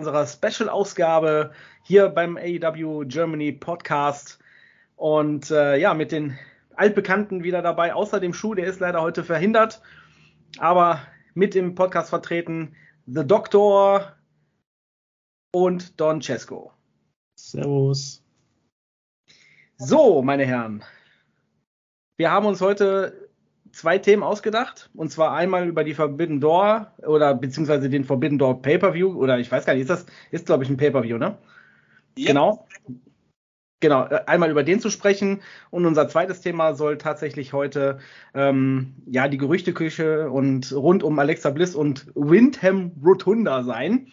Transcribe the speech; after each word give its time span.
unserer 0.00 0.26
Special-Ausgabe 0.26 1.52
hier 1.82 2.08
beim 2.08 2.38
AEW 2.38 3.04
Germany 3.04 3.52
Podcast. 3.52 4.38
Und 4.96 5.50
äh, 5.50 5.76
ja, 5.76 5.92
mit 5.92 6.10
den 6.10 6.38
Altbekannten 6.74 7.44
wieder 7.44 7.60
dabei, 7.60 7.92
außer 7.92 8.18
dem 8.18 8.32
Schuh, 8.32 8.54
der 8.54 8.66
ist 8.66 8.80
leider 8.80 9.02
heute 9.02 9.24
verhindert. 9.24 9.82
Aber 10.58 11.02
mit 11.34 11.54
im 11.54 11.74
Podcast 11.74 12.08
vertreten 12.08 12.74
The 13.06 13.26
Doctor 13.26 14.16
und 15.52 16.00
Don 16.00 16.22
Cesco. 16.22 16.72
Servus. 17.38 18.24
So, 19.76 20.22
meine 20.22 20.46
Herren. 20.46 20.82
Wir 22.16 22.30
haben 22.30 22.46
uns 22.46 22.62
heute 22.62 23.29
zwei 23.72 23.98
Themen 23.98 24.22
ausgedacht. 24.22 24.90
Und 24.94 25.10
zwar 25.10 25.32
einmal 25.32 25.68
über 25.68 25.84
die 25.84 25.94
Forbidden 25.94 26.40
Door 26.40 26.92
oder 26.98 27.34
beziehungsweise 27.34 27.88
den 27.88 28.04
Forbidden 28.04 28.38
Door 28.38 28.62
Pay-Per-View. 28.62 29.14
Oder 29.14 29.38
ich 29.38 29.50
weiß 29.50 29.64
gar 29.66 29.74
nicht, 29.74 29.82
ist 29.82 29.90
das, 29.90 30.06
ist 30.30 30.46
glaube 30.46 30.64
ich 30.64 30.70
ein 30.70 30.76
Pay-Per-View, 30.76 31.18
ne? 31.18 31.38
Ja. 32.16 32.28
Genau. 32.28 32.66
Genau, 33.80 34.06
äh, 34.06 34.20
einmal 34.26 34.50
über 34.50 34.62
den 34.62 34.80
zu 34.80 34.90
sprechen. 34.90 35.40
Und 35.70 35.86
unser 35.86 36.08
zweites 36.08 36.42
Thema 36.42 36.74
soll 36.74 36.98
tatsächlich 36.98 37.52
heute 37.52 37.98
ähm, 38.34 38.94
ja 39.06 39.26
die 39.26 39.38
Gerüchteküche 39.38 40.30
und 40.30 40.70
rund 40.72 41.02
um 41.02 41.18
Alexa 41.18 41.50
Bliss 41.50 41.74
und 41.74 42.06
Windham 42.14 42.92
Rotunda 43.02 43.62
sein. 43.62 44.08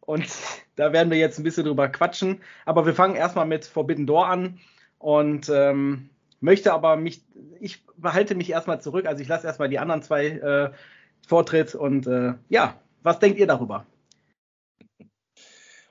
Und 0.00 0.26
da 0.76 0.92
werden 0.92 1.10
wir 1.10 1.18
jetzt 1.18 1.38
ein 1.38 1.42
bisschen 1.42 1.64
drüber 1.64 1.88
quatschen. 1.88 2.40
Aber 2.64 2.86
wir 2.86 2.94
fangen 2.94 3.16
erstmal 3.16 3.46
mit 3.46 3.66
Forbidden 3.66 4.06
Door 4.06 4.28
an. 4.28 4.60
Und 4.98 5.50
ähm, 5.52 6.10
möchte 6.42 6.72
aber 6.72 6.96
mich, 6.96 7.22
ich 7.60 7.84
behalte 7.96 8.34
mich 8.34 8.50
erstmal 8.50 8.80
zurück, 8.80 9.06
also 9.06 9.22
ich 9.22 9.28
lasse 9.28 9.46
erstmal 9.46 9.68
die 9.68 9.78
anderen 9.78 10.02
zwei 10.02 10.26
äh, 10.26 10.72
Vortritt 11.26 11.74
und 11.74 12.06
äh, 12.06 12.34
ja, 12.48 12.80
was 13.02 13.18
denkt 13.18 13.38
ihr 13.38 13.46
darüber? 13.46 13.86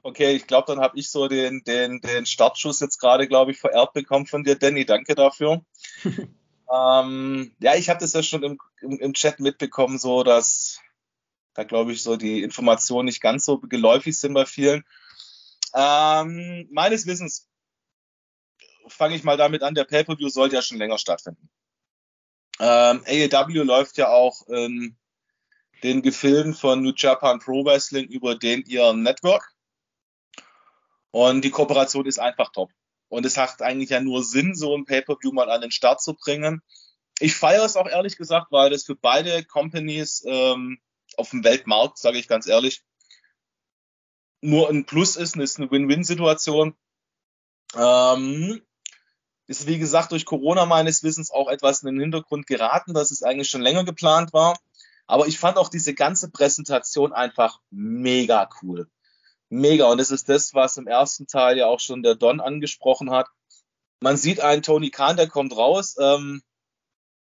Okay, 0.04 0.32
ich 0.32 0.48
glaube, 0.48 0.66
dann 0.68 0.82
habe 0.82 0.98
ich 0.98 1.12
so 1.12 1.28
den, 1.28 1.64
den, 1.64 2.02
den 2.02 2.26
Startschuss 2.26 2.80
jetzt 2.80 2.98
gerade, 2.98 3.28
glaube 3.28 3.52
ich, 3.52 3.60
vererbt 3.60 3.94
bekommen 3.94 4.26
von 4.26 4.44
dir, 4.44 4.56
Danny. 4.56 4.84
Danke 4.84 5.14
dafür. 5.14 5.64
ähm, 6.74 7.56
ja, 7.60 7.76
ich 7.76 7.90
habe 7.90 8.00
das 8.00 8.14
ja 8.14 8.24
schon 8.24 8.42
im, 8.42 8.58
im, 8.82 9.00
im, 9.00 9.14
Chat 9.14 9.40
mitbekommen, 9.40 10.00
so 10.00 10.24
dass 10.24 10.80
da, 11.54 11.64
glaube 11.64 11.92
ich, 11.92 12.02
so 12.02 12.18
die 12.18 12.42
Informationen 12.42 13.06
nicht 13.06 13.22
ganz 13.22 13.46
so 13.46 13.60
geläufig 13.60 14.18
sind 14.18 14.34
bei 14.34 14.46
vielen. 14.46 14.84
Ähm, 15.76 16.68
meines 16.72 17.06
Wissens 17.06 17.51
fange 18.88 19.16
ich 19.16 19.24
mal 19.24 19.38
damit 19.38 19.64
an, 19.64 19.76
der 19.76 19.86
Pay-Per-View 19.86 20.30
sollte 20.30 20.56
ja 20.56 20.62
schon 20.62 20.78
länger 20.78 20.98
stattfinden. 20.98 21.50
Ähm, 22.60 23.04
AEW 23.06 23.64
läuft 23.64 23.98
ja 23.98 24.10
auch 24.10 24.48
in 24.48 24.98
den 25.84 26.02
Gefilden 26.02 26.54
von 26.54 26.82
New 26.82 26.94
Japan 26.96 27.40
Pro 27.40 27.66
Wrestling 27.66 28.08
über 28.08 28.36
den 28.36 28.64
ihren 28.66 29.04
Network. 29.04 29.52
Und 31.12 31.44
die 31.44 31.50
Kooperation 31.50 32.06
ist 32.06 32.20
einfach 32.20 32.52
top. 32.52 32.72
Und 33.10 33.26
es 33.26 33.38
hat 33.38 33.62
eigentlich 33.62 33.90
ja 33.90 34.00
nur 34.00 34.24
Sinn, 34.24 34.56
so 34.56 34.76
ein 34.76 34.86
Pay-Per-View 34.86 35.32
mal 35.32 35.50
an 35.50 35.62
den 35.62 35.72
Start 35.72 36.02
zu 36.02 36.14
bringen. 36.14 36.62
Ich 37.20 37.36
feiere 37.36 37.66
es 37.66 37.76
auch 37.76 37.88
ehrlich 37.88 38.18
gesagt, 38.18 38.52
weil 38.52 38.70
das 38.70 38.84
für 38.84 38.96
beide 38.96 39.44
Companies 39.44 40.24
ähm, 40.26 40.80
auf 41.18 41.32
dem 41.32 41.44
Weltmarkt, 41.44 41.98
sage 41.98 42.18
ich 42.18 42.28
ganz 42.28 42.48
ehrlich, 42.48 42.84
nur 44.42 44.70
ein 44.70 44.86
Plus 44.86 45.16
ist, 45.18 45.36
ist 45.36 45.60
eine 45.60 45.70
Win-Win-Situation. 45.70 46.76
Ähm, 47.76 48.62
ist 49.52 49.68
wie 49.68 49.78
gesagt 49.78 50.12
durch 50.12 50.26
Corona 50.26 50.66
meines 50.66 51.04
Wissens 51.04 51.32
auch 51.32 51.50
etwas 51.50 51.84
in 51.84 51.88
den 51.88 52.00
Hintergrund 52.00 52.48
geraten, 52.48 52.94
dass 52.94 53.12
es 53.12 53.24
eigentlich 53.24 53.50
schon 53.50 53.62
länger 53.62 53.84
geplant 53.84 54.34
war. 54.34 54.58
Aber 55.08 55.28
ich 55.28 55.40
fand 55.40 55.58
auch 55.58 55.70
diese 55.70 55.94
ganze 55.94 56.32
Präsentation 56.32 57.12
einfach 57.12 57.60
mega 57.70 58.50
cool. 58.62 58.90
Mega. 59.50 59.86
Und 59.92 59.98
das 59.98 60.12
ist 60.12 60.30
das, 60.30 60.54
was 60.54 60.78
im 60.78 60.88
ersten 60.88 61.28
Teil 61.28 61.58
ja 61.58 61.68
auch 61.68 61.80
schon 61.80 62.02
der 62.02 62.16
Don 62.16 62.40
angesprochen 62.40 63.12
hat. 63.12 63.28
Man 64.00 64.18
sieht 64.18 64.40
einen 64.40 64.64
Tony 64.64 64.90
Khan, 64.90 65.18
der 65.18 65.28
kommt 65.28 65.56
raus, 65.56 65.96
ähm, 66.00 66.42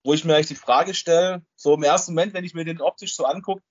wo 0.05 0.15
ich 0.15 0.25
mir 0.25 0.35
eigentlich 0.35 0.47
die 0.47 0.55
Frage 0.55 0.95
stelle, 0.95 1.45
so 1.57 1.75
im 1.75 1.83
ersten 1.83 2.13
Moment, 2.15 2.35
wenn 2.35 2.45
ich 2.45 2.55
mir 2.55 2.65
den 2.65 2.81
optisch 2.81 3.17
so 3.17 3.25
angucke 3.25 3.63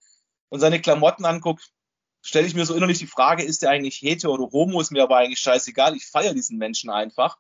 und 0.50 0.60
seine 0.60 0.82
Klamotten 0.82 1.26
angucke, 1.26 1.64
stelle 2.22 2.46
ich 2.46 2.54
mir 2.54 2.66
so 2.66 2.76
innerlich 2.76 3.00
die 3.00 3.08
Frage, 3.08 3.44
ist 3.44 3.62
der 3.62 3.70
eigentlich 3.70 4.02
hetero 4.02 4.34
oder 4.34 4.52
homo, 4.52 4.82
ist 4.82 4.92
mir 4.92 5.04
aber 5.04 5.18
eigentlich 5.18 5.40
scheißegal. 5.40 5.96
Ich 5.96 6.06
feiere 6.06 6.34
diesen 6.34 6.58
Menschen 6.58 6.90
einfach 6.90 7.38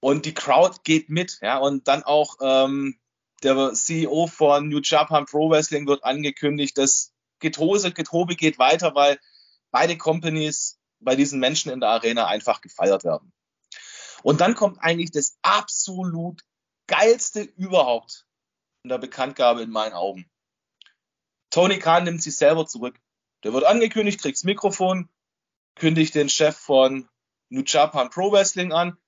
und 0.00 0.24
die 0.26 0.34
Crowd 0.34 0.80
geht 0.84 1.08
mit, 1.08 1.38
ja, 1.42 1.58
und 1.58 1.88
dann 1.88 2.02
auch 2.02 2.36
ähm, 2.40 2.98
der 3.42 3.72
CEO 3.72 4.26
von 4.26 4.68
New 4.68 4.80
Japan 4.82 5.26
Pro 5.26 5.50
Wrestling 5.50 5.86
wird 5.86 6.04
angekündigt, 6.04 6.78
dass 6.78 7.12
Getose, 7.38 7.92
Getobe 7.92 8.34
geht 8.34 8.58
weiter, 8.58 8.94
weil 8.94 9.18
beide 9.70 9.96
Companies 9.98 10.78
bei 11.00 11.16
diesen 11.16 11.38
Menschen 11.38 11.70
in 11.70 11.80
der 11.80 11.90
Arena 11.90 12.26
einfach 12.26 12.60
gefeiert 12.60 13.04
werden. 13.04 13.32
Und 14.22 14.40
dann 14.40 14.54
kommt 14.54 14.78
eigentlich 14.80 15.10
das 15.10 15.38
absolut 15.42 16.42
geilste 16.86 17.42
überhaupt 17.42 18.26
in 18.82 18.88
der 18.88 18.98
Bekanntgabe 18.98 19.62
in 19.62 19.70
meinen 19.70 19.92
Augen. 19.92 20.30
Tony 21.50 21.78
Khan 21.78 22.04
nimmt 22.04 22.22
sich 22.22 22.36
selber 22.36 22.66
zurück. 22.66 22.98
Der 23.44 23.52
wird 23.52 23.64
angekündigt, 23.64 24.20
kriegt 24.20 24.38
das 24.38 24.44
Mikrofon, 24.44 25.08
kündigt 25.74 26.14
den 26.14 26.28
Chef 26.28 26.56
von 26.56 27.08
New 27.48 27.62
Japan 27.64 28.10
Pro 28.10 28.32
Wrestling 28.32 28.72
an, 28.72 28.98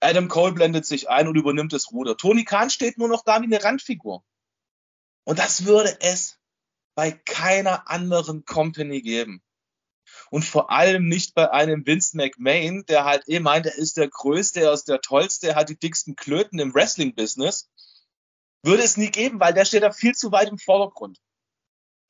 Adam 0.00 0.28
Cole 0.28 0.52
blendet 0.52 0.86
sich 0.86 1.08
ein 1.08 1.28
und 1.28 1.36
übernimmt 1.36 1.72
das 1.72 1.90
Ruder. 1.92 2.16
Tony 2.16 2.44
Khan 2.44 2.70
steht 2.70 2.98
nur 2.98 3.08
noch 3.08 3.24
da 3.24 3.40
wie 3.40 3.46
eine 3.46 3.62
Randfigur. 3.62 4.24
Und 5.24 5.38
das 5.38 5.64
würde 5.64 5.96
es 6.00 6.38
bei 6.94 7.12
keiner 7.12 7.88
anderen 7.90 8.44
Company 8.44 9.02
geben. 9.02 9.42
Und 10.30 10.44
vor 10.44 10.70
allem 10.70 11.08
nicht 11.08 11.34
bei 11.34 11.50
einem 11.50 11.86
Vince 11.86 12.16
McMahon, 12.16 12.84
der 12.86 13.04
halt 13.04 13.24
eh 13.28 13.40
meint, 13.40 13.66
er 13.66 13.74
ist 13.74 13.96
der 13.96 14.08
Größte, 14.08 14.60
er 14.60 14.72
ist 14.72 14.88
der 14.88 15.00
Tollste, 15.00 15.48
er 15.48 15.54
hat 15.56 15.68
die 15.68 15.78
dicksten 15.78 16.16
Klöten 16.16 16.58
im 16.58 16.74
Wrestling-Business. 16.74 17.68
Würde 18.62 18.82
es 18.82 18.96
nie 18.96 19.10
geben, 19.10 19.40
weil 19.40 19.54
der 19.54 19.64
steht 19.64 19.82
da 19.82 19.92
viel 19.92 20.14
zu 20.14 20.32
weit 20.32 20.48
im 20.48 20.58
Vordergrund. 20.58 21.20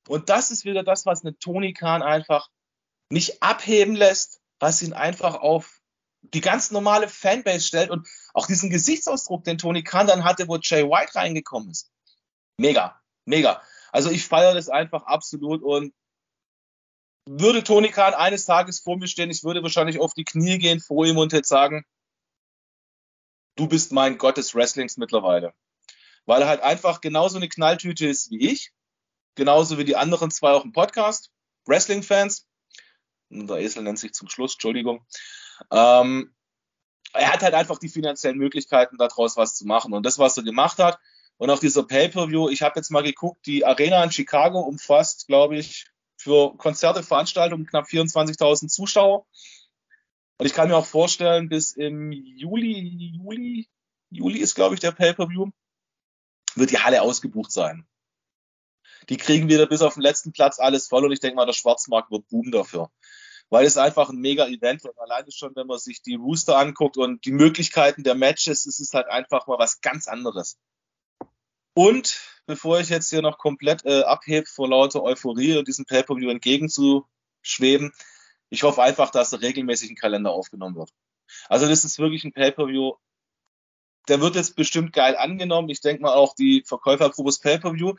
Und 0.09 0.29
das 0.29 0.51
ist 0.51 0.65
wieder 0.65 0.85
das, 0.85 1.05
was 1.05 1.23
eine 1.23 1.37
Tony 1.39 1.73
Khan 1.73 2.03
einfach 2.03 2.49
nicht 3.11 3.43
abheben 3.43 3.95
lässt, 3.95 4.41
was 4.59 4.83
ihn 4.83 4.93
einfach 4.93 5.35
auf 5.35 5.76
die 6.23 6.41
ganz 6.41 6.71
normale 6.71 7.09
Fanbase 7.09 7.67
stellt 7.67 7.91
und 7.91 8.07
auch 8.35 8.47
diesen 8.47 8.71
Gesichtsausdruck, 8.71 9.45
den 9.45 9.59
Tony 9.59 9.83
Khan 9.83 10.07
dann 10.07 10.25
hatte, 10.25 10.49
wo 10.49 10.57
Jay 10.57 10.83
White 10.83 11.15
reingekommen 11.15 11.71
ist. 11.71 11.91
Mega, 12.59 13.01
mega. 13.25 13.63
Also 13.93 14.11
ich 14.11 14.27
feiere 14.27 14.55
das 14.55 14.69
einfach 14.69 15.05
absolut 15.05 15.63
und 15.63 15.95
würde 17.29 17.65
Tony 17.65 17.91
Khan 17.91 18.15
eines 18.15 18.47
Tages 18.47 18.81
vor 18.81 18.97
mir 18.97 19.09
stehen, 19.09 19.31
ich 19.31 19.43
würde 19.43 19.63
wahrscheinlich 19.63 19.99
auf 19.99 20.15
die 20.15 20.25
Knie 20.25 20.59
gehen 20.59 20.81
vor 20.81 21.07
ihm 21.07 21.19
und 21.19 21.33
jetzt 21.33 21.49
sagen, 21.49 21.85
du 23.57 23.67
bist 23.67 23.93
mein 23.93 24.17
Gott 24.19 24.37
des 24.37 24.55
Wrestlings 24.55 24.97
mittlerweile. 24.97 25.53
Weil 26.25 26.43
er 26.43 26.49
halt 26.49 26.61
einfach 26.61 27.01
genauso 27.01 27.37
eine 27.37 27.49
Knalltüte 27.49 28.07
ist 28.07 28.31
wie 28.31 28.49
ich, 28.51 28.73
genauso 29.35 29.79
wie 29.79 29.85
die 29.85 29.97
anderen 29.97 30.31
zwei 30.31 30.53
auch 30.53 30.65
im 30.65 30.73
Podcast, 30.73 31.31
Wrestling-Fans. 31.67 32.47
Der 33.31 33.57
Esel 33.57 33.83
nennt 33.83 33.99
sich 33.99 34.13
zum 34.13 34.29
Schluss, 34.29 34.55
Entschuldigung. 34.55 35.05
Ähm, 35.71 36.35
er 37.13 37.33
hat 37.33 37.43
halt 37.43 37.55
einfach 37.55 37.79
die 37.79 37.89
finanziellen 37.89 38.39
Möglichkeiten, 38.39 38.99
daraus 38.99 39.37
was 39.37 39.55
zu 39.55 39.67
machen. 39.67 39.93
Und 39.93 40.05
das, 40.05 40.19
was 40.19 40.37
er 40.37 40.43
gemacht 40.43 40.79
hat, 40.79 40.99
und 41.39 41.51
auch 41.51 41.59
dieser 41.59 41.83
Pay-Per-View, 41.83 42.49
ich 42.49 42.63
habe 42.63 42.79
jetzt 42.79 42.91
mal 42.91 43.03
geguckt, 43.03 43.47
die 43.47 43.65
Arena 43.65 44.03
in 44.03 44.11
Chicago 44.11 44.61
umfasst, 44.61 45.27
glaube 45.27 45.59
ich, 45.59 45.87
für 46.17 46.57
Konzerte, 46.57 47.03
Veranstaltungen 47.03 47.67
knapp 47.67 47.87
24.000 47.87 48.69
Zuschauer. 48.69 49.27
Und 50.39 50.47
ich 50.47 50.55
kann 50.55 50.69
mir 50.69 50.77
auch 50.77 50.87
vorstellen, 50.87 51.49
bis 51.49 51.73
im 51.73 52.11
Juli, 52.11 53.13
Juli, 53.17 53.69
Juli 54.11 54.39
ist, 54.39 54.55
glaube 54.55 54.75
ich, 54.75 54.81
der 54.81 54.93
Pay-Per-View, 54.93 55.51
wird 56.55 56.71
die 56.71 56.79
Halle 56.79 57.03
ausgebucht 57.03 57.53
sein. 57.53 57.87
Die 59.11 59.19
kriegen 59.19 59.49
wieder 59.49 59.67
bis 59.67 59.83
auf 59.83 59.95
den 59.95 60.03
letzten 60.03 60.33
Platz 60.33 60.59
alles 60.59 60.89
voll 60.89 61.05
und 61.05 61.13
ich 61.13 61.21
denke 61.21 61.37
mal, 61.37 61.47
der 61.47 61.53
Schwarzmarkt 61.53 62.11
wird 62.11 62.29
boomen 62.29 62.51
dafür 62.51 62.91
weil 63.51 63.65
es 63.65 63.77
einfach 63.77 64.11
ein 64.11 64.19
mega 64.19 64.47
Event 64.47 64.85
wird. 64.85 64.99
Alleine 64.99 65.31
schon, 65.31 65.55
wenn 65.55 65.67
man 65.67 65.79
sich 65.79 66.03
die 66.03 66.15
Rooster 66.15 66.59
anguckt 66.59 66.97
und 66.97 67.25
die 67.25 67.33
Möglichkeiten 67.33 68.03
der 68.03 68.15
Matches, 68.15 68.67
ist 68.67 68.81
es 68.81 68.93
halt 68.93 69.09
einfach 69.09 69.47
mal 69.47 69.59
was 69.59 69.81
ganz 69.81 70.09
anderes. 70.09 70.59
Und 71.75 72.21
bevor 72.47 72.81
ich 72.81 72.89
jetzt 72.89 73.11
hier 73.11 73.23
noch 73.23 73.39
komplett 73.39 73.85
äh, 73.85 74.03
abhebe 74.03 74.47
vor 74.47 74.69
lauter 74.69 75.03
Euphorie 75.03 75.59
und 75.59 75.69
diesem 75.69 75.85
Pay-Per-View 75.85 76.31
entgegenzuschweben, 76.31 77.93
ich 78.49 78.63
hoffe 78.63 78.83
einfach, 78.83 79.11
dass 79.11 79.33
er 79.33 79.43
regelmäßig 79.43 79.91
im 79.91 79.97
Kalender 79.97 80.31
aufgenommen 80.31 80.77
wird. 80.77 80.91
Also 81.49 81.69
das 81.69 81.85
ist 81.85 81.99
wirklich 81.99 82.25
ein 82.25 82.33
Pay-Per-View, 82.33 82.95
der 84.09 84.21
wird 84.21 84.37
jetzt 84.37 84.55
bestimmt 84.57 84.93
geil 84.93 85.17
angenommen. 85.17 85.69
Ich 85.69 85.81
denke 85.81 86.03
mal 86.03 86.15
auch 86.15 86.35
die 86.35 86.63
Verkäufer 86.65 87.11
Probus 87.11 87.41
Pay-Per-View 87.41 87.95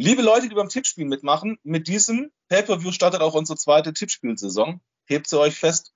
Liebe 0.00 0.22
Leute, 0.22 0.48
die 0.48 0.54
beim 0.54 0.68
Tippspiel 0.68 1.06
mitmachen, 1.06 1.58
mit 1.64 1.88
diesem 1.88 2.30
Pay-Per-View 2.48 2.92
startet 2.92 3.20
auch 3.20 3.34
unsere 3.34 3.58
zweite 3.58 3.92
Tippspielsaison. 3.92 4.80
Hebt 5.08 5.26
sie 5.26 5.38
euch 5.38 5.54
fest. 5.54 5.94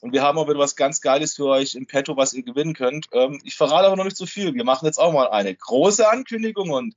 Und 0.00 0.12
wir 0.12 0.22
haben 0.22 0.36
auch 0.38 0.48
wieder 0.48 0.58
was 0.58 0.76
ganz 0.76 1.00
Geiles 1.00 1.34
für 1.34 1.46
euch 1.46 1.74
im 1.74 1.86
Petto, 1.86 2.16
was 2.16 2.34
ihr 2.34 2.42
gewinnen 2.42 2.74
könnt. 2.74 3.08
Ähm, 3.12 3.40
ich 3.44 3.56
verrate 3.56 3.86
aber 3.86 3.96
noch 3.96 4.04
nicht 4.04 4.16
so 4.16 4.26
viel. 4.26 4.54
Wir 4.54 4.64
machen 4.64 4.86
jetzt 4.86 4.98
auch 4.98 5.12
mal 5.12 5.28
eine 5.28 5.54
große 5.54 6.08
Ankündigung 6.08 6.70
und 6.70 6.94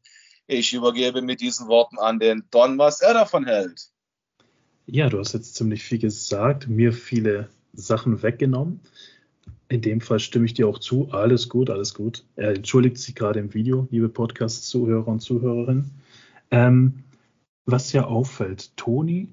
ich 0.47 0.73
übergebe 0.73 1.21
mit 1.21 1.39
diesen 1.41 1.67
Worten 1.67 1.97
an 1.97 2.19
den 2.19 2.43
Don, 2.51 2.77
was 2.77 3.01
er 3.01 3.13
davon 3.13 3.45
hält. 3.45 3.89
Ja, 4.85 5.07
du 5.07 5.19
hast 5.19 5.33
jetzt 5.33 5.55
ziemlich 5.55 5.83
viel 5.83 5.99
gesagt, 5.99 6.67
mir 6.67 6.91
viele 6.91 7.49
Sachen 7.73 8.21
weggenommen. 8.21 8.81
In 9.69 9.81
dem 9.81 10.01
Fall 10.01 10.19
stimme 10.19 10.45
ich 10.45 10.55
dir 10.55 10.67
auch 10.67 10.79
zu. 10.79 11.09
Alles 11.11 11.47
gut, 11.47 11.69
alles 11.69 11.93
gut. 11.93 12.25
Er 12.35 12.55
entschuldigt 12.55 12.97
sich 12.97 13.15
gerade 13.15 13.39
im 13.39 13.53
Video, 13.53 13.87
liebe 13.91 14.09
Podcast-Zuhörer 14.09 15.07
und 15.07 15.21
Zuhörerinnen. 15.21 15.91
Ähm, 16.51 17.03
was 17.65 17.93
ja 17.93 18.05
auffällt, 18.05 18.75
Tony 18.75 19.29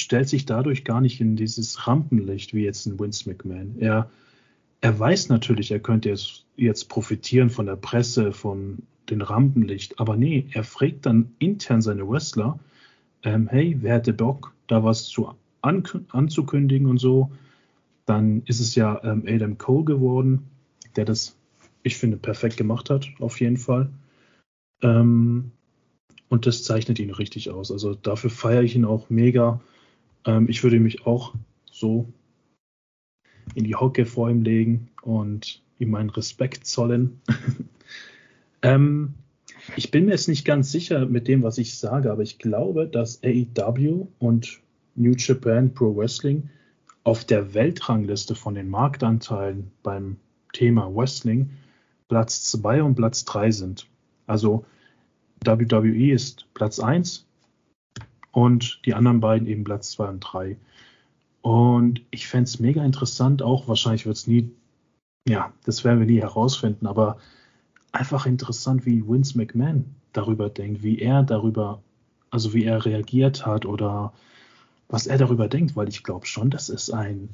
stellt 0.00 0.28
sich 0.28 0.46
dadurch 0.46 0.84
gar 0.84 1.00
nicht 1.00 1.20
in 1.20 1.36
dieses 1.36 1.86
Rampenlicht 1.86 2.54
wie 2.54 2.64
jetzt 2.64 2.86
ein 2.86 2.98
Vince 2.98 3.28
McMahon. 3.28 3.76
Er, 3.78 4.10
er 4.80 4.98
weiß 4.98 5.28
natürlich, 5.28 5.70
er 5.70 5.80
könnte 5.80 6.08
jetzt, 6.08 6.44
jetzt 6.56 6.88
profitieren 6.88 7.50
von 7.50 7.66
der 7.66 7.76
Presse, 7.76 8.32
von 8.32 8.78
dem 9.08 9.20
Rampenlicht, 9.20 9.98
aber 9.98 10.16
nee, 10.16 10.46
er 10.52 10.64
fragt 10.64 11.06
dann 11.06 11.32
intern 11.38 11.82
seine 11.82 12.08
Wrestler, 12.08 12.58
ähm, 13.22 13.48
hey, 13.48 13.76
wer 13.80 13.94
hätte 13.94 14.12
Bock, 14.12 14.54
da 14.66 14.84
was 14.84 15.08
zu 15.08 15.34
an, 15.62 15.82
anzukündigen 16.10 16.86
und 16.86 16.98
so. 16.98 17.30
Dann 18.06 18.42
ist 18.46 18.60
es 18.60 18.74
ja 18.74 19.00
ähm, 19.04 19.24
Adam 19.26 19.58
Cole 19.58 19.84
geworden, 19.84 20.48
der 20.96 21.04
das, 21.04 21.36
ich 21.82 21.96
finde, 21.96 22.16
perfekt 22.16 22.56
gemacht 22.56 22.90
hat, 22.90 23.08
auf 23.20 23.40
jeden 23.40 23.56
Fall. 23.56 23.90
Ähm, 24.82 25.52
und 26.28 26.46
das 26.46 26.64
zeichnet 26.64 26.98
ihn 26.98 27.10
richtig 27.10 27.50
aus. 27.50 27.70
Also 27.70 27.94
dafür 27.94 28.30
feiere 28.30 28.62
ich 28.62 28.74
ihn 28.74 28.84
auch 28.84 29.10
mega. 29.10 29.60
Ähm, 30.26 30.48
ich 30.48 30.62
würde 30.62 30.80
mich 30.80 31.06
auch 31.06 31.34
so 31.70 32.12
in 33.54 33.64
die 33.64 33.74
Hocke 33.74 34.06
vor 34.06 34.30
ihm 34.30 34.42
legen 34.42 34.90
und 35.02 35.62
ihm 35.78 35.90
meinen 35.90 36.10
Respekt 36.10 36.66
zollen. 36.66 37.20
ähm, 38.62 39.14
ich 39.76 39.90
bin 39.90 40.06
mir 40.06 40.12
jetzt 40.12 40.28
nicht 40.28 40.44
ganz 40.44 40.70
sicher 40.72 41.06
mit 41.06 41.28
dem, 41.28 41.42
was 41.42 41.58
ich 41.58 41.78
sage, 41.78 42.10
aber 42.10 42.22
ich 42.22 42.38
glaube, 42.38 42.86
dass 42.86 43.22
AEW 43.22 44.08
und 44.18 44.60
New 44.94 45.14
Japan 45.16 45.72
Pro 45.72 45.96
Wrestling 45.96 46.50
auf 47.04 47.24
der 47.24 47.54
Weltrangliste 47.54 48.34
von 48.34 48.54
den 48.54 48.68
Marktanteilen 48.68 49.70
beim 49.82 50.16
Thema 50.52 50.94
Wrestling 50.94 51.50
Platz 52.08 52.42
2 52.50 52.82
und 52.82 52.94
Platz 52.96 53.24
3 53.24 53.50
sind. 53.52 53.86
Also 54.26 54.64
WWE 55.44 56.12
ist 56.12 56.46
Platz 56.54 56.80
1 56.80 57.26
und 58.32 58.80
die 58.84 58.94
anderen 58.94 59.20
beiden 59.20 59.46
eben 59.46 59.64
Platz 59.64 59.90
2 59.92 60.08
und 60.08 60.20
3. 60.20 60.56
Und 61.42 62.02
ich 62.10 62.28
fände 62.28 62.44
es 62.44 62.60
mega 62.60 62.84
interessant, 62.84 63.42
auch 63.42 63.66
wahrscheinlich 63.66 64.06
wird 64.06 64.16
es 64.16 64.26
nie, 64.26 64.50
ja, 65.26 65.52
das 65.64 65.84
werden 65.84 66.00
wir 66.00 66.06
nie 66.06 66.20
herausfinden, 66.20 66.86
aber 66.86 67.18
einfach 67.92 68.26
interessant, 68.26 68.86
wie 68.86 69.06
Vince 69.06 69.36
McMahon 69.38 69.94
darüber 70.12 70.48
denkt, 70.50 70.82
wie 70.82 70.98
er 70.98 71.22
darüber, 71.22 71.82
also 72.30 72.52
wie 72.52 72.64
er 72.64 72.84
reagiert 72.84 73.46
hat 73.46 73.64
oder 73.64 74.12
was 74.88 75.06
er 75.06 75.18
darüber 75.18 75.48
denkt, 75.48 75.76
weil 75.76 75.88
ich 75.88 76.02
glaube 76.02 76.26
schon, 76.26 76.50
das 76.50 76.68
ist 76.68 76.90
ein, 76.90 77.30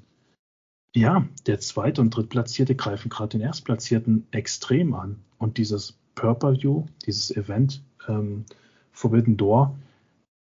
ja, 0.95 1.27
der 1.47 1.59
zweite 1.61 2.01
und 2.01 2.11
drittplatzierte 2.11 2.75
greifen 2.75 3.09
gerade 3.09 3.31
den 3.31 3.41
erstplatzierten 3.41 4.27
extrem 4.31 4.95
an. 4.95 5.19
Und 5.39 5.59
dieses 5.59 5.99
Purple-View, 6.15 6.87
dieses 7.05 7.35
Event 7.37 7.83
ähm, 8.09 8.45
Forbidden 8.93 9.37
Door, 9.37 9.77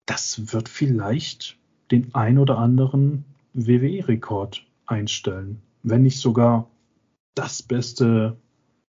das 0.06 0.54
wird 0.54 0.70
vielleicht 0.70 1.58
den 1.92 2.14
ein 2.14 2.38
oder 2.38 2.58
anderen 2.58 3.26
WWE-Rekord 3.54 4.66
einstellen, 4.86 5.62
wenn 5.84 6.04
nicht 6.04 6.20
sogar 6.20 6.70
das 7.36 7.64
beste 7.64 8.38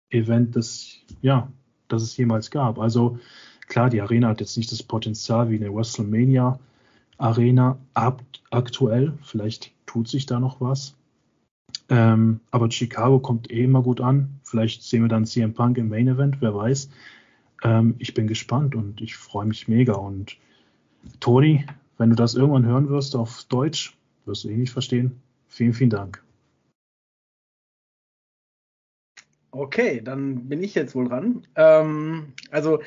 Event, 0.10 0.56
das 0.56 0.98
ja, 1.22 1.52
das 1.88 2.04
es 2.04 2.18
jemals 2.18 2.52
gab. 2.52 2.80
Also 2.80 3.20
klar, 3.68 3.90
die 3.90 4.02
Arena 4.02 4.30
hat 4.30 4.42
jetzt 4.42 4.58
nicht 4.58 4.72
das 4.72 4.84
Potenzial 4.84 5.50
wie 5.50 5.56
eine 5.56 5.74
WrestleMania 5.74 6.60
Arena 7.18 7.78
ab, 7.94 8.24
aktuell. 8.50 9.14
Vielleicht 9.22 9.72
tut 9.86 10.08
sich 10.08 10.26
da 10.26 10.40
noch 10.40 10.62
was. 10.62 10.96
Ähm, 11.90 12.40
aber 12.52 12.72
Chicago 12.72 13.20
kommt 13.20 13.52
eh 13.52 13.64
immer 13.64 13.82
gut 13.82 14.02
an. 14.02 14.40
Vielleicht 14.44 14.84
sehen 14.84 15.04
wir 15.04 15.10
dann 15.10 15.26
CM 15.26 15.54
Punk 15.54 15.78
im 15.78 15.90
Main 15.90 16.08
Event, 16.08 16.38
wer 16.40 16.56
weiß. 16.56 16.90
Ähm, 17.64 17.96
ich 18.00 18.14
bin 18.14 18.28
gespannt 18.28 18.76
und 18.76 19.02
ich 19.02 19.16
freue 19.16 19.46
mich 19.46 19.68
mega. 19.68 19.94
Und 19.94 20.38
Toni, 21.20 21.66
wenn 21.98 22.10
du 22.10 22.16
das 22.16 22.36
irgendwann 22.36 22.66
hören 22.66 22.90
wirst 22.90 23.16
auf 23.16 23.44
Deutsch, 23.46 23.98
wirst 24.26 24.44
du 24.44 24.50
eh 24.50 24.58
nicht 24.58 24.72
verstehen. 24.72 25.22
Vielen, 25.48 25.74
vielen 25.74 25.90
Dank. 25.90 26.24
Okay, 29.52 30.02
dann 30.02 30.50
bin 30.50 30.64
ich 30.64 30.74
jetzt 30.74 30.96
wohl 30.96 31.08
dran. 31.08 31.46
Ähm, 31.56 32.34
also, 32.50 32.82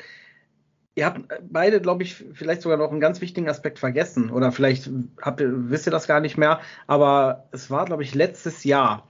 ihr 0.95 1.05
habt 1.05 1.21
beide, 1.49 1.79
glaube 1.79 2.03
ich, 2.03 2.15
vielleicht 2.33 2.61
sogar 2.61 2.77
noch 2.77 2.91
einen 2.91 2.99
ganz 2.99 3.21
wichtigen 3.21 3.47
Aspekt 3.47 3.79
vergessen. 3.79 4.29
Oder 4.31 4.51
vielleicht 4.51 4.89
habt 5.21 5.41
wisst 5.41 5.87
ihr 5.87 5.91
das 5.91 6.07
gar 6.07 6.19
nicht 6.19 6.37
mehr. 6.37 6.59
Aber 6.85 7.47
es 7.51 7.71
war, 7.71 7.85
glaube 7.85 8.03
ich, 8.03 8.15
letztes 8.15 8.65
Jahr, 8.65 9.07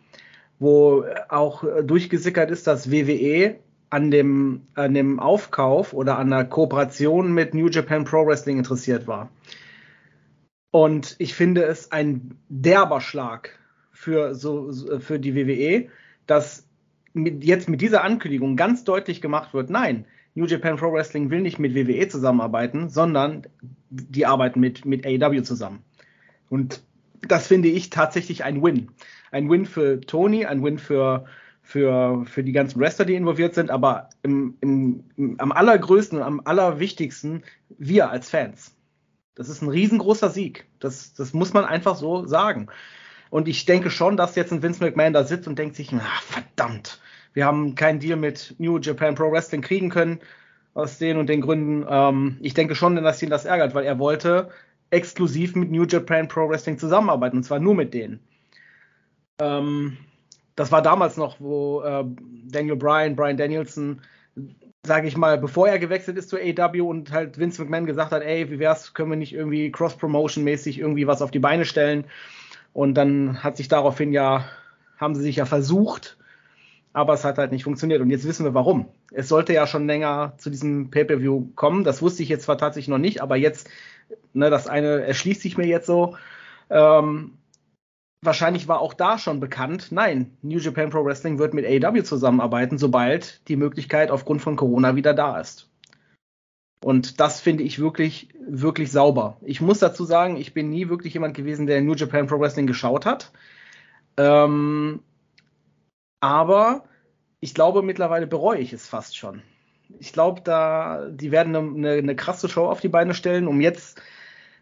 wo 0.59 1.03
auch 1.29 1.63
durchgesickert 1.83 2.51
ist, 2.51 2.67
dass 2.67 2.91
WWE 2.91 3.55
an 3.89 4.11
dem, 4.11 4.63
an 4.73 4.93
dem 4.93 5.19
Aufkauf 5.19 5.93
oder 5.93 6.17
an 6.17 6.29
der 6.29 6.45
Kooperation 6.45 7.33
mit 7.33 7.53
New 7.53 7.69
Japan 7.69 8.03
Pro 8.03 8.25
Wrestling 8.25 8.57
interessiert 8.57 9.07
war. 9.07 9.29
Und 10.71 11.15
ich 11.19 11.33
finde 11.33 11.63
es 11.63 11.91
ein 11.91 12.37
derber 12.49 13.01
Schlag 13.01 13.57
für, 13.91 14.35
so, 14.35 14.71
für 14.99 15.19
die 15.19 15.35
WWE, 15.35 15.89
dass 16.25 16.67
mit, 17.13 17.43
jetzt 17.43 17.69
mit 17.69 17.81
dieser 17.81 18.03
Ankündigung 18.03 18.55
ganz 18.55 18.83
deutlich 18.83 19.21
gemacht 19.21 19.53
wird, 19.53 19.69
nein, 19.69 20.05
New 20.35 20.45
Japan 20.45 20.75
Pro 20.75 20.93
Wrestling 20.93 21.31
will 21.31 21.41
nicht 21.41 21.57
mit 21.57 21.73
WWE 21.73 22.07
zusammenarbeiten, 22.07 22.89
sondern 22.89 23.47
die 23.89 24.25
arbeiten 24.25 24.59
mit, 24.59 24.85
mit 24.85 25.05
AEW 25.05 25.41
zusammen. 25.41 25.79
Und 26.49 26.83
das 27.27 27.47
finde 27.47 27.69
ich 27.69 27.89
tatsächlich 27.89 28.43
ein 28.43 28.61
Win. 28.61 28.89
Ein 29.31 29.49
Win 29.49 29.65
für 29.65 29.99
Tony, 29.99 30.45
ein 30.45 30.63
Win 30.63 30.77
für, 30.77 31.25
für, 31.67 32.23
für 32.25 32.45
die 32.45 32.53
ganzen 32.53 32.79
Wrestler, 32.79 33.03
die 33.03 33.15
involviert 33.15 33.53
sind, 33.53 33.71
aber 33.71 34.07
im, 34.23 34.55
im, 34.61 35.35
am 35.37 35.51
allergrößten 35.51 36.17
und 36.17 36.23
am 36.23 36.41
allerwichtigsten 36.45 37.43
wir 37.77 38.09
als 38.09 38.29
Fans. 38.29 38.73
Das 39.35 39.49
ist 39.49 39.61
ein 39.61 39.67
riesengroßer 39.67 40.29
Sieg. 40.29 40.65
Das, 40.79 41.13
das 41.13 41.33
muss 41.33 41.51
man 41.51 41.65
einfach 41.65 41.97
so 41.97 42.25
sagen. 42.25 42.67
Und 43.29 43.49
ich 43.49 43.65
denke 43.65 43.89
schon, 43.89 44.15
dass 44.15 44.37
jetzt 44.37 44.53
ein 44.53 44.63
Vince 44.63 44.81
McMahon 44.81 45.11
da 45.11 45.25
sitzt 45.25 45.45
und 45.45 45.59
denkt 45.59 45.75
sich, 45.75 45.91
ach, 45.93 46.21
verdammt, 46.21 47.01
wir 47.33 47.45
haben 47.45 47.75
keinen 47.75 47.99
Deal 47.99 48.15
mit 48.15 48.55
New 48.59 48.77
Japan 48.77 49.15
Pro 49.15 49.29
Wrestling 49.29 49.61
kriegen 49.61 49.89
können, 49.89 50.21
aus 50.73 50.99
den 50.99 51.17
und 51.17 51.27
den 51.27 51.41
Gründen. 51.41 51.85
Ähm, 51.89 52.37
ich 52.39 52.53
denke 52.53 52.75
schon, 52.75 52.95
dass 52.95 53.21
ihn 53.21 53.29
das 53.29 53.43
ärgert, 53.43 53.75
weil 53.75 53.83
er 53.83 53.99
wollte 53.99 54.51
exklusiv 54.89 55.53
mit 55.57 55.69
New 55.69 55.83
Japan 55.83 56.29
Pro 56.29 56.47
Wrestling 56.47 56.77
zusammenarbeiten, 56.77 57.35
und 57.35 57.43
zwar 57.43 57.59
nur 57.59 57.75
mit 57.75 57.93
denen. 57.93 58.21
Ähm, 59.39 59.97
das 60.57 60.71
war 60.71 60.81
damals 60.81 61.17
noch, 61.17 61.39
wo 61.39 61.81
äh, 61.83 62.03
Daniel 62.45 62.75
Bryan, 62.75 63.15
Brian 63.15 63.37
Danielson, 63.37 64.01
sage 64.83 65.07
ich 65.07 65.15
mal, 65.15 65.37
bevor 65.37 65.69
er 65.69 65.77
gewechselt 65.77 66.17
ist 66.17 66.29
zu 66.29 66.37
AW 66.37 66.81
und 66.81 67.11
halt 67.11 67.37
Vince 67.37 67.61
McMahon 67.61 67.85
gesagt 67.85 68.11
hat, 68.11 68.23
ey, 68.23 68.49
wie 68.49 68.57
wär's, 68.57 68.95
können 68.95 69.11
wir 69.11 69.17
nicht 69.17 69.33
irgendwie 69.33 69.71
Cross-Promotion-mäßig 69.71 70.79
irgendwie 70.79 71.05
was 71.05 71.21
auf 71.21 71.29
die 71.29 71.39
Beine 71.39 71.63
stellen? 71.63 72.05
Und 72.73 72.95
dann 72.95 73.43
hat 73.43 73.55
sich 73.55 73.67
daraufhin 73.67 74.11
ja, 74.11 74.45
haben 74.97 75.13
sie 75.13 75.21
sich 75.21 75.35
ja 75.35 75.45
versucht, 75.45 76.17
aber 76.91 77.13
es 77.13 77.23
hat 77.23 77.37
halt 77.37 77.51
nicht 77.51 77.63
funktioniert. 77.63 78.01
Und 78.01 78.09
jetzt 78.09 78.27
wissen 78.27 78.43
wir 78.43 78.55
warum. 78.55 78.87
Es 79.11 79.29
sollte 79.29 79.53
ja 79.53 79.67
schon 79.67 79.85
länger 79.85 80.33
zu 80.39 80.49
diesem 80.49 80.89
Pay-Per-View 80.89 81.49
kommen. 81.53 81.83
Das 81.83 82.01
wusste 82.01 82.23
ich 82.23 82.29
jetzt 82.29 82.45
zwar 82.45 82.57
tatsächlich 82.57 82.87
noch 82.87 82.97
nicht, 82.97 83.21
aber 83.21 83.35
jetzt, 83.35 83.69
ne, 84.33 84.49
das 84.49 84.67
eine 84.67 85.01
erschließt 85.05 85.41
sich 85.41 85.55
mir 85.55 85.67
jetzt 85.67 85.85
so. 85.85 86.17
Ähm, 86.71 87.33
wahrscheinlich 88.21 88.67
war 88.67 88.81
auch 88.81 88.93
da 88.93 89.17
schon 89.17 89.39
bekannt, 89.39 89.91
nein, 89.91 90.37
New 90.41 90.59
Japan 90.59 90.89
Pro 90.89 91.05
Wrestling 91.05 91.39
wird 91.39 91.53
mit 91.53 91.65
AEW 91.65 92.03
zusammenarbeiten, 92.03 92.77
sobald 92.77 93.47
die 93.47 93.55
Möglichkeit 93.55 94.11
aufgrund 94.11 94.41
von 94.41 94.55
Corona 94.55 94.95
wieder 94.95 95.13
da 95.13 95.39
ist. 95.39 95.69
Und 96.83 97.19
das 97.19 97.41
finde 97.41 97.63
ich 97.63 97.79
wirklich, 97.79 98.29
wirklich 98.39 98.91
sauber. 98.91 99.37
Ich 99.41 99.61
muss 99.61 99.79
dazu 99.79 100.05
sagen, 100.05 100.37
ich 100.37 100.53
bin 100.53 100.69
nie 100.69 100.89
wirklich 100.89 101.13
jemand 101.13 101.35
gewesen, 101.35 101.67
der 101.67 101.81
New 101.81 101.95
Japan 101.95 102.27
Pro 102.27 102.39
Wrestling 102.39 102.67
geschaut 102.67 103.05
hat. 103.05 103.31
Ähm, 104.15 105.01
aber 106.19 106.85
ich 107.39 107.53
glaube, 107.53 107.81
mittlerweile 107.81 108.27
bereue 108.27 108.59
ich 108.59 108.73
es 108.73 108.87
fast 108.87 109.17
schon. 109.17 109.41
Ich 109.99 110.13
glaube, 110.13 110.41
da, 110.41 111.07
die 111.09 111.31
werden 111.31 111.55
eine, 111.55 111.91
eine, 111.91 112.15
krasse 112.15 112.49
Show 112.49 112.67
auf 112.67 112.81
die 112.81 112.89
Beine 112.89 113.13
stellen, 113.13 113.47
um 113.47 113.61
jetzt 113.61 114.01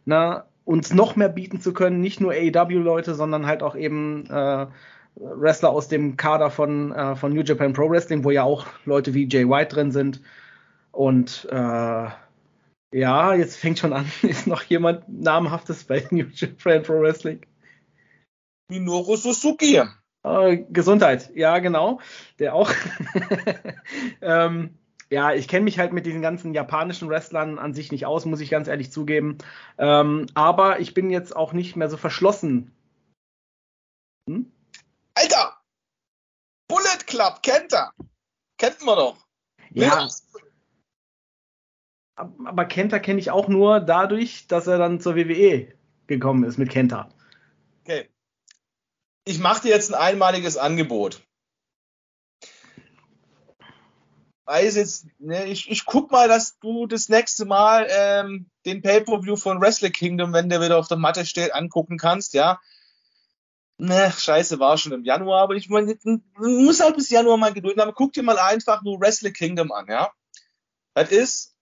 na, 0.06 0.46
uns 0.66 0.94
noch 0.94 1.16
mehr 1.16 1.30
bieten 1.30 1.62
zu 1.62 1.74
können. 1.74 2.02
Nicht 2.02 2.20
nur 2.20 2.34
AEW-Leute, 2.34 3.16
sondern 3.16 3.46
halt 3.46 3.64
auch 3.64 3.76
eben 3.76 4.26
äh, 4.30 4.68
Wrestler 5.16 5.70
aus 5.70 5.88
dem 5.88 6.18
Kader 6.18 6.50
von, 6.50 6.92
äh, 6.92 7.16
von 7.16 7.34
New 7.34 7.44
Japan 7.44 7.74
Pro 7.74 7.90
Wrestling, 7.90 8.24
wo 8.24 8.32
ja 8.32 8.44
auch 8.44 8.66
Leute 8.86 9.14
wie 9.14 9.28
Jay 9.30 9.48
White 9.48 9.76
drin 9.76 9.92
sind. 9.92 10.22
Und 10.92 11.48
äh, 11.52 12.08
ja, 12.92 13.34
jetzt 13.34 13.58
fängt 13.58 13.80
schon 13.80 13.94
an. 13.94 14.12
Ist 14.22 14.48
noch 14.48 14.64
jemand 14.64 15.08
namhaftes 15.08 15.84
bei 15.86 16.06
New 16.12 16.26
Japan 16.34 16.84
Pro 16.84 17.02
Wrestling? 17.02 17.42
Minoru 18.70 19.16
Suzuki. 19.16 19.82
Äh, 20.24 20.58
Gesundheit, 20.70 21.32
ja, 21.36 21.60
genau. 21.60 22.00
Der 22.40 22.56
auch. 22.56 22.72
ähm, 24.22 24.72
ja, 25.10 25.34
ich 25.34 25.48
kenne 25.48 25.64
mich 25.64 25.80
halt 25.80 25.94
mit 25.94 26.06
diesen 26.06 26.22
ganzen 26.22 26.54
japanischen 26.54 27.10
Wrestlern 27.10 27.60
an 27.60 27.74
sich 27.74 27.92
nicht 27.92 28.06
aus, 28.06 28.26
muss 28.26 28.40
ich 28.40 28.50
ganz 28.50 28.68
ehrlich 28.68 28.92
zugeben. 28.92 29.38
Ähm, 29.78 30.26
aber 30.34 30.80
ich 30.80 30.94
bin 30.94 31.10
jetzt 31.10 31.36
auch 31.36 31.54
nicht 31.54 31.76
mehr 31.76 31.90
so 31.90 31.98
verschlossen. 31.98 32.72
Hm? 34.28 34.52
Alter! 35.14 35.58
Bullet 36.68 37.06
Club, 37.06 37.44
kennt 37.44 37.74
er! 37.74 37.94
Kennt 38.58 38.84
man 38.84 38.98
doch. 38.98 39.18
Ja. 39.72 40.08
Aber 42.16 42.66
Kenta 42.66 43.00
kenne 43.00 43.20
ich 43.20 43.30
auch 43.30 43.50
nur 43.50 43.82
dadurch, 43.82 44.48
dass 44.48 44.68
er 44.68 44.78
dann 44.78 45.02
zur 45.02 45.16
WWE 45.16 45.74
gekommen 46.08 46.46
ist 46.46 46.58
mit 46.58 46.70
Kenta. 46.70 47.10
Okay. 47.84 48.10
Ich 49.26 49.40
mache 49.40 49.64
dir 49.64 49.70
jetzt 49.70 49.94
ein 49.94 50.00
einmaliges 50.00 50.56
Angebot. 50.56 51.22
Weiß 54.46 54.76
jetzt, 54.76 55.08
ne, 55.20 55.46
ich, 55.46 55.70
ich 55.70 55.86
guck 55.86 56.12
mal, 56.12 56.28
dass 56.28 56.60
du 56.60 56.86
das 56.86 57.10
nächste 57.10 57.46
Mal 57.46 57.88
ähm, 57.90 58.50
den 58.66 58.82
Pay-Per-View 58.82 59.36
von 59.38 59.60
Wrestle 59.60 59.90
Kingdom, 59.90 60.34
wenn 60.34 60.50
der 60.50 60.62
wieder 60.62 60.78
auf 60.78 60.88
der 60.88 60.98
Matte 60.98 61.26
steht, 61.26 61.54
angucken 61.54 61.98
kannst, 61.98 62.34
ja. 62.34 62.60
Ne, 63.78 64.14
scheiße, 64.16 64.60
war 64.60 64.78
schon 64.78 64.94
im 64.94 65.04
Januar, 65.04 65.42
aber 65.42 65.56
ich 65.56 65.68
meine, 65.70 65.98
muss 66.36 66.80
halt 66.80 66.96
bis 66.96 67.10
Januar 67.10 67.38
mal 67.38 67.54
gedulden 67.54 67.82
haben. 67.82 67.94
Guck 67.96 68.14
dir 68.14 68.24
mal 68.24 68.38
einfach 68.38 68.84
nur 68.84 69.02
Wrestle 69.02 69.32
Kingdom 69.32 69.72
an, 69.72 69.88
ja. 69.90 70.12
Das 70.94 71.12
ist 71.12 71.56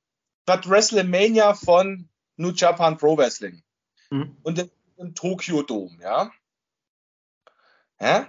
das 0.46 0.70
WrestleMania 0.70 1.54
von 1.54 2.10
New 2.36 2.52
Japan 2.52 2.98
Pro 2.98 3.18
Wrestling. 3.18 3.64
Mhm. 4.10 4.38
Und 4.44 4.70
im 4.98 5.16
Tokyo 5.16 5.64
Dome, 5.64 5.98
ja. 6.02 6.32
Ja? 8.00 8.28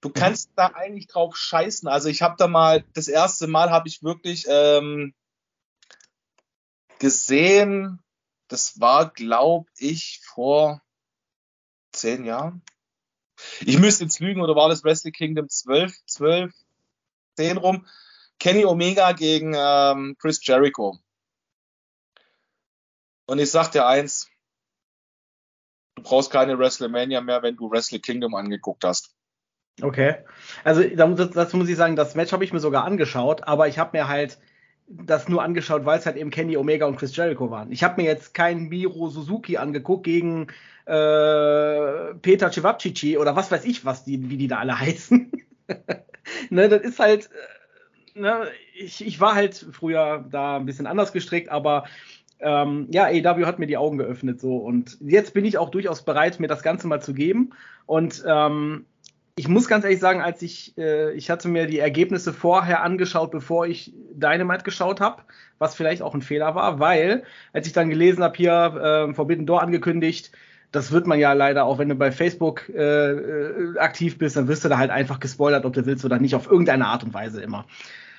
Du 0.00 0.08
mhm. 0.08 0.14
kannst 0.14 0.50
da 0.56 0.68
eigentlich 0.68 1.06
drauf 1.06 1.36
scheißen. 1.36 1.88
Also 1.88 2.08
ich 2.08 2.22
habe 2.22 2.36
da 2.38 2.48
mal, 2.48 2.84
das 2.94 3.08
erste 3.08 3.46
Mal 3.46 3.70
habe 3.70 3.88
ich 3.88 4.02
wirklich 4.02 4.46
ähm, 4.48 5.14
gesehen, 6.98 8.02
das 8.48 8.80
war, 8.80 9.10
glaube 9.10 9.70
ich, 9.76 10.20
vor 10.24 10.82
zehn 11.92 12.24
Jahren. 12.24 12.62
Ich 13.60 13.78
müsste 13.78 14.04
jetzt 14.04 14.20
lügen, 14.20 14.42
oder 14.42 14.54
war 14.54 14.68
das 14.68 14.84
Wrestle 14.84 15.12
Kingdom 15.12 15.48
12, 15.48 15.94
12, 16.06 16.52
10 17.36 17.56
rum? 17.56 17.86
Kenny 18.38 18.64
Omega 18.64 19.12
gegen 19.12 19.54
ähm, 19.56 20.16
Chris 20.18 20.40
Jericho. 20.42 20.98
Und 23.26 23.38
ich 23.38 23.50
sag 23.50 23.70
dir 23.70 23.86
eins, 23.86 24.28
du 25.94 26.02
brauchst 26.02 26.30
keine 26.30 26.58
WrestleMania 26.58 27.20
mehr, 27.20 27.42
wenn 27.42 27.56
du 27.56 27.70
Wrestle 27.70 28.00
Kingdom 28.00 28.34
angeguckt 28.34 28.82
hast. 28.84 29.14
Okay. 29.82 30.16
Also 30.64 30.82
dazu 30.82 31.56
muss 31.56 31.68
ich 31.68 31.76
sagen, 31.76 31.96
das 31.96 32.14
Match 32.14 32.32
habe 32.32 32.44
ich 32.44 32.52
mir 32.52 32.60
sogar 32.60 32.84
angeschaut, 32.84 33.44
aber 33.44 33.68
ich 33.68 33.78
habe 33.78 33.96
mir 33.96 34.08
halt 34.08 34.38
das 34.90 35.28
nur 35.28 35.42
angeschaut, 35.42 35.84
weil 35.84 35.98
es 35.98 36.06
halt 36.06 36.16
eben 36.16 36.30
Kenny 36.30 36.56
Omega 36.56 36.86
und 36.86 36.96
Chris 36.96 37.14
Jericho 37.14 37.50
waren. 37.50 37.70
Ich 37.70 37.84
habe 37.84 38.00
mir 38.00 38.08
jetzt 38.08 38.34
keinen 38.34 38.68
Miro 38.68 39.08
Suzuki 39.08 39.56
angeguckt 39.56 40.04
gegen 40.04 40.48
äh, 40.86 42.14
Peter 42.20 42.50
Cevapcici 42.50 43.16
oder 43.16 43.36
was 43.36 43.50
weiß 43.52 43.64
ich, 43.64 43.84
was 43.84 44.04
die, 44.04 44.28
wie 44.28 44.36
die 44.36 44.48
da 44.48 44.58
alle 44.58 44.78
heißen. 44.80 45.30
ne, 46.50 46.68
das 46.68 46.82
ist 46.82 46.98
halt, 46.98 47.30
äh, 48.14 48.20
ne, 48.20 48.48
ich, 48.74 49.06
ich 49.06 49.20
war 49.20 49.34
halt 49.34 49.66
früher 49.70 50.24
da 50.28 50.56
ein 50.56 50.66
bisschen 50.66 50.88
anders 50.88 51.12
gestrickt, 51.12 51.50
aber 51.50 51.84
ähm, 52.40 52.88
ja, 52.90 53.04
AEW 53.04 53.46
hat 53.46 53.58
mir 53.58 53.66
die 53.66 53.76
Augen 53.76 53.98
geöffnet 53.98 54.40
so 54.40 54.56
und 54.56 54.96
jetzt 55.00 55.34
bin 55.34 55.44
ich 55.44 55.58
auch 55.58 55.70
durchaus 55.70 56.02
bereit, 56.02 56.40
mir 56.40 56.48
das 56.48 56.62
Ganze 56.62 56.88
mal 56.88 57.00
zu 57.00 57.14
geben. 57.14 57.50
Und 57.86 58.24
ähm, 58.26 58.86
ich 59.40 59.48
muss 59.48 59.68
ganz 59.68 59.84
ehrlich 59.84 60.00
sagen, 60.00 60.20
als 60.20 60.42
ich, 60.42 60.76
äh, 60.76 61.12
ich 61.14 61.30
hatte 61.30 61.48
mir 61.48 61.66
die 61.66 61.78
Ergebnisse 61.78 62.34
vorher 62.34 62.82
angeschaut, 62.82 63.30
bevor 63.30 63.66
ich 63.66 63.94
Dynamite 64.12 64.64
geschaut 64.64 65.00
habe, 65.00 65.22
was 65.58 65.74
vielleicht 65.74 66.02
auch 66.02 66.14
ein 66.14 66.20
Fehler 66.20 66.54
war, 66.54 66.78
weil, 66.78 67.22
als 67.54 67.66
ich 67.66 67.72
dann 67.72 67.88
gelesen 67.88 68.22
habe, 68.22 68.36
hier 68.36 69.08
äh, 69.08 69.14
Forbidden 69.14 69.46
Door 69.46 69.62
angekündigt, 69.62 70.30
das 70.72 70.92
wird 70.92 71.06
man 71.06 71.18
ja 71.18 71.32
leider, 71.32 71.64
auch 71.64 71.78
wenn 71.78 71.88
du 71.88 71.94
bei 71.94 72.12
Facebook 72.12 72.68
äh, 72.68 73.12
äh, 73.12 73.78
aktiv 73.78 74.18
bist, 74.18 74.36
dann 74.36 74.46
wirst 74.46 74.62
du 74.66 74.68
da 74.68 74.76
halt 74.76 74.90
einfach 74.90 75.20
gespoilert, 75.20 75.64
ob 75.64 75.72
du 75.72 75.86
willst 75.86 76.04
oder 76.04 76.18
nicht, 76.18 76.34
auf 76.34 76.46
irgendeine 76.46 76.86
Art 76.86 77.02
und 77.02 77.14
Weise 77.14 77.40
immer. 77.40 77.64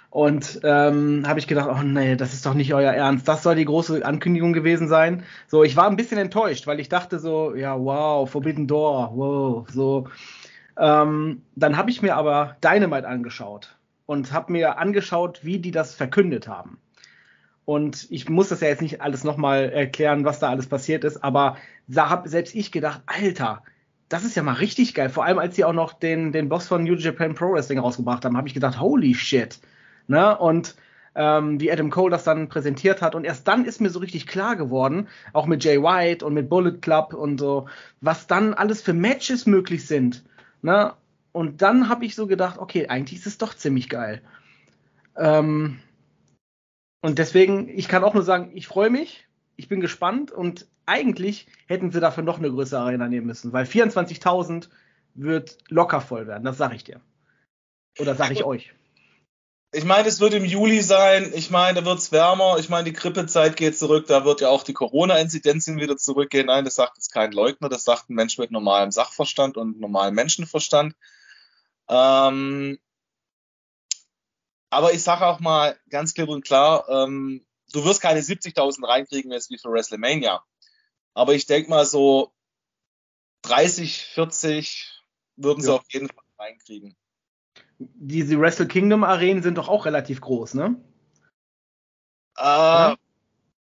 Und 0.09 0.59
ähm, 0.63 1.25
habe 1.27 1.37
ich 1.37 1.47
gedacht, 1.47 1.69
oh 1.71 1.83
nee, 1.83 2.15
das 2.15 2.33
ist 2.33 2.47
doch 2.47 2.55
nicht 2.55 2.73
euer 2.73 2.93
Ernst. 2.93 3.27
Das 3.27 3.43
soll 3.43 3.55
die 3.55 3.65
große 3.65 4.03
Ankündigung 4.03 4.53
gewesen 4.53 4.87
sein. 4.87 5.23
So, 5.47 5.63
ich 5.63 5.77
war 5.77 5.87
ein 5.87 5.97
bisschen 5.97 6.17
enttäuscht, 6.17 6.65
weil 6.65 6.79
ich 6.79 6.89
dachte 6.89 7.19
so, 7.19 7.53
ja, 7.53 7.79
wow, 7.79 8.27
Forbidden 8.27 8.67
Door, 8.67 9.11
wow, 9.13 9.69
so. 9.69 10.07
Ähm, 10.77 11.43
dann 11.55 11.77
habe 11.77 11.89
ich 11.89 12.01
mir 12.01 12.15
aber 12.15 12.55
Dynamite 12.63 13.07
angeschaut 13.07 13.77
und 14.05 14.31
habe 14.31 14.51
mir 14.51 14.77
angeschaut, 14.77 15.43
wie 15.43 15.59
die 15.59 15.71
das 15.71 15.95
verkündet 15.95 16.47
haben. 16.47 16.79
Und 17.65 18.07
ich 18.09 18.27
muss 18.29 18.49
das 18.49 18.61
ja 18.61 18.67
jetzt 18.67 18.81
nicht 18.81 19.01
alles 19.01 19.23
nochmal 19.23 19.69
erklären, 19.69 20.25
was 20.25 20.39
da 20.39 20.49
alles 20.49 20.67
passiert 20.67 21.03
ist, 21.03 21.23
aber 21.23 21.57
da 21.87 22.09
habe 22.09 22.27
selbst 22.27 22.55
ich 22.55 22.71
gedacht, 22.71 23.01
Alter, 23.05 23.63
das 24.09 24.25
ist 24.25 24.35
ja 24.35 24.43
mal 24.43 24.55
richtig 24.55 24.93
geil. 24.93 25.09
Vor 25.09 25.23
allem, 25.23 25.39
als 25.39 25.55
sie 25.55 25.63
auch 25.63 25.73
noch 25.73 25.93
den, 25.93 26.31
den 26.31 26.49
Boss 26.49 26.67
von 26.67 26.83
New 26.83 26.95
Japan 26.95 27.33
Pro 27.33 27.53
Wrestling 27.53 27.79
rausgebracht 27.79 28.25
haben, 28.25 28.35
habe 28.35 28.47
ich 28.47 28.53
gedacht, 28.53 28.79
holy 28.79 29.13
shit. 29.13 29.59
Ne? 30.07 30.37
Und 30.37 30.75
ähm, 31.15 31.59
wie 31.59 31.71
Adam 31.71 31.89
Cole 31.89 32.11
das 32.11 32.23
dann 32.23 32.49
präsentiert 32.49 33.01
hat. 33.01 33.15
Und 33.15 33.23
erst 33.23 33.47
dann 33.47 33.65
ist 33.65 33.81
mir 33.81 33.89
so 33.89 33.99
richtig 33.99 34.27
klar 34.27 34.55
geworden, 34.55 35.07
auch 35.33 35.45
mit 35.45 35.63
Jay 35.63 35.81
White 35.81 36.25
und 36.25 36.33
mit 36.33 36.49
Bullet 36.49 36.79
Club 36.81 37.13
und 37.13 37.39
so, 37.39 37.67
was 38.01 38.27
dann 38.27 38.53
alles 38.53 38.81
für 38.81 38.93
Matches 38.93 39.45
möglich 39.45 39.87
sind. 39.87 40.23
Ne? 40.61 40.93
Und 41.31 41.61
dann 41.61 41.89
habe 41.89 42.05
ich 42.05 42.15
so 42.15 42.27
gedacht, 42.27 42.57
okay, 42.57 42.87
eigentlich 42.87 43.19
ist 43.19 43.27
es 43.27 43.37
doch 43.37 43.53
ziemlich 43.53 43.89
geil. 43.89 44.21
Ähm, 45.15 45.79
und 47.01 47.17
deswegen, 47.19 47.67
ich 47.69 47.87
kann 47.87 48.03
auch 48.03 48.13
nur 48.13 48.23
sagen, 48.23 48.51
ich 48.53 48.67
freue 48.67 48.89
mich, 48.89 49.27
ich 49.55 49.67
bin 49.67 49.79
gespannt 49.79 50.31
und 50.31 50.67
eigentlich 50.85 51.47
hätten 51.67 51.91
sie 51.91 51.99
dafür 51.99 52.23
noch 52.23 52.37
eine 52.37 52.49
größere 52.49 52.81
Arena 52.81 53.07
nehmen 53.07 53.27
müssen, 53.27 53.53
weil 53.53 53.65
24.000 53.65 54.69
wird 55.13 55.57
locker 55.69 56.01
voll 56.01 56.27
werden, 56.27 56.43
das 56.43 56.57
sage 56.57 56.75
ich 56.75 56.83
dir. 56.83 57.01
Oder 57.99 58.15
sage 58.15 58.33
ich 58.33 58.43
euch. 58.43 58.73
Ich 59.73 59.85
meine, 59.85 60.09
es 60.09 60.19
wird 60.19 60.33
im 60.33 60.43
Juli 60.43 60.81
sein. 60.81 61.31
Ich 61.33 61.49
meine, 61.49 61.79
da 61.79 61.85
wird 61.85 61.99
es 61.99 62.11
wärmer. 62.11 62.57
Ich 62.59 62.67
meine, 62.67 62.83
die 62.83 62.93
Grippezeit 62.93 63.55
geht 63.55 63.77
zurück. 63.77 64.05
Da 64.05 64.25
wird 64.25 64.41
ja 64.41 64.49
auch 64.49 64.63
die 64.63 64.73
Corona-Inzidenzen 64.73 65.79
wieder 65.79 65.95
zurückgehen. 65.95 66.47
Nein, 66.47 66.65
das 66.65 66.75
sagt 66.75 66.97
jetzt 66.97 67.13
kein 67.13 67.31
Leugner. 67.31 67.69
Das 67.69 67.85
sagt 67.85 68.09
ein 68.09 68.15
Mensch 68.15 68.37
mit 68.37 68.51
normalem 68.51 68.91
Sachverstand 68.91 69.55
und 69.55 69.79
normalem 69.79 70.13
Menschenverstand. 70.15 70.93
Ähm, 71.87 72.79
aber 74.69 74.93
ich 74.93 75.03
sage 75.03 75.25
auch 75.25 75.39
mal 75.39 75.79
ganz 75.89 76.13
klipp 76.13 76.27
und 76.27 76.43
klar, 76.43 76.89
ähm, 76.89 77.45
du 77.71 77.85
wirst 77.85 78.01
keine 78.01 78.19
70.000 78.19 78.85
reinkriegen 78.85 79.31
jetzt 79.31 79.51
wie 79.51 79.57
für 79.57 79.71
WrestleMania. 79.71 80.43
Aber 81.13 81.33
ich 81.33 81.45
denke 81.45 81.69
mal 81.69 81.85
so 81.85 82.33
30, 83.43 84.03
40 84.03 85.01
würden 85.37 85.59
ja. 85.59 85.65
sie 85.65 85.73
auf 85.73 85.85
jeden 85.91 86.09
Fall 86.09 86.25
reinkriegen 86.37 86.97
diese 87.79 88.39
Wrestle 88.39 88.67
Kingdom 88.67 89.03
Arenen 89.03 89.43
sind 89.43 89.57
doch 89.57 89.69
auch 89.69 89.85
relativ 89.85 90.21
groß, 90.21 90.53
ne? 90.53 90.75
Äh, 92.37 92.43
ja? 92.43 92.95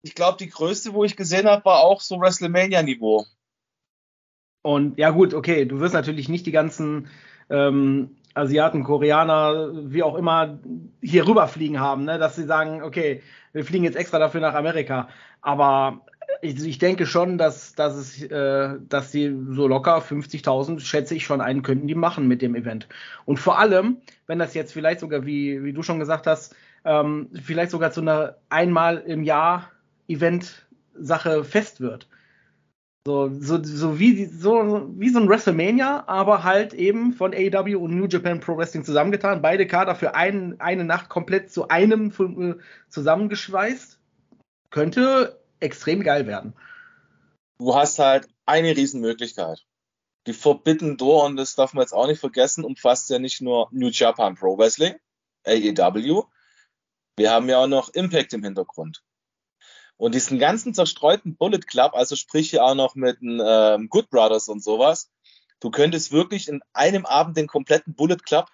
Ich 0.01 0.15
glaube, 0.15 0.37
die 0.37 0.49
größte, 0.49 0.93
wo 0.93 1.03
ich 1.03 1.15
gesehen 1.15 1.47
habe, 1.47 1.65
war 1.65 1.79
auch 1.79 2.01
so 2.01 2.19
WrestleMania-Niveau. 2.19 3.25
Und 4.61 4.97
ja 4.97 5.09
gut, 5.09 5.33
okay, 5.33 5.65
du 5.65 5.79
wirst 5.79 5.93
natürlich 5.93 6.29
nicht 6.29 6.45
die 6.45 6.51
ganzen 6.51 7.09
ähm, 7.49 8.17
Asiaten, 8.33 8.83
Koreaner, 8.83 9.71
wie 9.73 10.03
auch 10.03 10.15
immer, 10.15 10.59
hier 11.01 11.27
rüberfliegen 11.27 11.79
haben, 11.79 12.05
ne? 12.05 12.17
dass 12.17 12.35
sie 12.35 12.45
sagen, 12.45 12.81
okay, 12.81 13.21
wir 13.51 13.65
fliegen 13.65 13.83
jetzt 13.83 13.97
extra 13.97 14.19
dafür 14.19 14.41
nach 14.41 14.55
Amerika. 14.55 15.09
Aber 15.41 16.05
ich, 16.43 16.65
ich 16.65 16.77
denke 16.77 17.05
schon, 17.05 17.37
dass, 17.37 17.73
dass, 17.73 17.95
es, 17.95 18.21
äh, 18.21 18.75
dass 18.89 19.11
sie 19.11 19.35
so 19.49 19.67
locker 19.67 19.99
50.000, 19.99 20.79
schätze 20.81 21.15
ich 21.15 21.25
schon, 21.25 21.41
einen 21.41 21.63
könnten 21.63 21.87
die 21.87 21.95
machen 21.95 22.27
mit 22.27 22.41
dem 22.41 22.55
Event. 22.55 22.87
Und 23.25 23.37
vor 23.37 23.57
allem, 23.57 23.97
wenn 24.27 24.39
das 24.39 24.53
jetzt 24.53 24.73
vielleicht 24.73 24.99
sogar, 24.99 25.25
wie, 25.25 25.63
wie 25.63 25.73
du 25.73 25.83
schon 25.83 25.99
gesagt 25.99 26.27
hast, 26.27 26.55
ähm, 26.85 27.29
vielleicht 27.33 27.71
sogar 27.71 27.91
zu 27.91 28.01
einer 28.01 28.35
einmal 28.49 28.97
im 28.97 29.23
Jahr 29.23 29.71
Event-Sache 30.07 31.43
fest 31.43 31.79
wird. 31.79 32.07
So, 33.05 33.29
so, 33.33 33.61
so, 33.61 33.99
wie, 33.99 34.25
so 34.25 34.89
wie 34.95 35.09
so 35.09 35.19
ein 35.19 35.27
WrestleMania, 35.27 36.05
aber 36.07 36.43
halt 36.43 36.73
eben 36.73 37.13
von 37.13 37.33
AEW 37.33 37.77
und 37.77 37.97
New 37.97 38.07
Japan 38.07 38.39
Pro 38.39 38.57
Wrestling 38.57 38.83
zusammengetan. 38.83 39.41
Beide 39.41 39.67
Kader 39.67 39.95
für 39.95 40.15
ein, 40.15 40.59
eine 40.59 40.85
Nacht 40.85 41.09
komplett 41.09 41.51
zu 41.51 41.67
einem 41.67 42.11
äh, 42.11 42.55
zusammengeschweißt. 42.89 43.99
Könnte 44.69 45.42
extrem 45.63 46.03
geil 46.03 46.27
werden. 46.27 46.53
Du 47.57 47.75
hast 47.75 47.99
halt 47.99 48.27
eine 48.45 48.75
Riesenmöglichkeit. 48.75 49.65
Die 50.27 50.33
Forbidden 50.33 50.97
Door, 50.97 51.25
und 51.25 51.37
das 51.37 51.55
darf 51.55 51.73
man 51.73 51.81
jetzt 51.83 51.93
auch 51.93 52.07
nicht 52.07 52.19
vergessen, 52.19 52.63
umfasst 52.63 53.09
ja 53.09 53.19
nicht 53.19 53.41
nur 53.41 53.67
New 53.71 53.89
Japan 53.89 54.35
Pro 54.35 54.57
Wrestling, 54.57 54.95
AEW. 55.45 56.23
Wir 57.17 57.31
haben 57.31 57.49
ja 57.49 57.59
auch 57.59 57.67
noch 57.67 57.89
Impact 57.93 58.33
im 58.33 58.43
Hintergrund. 58.43 59.03
Und 59.97 60.15
diesen 60.15 60.39
ganzen 60.39 60.73
zerstreuten 60.73 61.35
Bullet 61.35 61.59
Club, 61.59 61.93
also 61.93 62.15
sprich 62.15 62.49
hier 62.49 62.63
auch 62.63 62.75
noch 62.75 62.95
mit 62.95 63.21
den 63.21 63.41
ähm, 63.45 63.89
Good 63.89 64.09
Brothers 64.09 64.47
und 64.47 64.63
sowas, 64.63 65.11
du 65.59 65.69
könntest 65.69 66.11
wirklich 66.11 66.47
in 66.47 66.61
einem 66.73 67.05
Abend 67.05 67.37
den 67.37 67.47
kompletten 67.47 67.93
Bullet 67.93 68.17
Club 68.17 68.49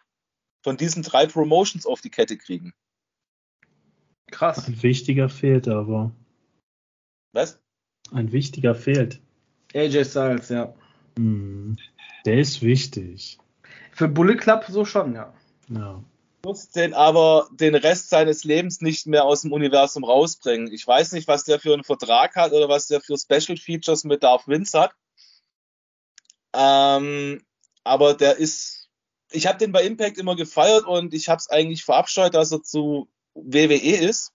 von 0.61 0.75
diesen 0.75 1.03
drei 1.03 1.25
Promotions 1.25 1.85
auf 1.85 2.01
die 2.01 2.09
Kette 2.09 2.37
kriegen. 2.37 2.73
Krass. 4.29 4.67
Ein 4.67 4.83
wichtiger 4.83 5.29
fehlt 5.29 5.67
aber. 5.67 6.11
Was? 7.31 7.59
Ein 8.11 8.31
wichtiger 8.31 8.75
fehlt. 8.75 9.19
AJ 9.73 10.05
Styles, 10.05 10.49
ja. 10.49 10.73
Hm. 11.17 11.77
Der 12.25 12.39
ist 12.39 12.61
wichtig. 12.61 13.37
Für 13.91 14.07
Bullet 14.07 14.37
Club 14.37 14.65
so 14.67 14.85
schon, 14.85 15.13
ja. 15.13 15.33
Ja. 15.69 16.03
muss 16.43 16.69
den 16.69 16.93
aber 16.93 17.49
den 17.51 17.75
Rest 17.75 18.09
seines 18.09 18.43
Lebens 18.43 18.81
nicht 18.81 19.05
mehr 19.05 19.25
aus 19.25 19.41
dem 19.41 19.51
Universum 19.51 20.03
rausbringen. 20.03 20.71
Ich 20.71 20.87
weiß 20.87 21.11
nicht, 21.11 21.27
was 21.27 21.43
der 21.43 21.59
für 21.59 21.73
einen 21.73 21.83
Vertrag 21.83 22.35
hat 22.35 22.53
oder 22.53 22.69
was 22.69 22.87
der 22.87 23.01
für 23.01 23.17
Special 23.17 23.57
Features 23.57 24.03
mit 24.03 24.23
Darth 24.23 24.47
Vince 24.47 24.79
hat. 24.79 24.95
Ähm, 26.53 27.43
aber 27.83 28.13
der 28.15 28.37
ist, 28.37 28.89
ich 29.31 29.47
habe 29.47 29.59
den 29.59 29.71
bei 29.71 29.83
Impact 29.83 30.17
immer 30.17 30.35
gefeiert 30.35 30.85
und 30.85 31.13
ich 31.13 31.29
habe 31.29 31.37
es 31.37 31.49
eigentlich 31.49 31.83
verabscheut, 31.83 32.33
dass 32.33 32.51
er 32.51 32.63
zu 32.63 33.09
WWE 33.35 33.75
ist. 33.75 34.33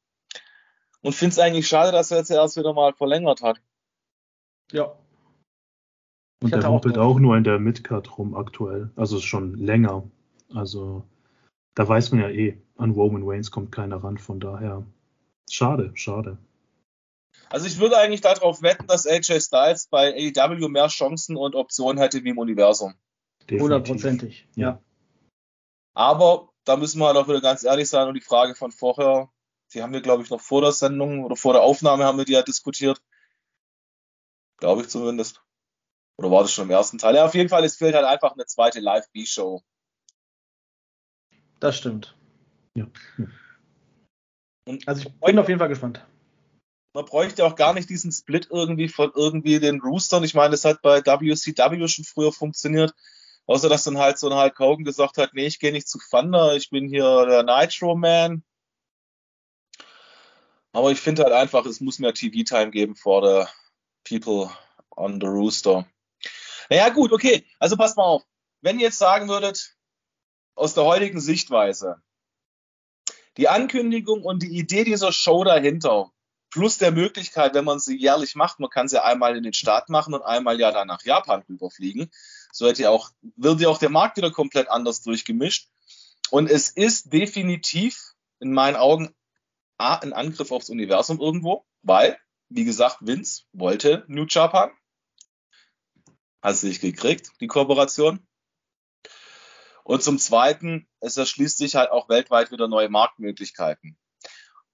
Und 1.05 1.13
finde 1.15 1.33
es 1.33 1.39
eigentlich 1.39 1.69
schade, 1.69 1.93
dass 1.93 2.11
er 2.11 2.19
jetzt 2.19 2.31
erst 2.31 2.57
wieder 2.57 2.73
mal 2.73 2.95
verlängert 2.95 3.43
hat. 3.43 3.61
Ja. 4.73 4.97
Und 6.43 6.51
der 6.53 6.61
auch 6.61 6.73
humpelt 6.73 6.95
Bock. 6.95 7.05
auch 7.05 7.19
nur 7.19 7.37
in 7.37 7.45
der 7.45 7.59
Midcard 7.59 8.17
rum 8.17 8.35
aktuell. 8.35 8.91
Also 8.97 9.21
schon 9.21 9.55
länger. 9.55 10.09
Also 10.55 11.05
da 11.75 11.87
weiß 11.87 12.13
man 12.13 12.23
ja 12.23 12.31
eh, 12.31 12.59
an 12.77 12.93
Roman 12.93 13.23
Reigns 13.23 13.51
kommt 13.51 13.71
keiner 13.71 14.03
ran. 14.03 14.17
Von 14.17 14.41
daher 14.41 14.87
schade, 15.51 15.93
schade. 15.95 16.39
Also 17.51 17.67
ich 17.67 17.79
würde 17.79 17.99
eigentlich 17.99 18.23
darauf 18.23 18.63
wetten, 18.63 18.87
dass 18.87 19.07
AJ 19.07 19.41
Styles 19.41 19.89
bei 19.89 20.15
AEW 20.35 20.69
mehr 20.69 20.89
Chancen 20.89 21.37
und 21.37 21.55
Optionen 21.55 22.01
hätte 22.01 22.25
wie 22.25 22.31
im 22.31 22.39
Universum. 22.39 22.95
Definitiv. 23.43 23.63
Hundertprozentig. 23.63 24.49
Ja. 24.55 24.69
Ja. 24.69 24.83
Aber 25.93 26.49
da 26.65 26.79
müssen 26.79 26.99
wir 26.99 27.09
halt 27.09 27.19
auch 27.19 27.29
wieder 27.29 27.43
ganz 27.43 27.63
ehrlich 27.63 27.91
sein 27.91 28.09
und 28.09 28.15
die 28.15 28.23
Frage 28.23 28.55
von 28.55 28.73
vorher, 28.73 29.29
die 29.75 29.83
haben 29.83 29.93
wir, 29.93 30.01
glaube 30.01 30.23
ich, 30.23 30.31
noch 30.31 30.41
vor 30.41 30.63
der 30.63 30.73
Sendung 30.73 31.25
oder 31.25 31.37
vor 31.37 31.53
der 31.53 31.63
Aufnahme 31.63 32.05
haben 32.05 32.19
wir 32.19 32.25
die 32.25 32.33
ja 32.33 32.43
diskutiert. 32.43 33.03
Glaube 34.59 34.83
ich 34.83 34.89
zumindest. 34.89 35.43
Oder 36.17 36.31
war 36.31 36.43
das 36.43 36.53
schon 36.53 36.67
im 36.67 36.71
ersten 36.71 36.99
Teil? 36.99 37.17
Ja, 37.17 37.25
auf 37.25 37.35
jeden 37.35 37.49
Fall, 37.49 37.65
es 37.65 37.77
fehlt 37.77 37.95
halt 37.95 38.07
einfach 38.07 38.33
eine 38.33 38.47
zweite 38.47 38.81
Live-B-Show. 38.81 39.63
Das 41.59 41.77
stimmt. 41.77 42.17
Ja. 42.77 42.87
Und 44.67 44.87
Also 44.87 45.03
ich 45.03 45.21
bin 45.21 45.39
auf 45.39 45.49
jeden 45.49 45.59
Fall 45.59 45.69
gespannt. 45.69 46.07
man 46.95 47.05
bräuchte 47.05 47.45
auch 47.45 47.57
gar 47.57 47.75
nicht 47.75 47.91
diesen 47.91 48.13
Split 48.13 48.49
irgendwie 48.51 48.89
von 48.89 49.11
irgendwie 49.15 49.59
den 49.59 49.81
Roostern. 49.81 50.25
Ich 50.25 50.35
meine, 50.35 50.53
das 50.53 50.65
hat 50.65 50.83
bei 50.83 51.05
WCW 51.05 51.89
schon 51.89 52.05
früher 52.05 52.33
funktioniert. 52.33 52.95
Außer 53.47 53.69
dass 53.69 53.85
dann 53.85 53.99
halt 53.99 54.19
so 54.19 54.29
ein 54.31 54.37
Hulk 54.39 54.59
Hogan 54.59 54.85
gesagt 54.85 55.19
hat, 55.19 55.35
nee, 55.35 55.47
ich 55.47 55.59
gehe 55.59 55.73
nicht 55.73 55.89
zu 55.89 55.99
Thunder, 55.99 56.55
ich 56.55 56.71
bin 56.71 56.89
hier 56.89 57.27
der 57.27 57.43
Nitro 57.43 57.95
Man. 57.95 58.43
Aber 60.75 60.91
ich 60.91 61.01
finde 61.01 61.23
halt 61.23 61.33
einfach, 61.33 61.65
es 61.67 61.81
muss 61.81 62.01
mehr 62.01 62.13
TV-Time 62.13 62.73
geben 62.73 62.97
for 62.97 63.23
the 63.23 63.49
people 64.03 64.51
on 64.97 65.21
the 65.21 65.27
Rooster. 65.29 65.87
Naja, 66.69 66.89
gut, 66.89 67.13
okay. 67.13 67.47
Also 67.61 67.77
passt 67.77 67.97
mal 67.97 68.03
auf. 68.03 68.25
Wenn 68.61 68.81
ihr 68.81 68.87
jetzt 68.87 68.99
sagen 68.99 69.29
würdet, 69.29 69.77
aus 70.57 70.75
der 70.75 70.85
heutigen 70.85 71.21
Sichtweise, 71.21 72.03
die 73.37 73.49
Ankündigung 73.49 74.25
und 74.25 74.43
die 74.43 74.59
Idee 74.59 74.83
dieser 74.83 75.13
Show 75.13 75.45
dahinter, 75.45 76.11
plus 76.51 76.79
der 76.79 76.91
Möglichkeit, 76.91 77.55
wenn 77.55 77.65
man 77.65 77.79
sie 77.79 77.97
jährlich 77.97 78.35
macht, 78.35 78.59
man 78.59 78.71
kann 78.71 78.89
sie 78.89 79.03
einmal 79.03 79.37
in 79.37 79.45
den 79.45 79.53
Staat 79.53 79.91
machen 79.91 80.13
und 80.13 80.23
einmal 80.23 80.59
ja 80.59 80.73
dann 80.73 80.89
nach 80.89 81.05
Japan 81.05 81.45
rüberfliegen, 81.49 82.11
so 82.51 82.67
hätte 82.67 82.91
auch, 82.91 83.11
wird 83.37 83.61
ja 83.61 83.69
auch 83.69 83.79
der 83.79 83.91
Markt 83.91 84.17
wieder 84.17 84.33
komplett 84.33 84.69
anders 84.69 85.03
durchgemischt. 85.03 85.69
Und 86.31 86.51
es 86.51 86.69
ist 86.69 87.13
definitiv 87.13 88.15
in 88.41 88.53
meinen 88.53 88.75
Augen 88.75 89.15
A, 89.79 89.97
ein 89.97 90.13
Angriff 90.13 90.51
aufs 90.53 90.71
Universum 90.71 91.21
irgendwo, 91.21 91.67
weil, 91.83 92.19
wie 92.49 92.65
gesagt, 92.65 92.99
Vince 93.01 93.45
wollte 93.53 94.05
New 94.09 94.27
Japan. 94.29 94.71
Hat 96.43 96.57
sie 96.57 96.69
nicht 96.69 96.81
gekriegt, 96.81 97.31
die 97.41 97.47
Kooperation. 97.47 98.27
Und 99.83 100.03
zum 100.03 100.19
Zweiten, 100.19 100.89
es 101.01 101.17
erschließt 101.17 101.59
sich 101.59 101.75
halt 101.75 101.91
auch 101.91 102.09
weltweit 102.09 102.51
wieder 102.51 102.69
neue 102.69 102.89
Marktmöglichkeiten. 102.89 103.99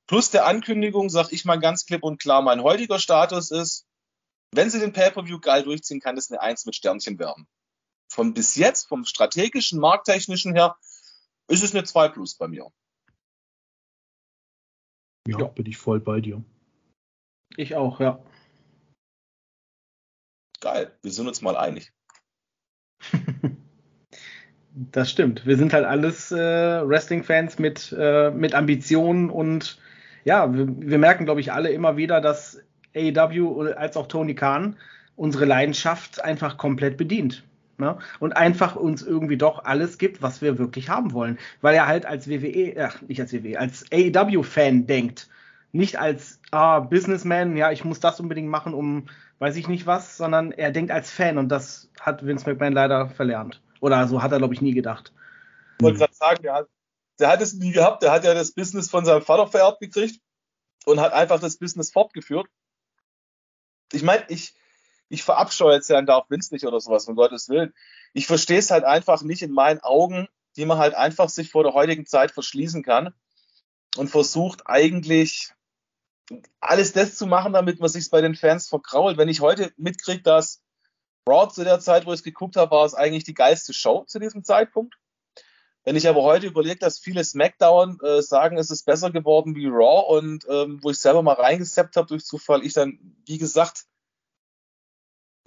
Plus 0.06 0.30
der 0.30 0.46
Ankündigung, 0.46 1.08
sag 1.08 1.32
ich 1.32 1.44
mal 1.44 1.58
ganz 1.58 1.86
klipp 1.86 2.02
und 2.02 2.20
klar, 2.20 2.42
mein 2.42 2.62
heutiger 2.62 2.98
Status 2.98 3.50
ist, 3.50 3.86
wenn 4.52 4.70
sie 4.70 4.80
den 4.80 4.92
Pay-Per-View 4.92 5.38
geil 5.38 5.62
durchziehen, 5.62 6.00
kann 6.00 6.16
das 6.16 6.30
eine 6.30 6.40
Eins 6.40 6.66
mit 6.66 6.74
Sternchen 6.74 7.18
werden. 7.18 7.48
Von 8.08 8.34
bis 8.34 8.56
jetzt, 8.56 8.88
vom 8.88 9.04
strategischen, 9.04 9.78
markttechnischen 9.78 10.54
her, 10.54 10.76
ist 11.46 11.62
es 11.62 11.72
eine 11.72 11.84
2 11.84 12.08
Plus 12.08 12.34
bei 12.34 12.48
mir. 12.48 12.72
Ja, 15.30 15.38
Ja. 15.38 15.46
bin 15.46 15.66
ich 15.66 15.76
voll 15.76 16.00
bei 16.00 16.20
dir. 16.20 16.42
Ich 17.56 17.74
auch, 17.74 18.00
ja. 18.00 18.20
Geil, 20.60 20.92
wir 21.02 21.10
sind 21.10 21.26
uns 21.28 21.42
mal 21.42 21.56
einig. 21.56 21.92
Das 24.92 25.10
stimmt. 25.10 25.44
Wir 25.46 25.56
sind 25.56 25.72
halt 25.72 25.84
alles 25.84 26.30
äh, 26.30 26.36
Wrestling-Fans 26.38 27.58
mit, 27.58 27.94
äh, 27.98 28.30
mit 28.30 28.54
Ambitionen 28.54 29.28
und 29.28 29.78
ja, 30.24 30.54
wir, 30.54 30.68
wir 30.68 30.98
merken, 30.98 31.24
glaube 31.24 31.40
ich, 31.40 31.52
alle 31.52 31.70
immer 31.70 31.96
wieder, 31.96 32.20
dass 32.20 32.62
AEW 32.94 33.72
als 33.76 33.96
auch 33.96 34.06
Tony 34.06 34.36
Khan 34.36 34.76
unsere 35.16 35.44
Leidenschaft 35.44 36.22
einfach 36.22 36.56
komplett 36.56 36.96
bedient. 36.96 37.44
Ne? 37.80 37.98
Und 38.20 38.36
einfach 38.36 38.76
uns 38.76 39.02
irgendwie 39.02 39.36
doch 39.36 39.64
alles 39.64 39.98
gibt, 39.98 40.22
was 40.22 40.42
wir 40.42 40.58
wirklich 40.58 40.88
haben 40.88 41.12
wollen. 41.12 41.38
Weil 41.60 41.74
er 41.74 41.86
halt 41.86 42.06
als 42.06 42.28
WWE, 42.28 42.74
ach, 42.78 43.00
nicht 43.02 43.20
als 43.20 43.32
WWE, 43.32 43.58
als 43.58 43.84
AEW-Fan 43.90 44.86
denkt. 44.86 45.28
Nicht 45.72 45.98
als 45.98 46.40
ah, 46.50 46.80
Businessman, 46.80 47.56
ja, 47.56 47.72
ich 47.72 47.84
muss 47.84 48.00
das 48.00 48.20
unbedingt 48.20 48.48
machen, 48.48 48.74
um 48.74 49.06
weiß 49.40 49.56
ich 49.56 49.68
nicht 49.68 49.86
was, 49.86 50.16
sondern 50.16 50.52
er 50.52 50.70
denkt 50.70 50.92
als 50.92 51.10
Fan 51.10 51.38
und 51.38 51.48
das 51.48 51.90
hat 51.98 52.24
Vince 52.24 52.48
McMahon 52.48 52.74
leider 52.74 53.08
verlernt. 53.08 53.60
Oder 53.80 54.06
so 54.06 54.22
hat 54.22 54.32
er, 54.32 54.38
glaube 54.38 54.54
ich, 54.54 54.60
nie 54.60 54.74
gedacht. 54.74 55.12
Ich 55.78 55.84
wollte 55.84 55.98
gerade 55.98 56.14
sagen, 56.14 56.42
der 56.42 56.54
hat, 56.54 56.68
der 57.18 57.28
hat 57.28 57.40
es 57.40 57.54
nie 57.54 57.72
gehabt, 57.72 58.02
der 58.02 58.12
hat 58.12 58.24
ja 58.24 58.34
das 58.34 58.52
Business 58.52 58.90
von 58.90 59.06
seinem 59.06 59.22
Vater 59.22 59.46
vererbt 59.46 59.80
gekriegt 59.80 60.20
und 60.84 61.00
hat 61.00 61.14
einfach 61.14 61.40
das 61.40 61.56
Business 61.56 61.90
fortgeführt. 61.90 62.46
Ich 63.92 64.02
meine, 64.02 64.24
ich, 64.28 64.54
ich 65.10 65.24
verabscheue 65.24 65.74
jetzt 65.74 65.90
Herrn 65.90 66.06
Darf 66.06 66.30
Vince 66.30 66.54
nicht 66.54 66.64
oder 66.64 66.80
sowas, 66.80 67.06
um 67.06 67.16
Gottes 67.16 67.48
Willen. 67.48 67.74
Ich 68.14 68.26
verstehe 68.26 68.58
es 68.58 68.70
halt 68.70 68.84
einfach 68.84 69.22
nicht 69.22 69.42
in 69.42 69.50
meinen 69.50 69.80
Augen, 69.80 70.28
die 70.56 70.64
man 70.64 70.78
halt 70.78 70.94
einfach 70.94 71.28
sich 71.28 71.50
vor 71.50 71.64
der 71.64 71.74
heutigen 71.74 72.06
Zeit 72.06 72.30
verschließen 72.30 72.82
kann 72.84 73.12
und 73.96 74.08
versucht 74.08 74.62
eigentlich 74.66 75.52
alles 76.60 76.92
das 76.92 77.16
zu 77.16 77.26
machen, 77.26 77.52
damit 77.52 77.80
man 77.80 77.88
sich 77.88 78.08
bei 78.08 78.20
den 78.20 78.36
Fans 78.36 78.68
verkrault. 78.68 79.18
Wenn 79.18 79.28
ich 79.28 79.40
heute 79.40 79.72
mitkriege, 79.76 80.22
dass 80.22 80.62
Raw 81.28 81.48
zu 81.52 81.64
der 81.64 81.80
Zeit, 81.80 82.06
wo 82.06 82.12
ich 82.12 82.20
es 82.20 82.24
geguckt 82.24 82.54
habe, 82.54 82.70
war 82.70 82.84
es 82.84 82.94
eigentlich 82.94 83.24
die 83.24 83.34
geilste 83.34 83.72
Show 83.72 84.04
zu 84.06 84.20
diesem 84.20 84.44
Zeitpunkt. 84.44 84.94
Wenn 85.82 85.96
ich 85.96 86.06
aber 86.06 86.22
heute 86.22 86.46
überlege, 86.46 86.78
dass 86.78 87.00
viele 87.00 87.24
SmackDown 87.24 87.98
äh, 88.00 88.22
sagen, 88.22 88.58
es 88.58 88.70
ist 88.70 88.84
besser 88.84 89.10
geworden 89.10 89.56
wie 89.56 89.66
Raw 89.66 90.16
und 90.16 90.46
ähm, 90.48 90.78
wo 90.82 90.90
ich 90.90 90.98
selber 90.98 91.22
mal 91.22 91.32
reingeseppt 91.32 91.96
habe 91.96 92.06
durch 92.06 92.24
Zufall, 92.24 92.64
ich 92.64 92.74
dann, 92.74 93.16
wie 93.26 93.38
gesagt, 93.38 93.86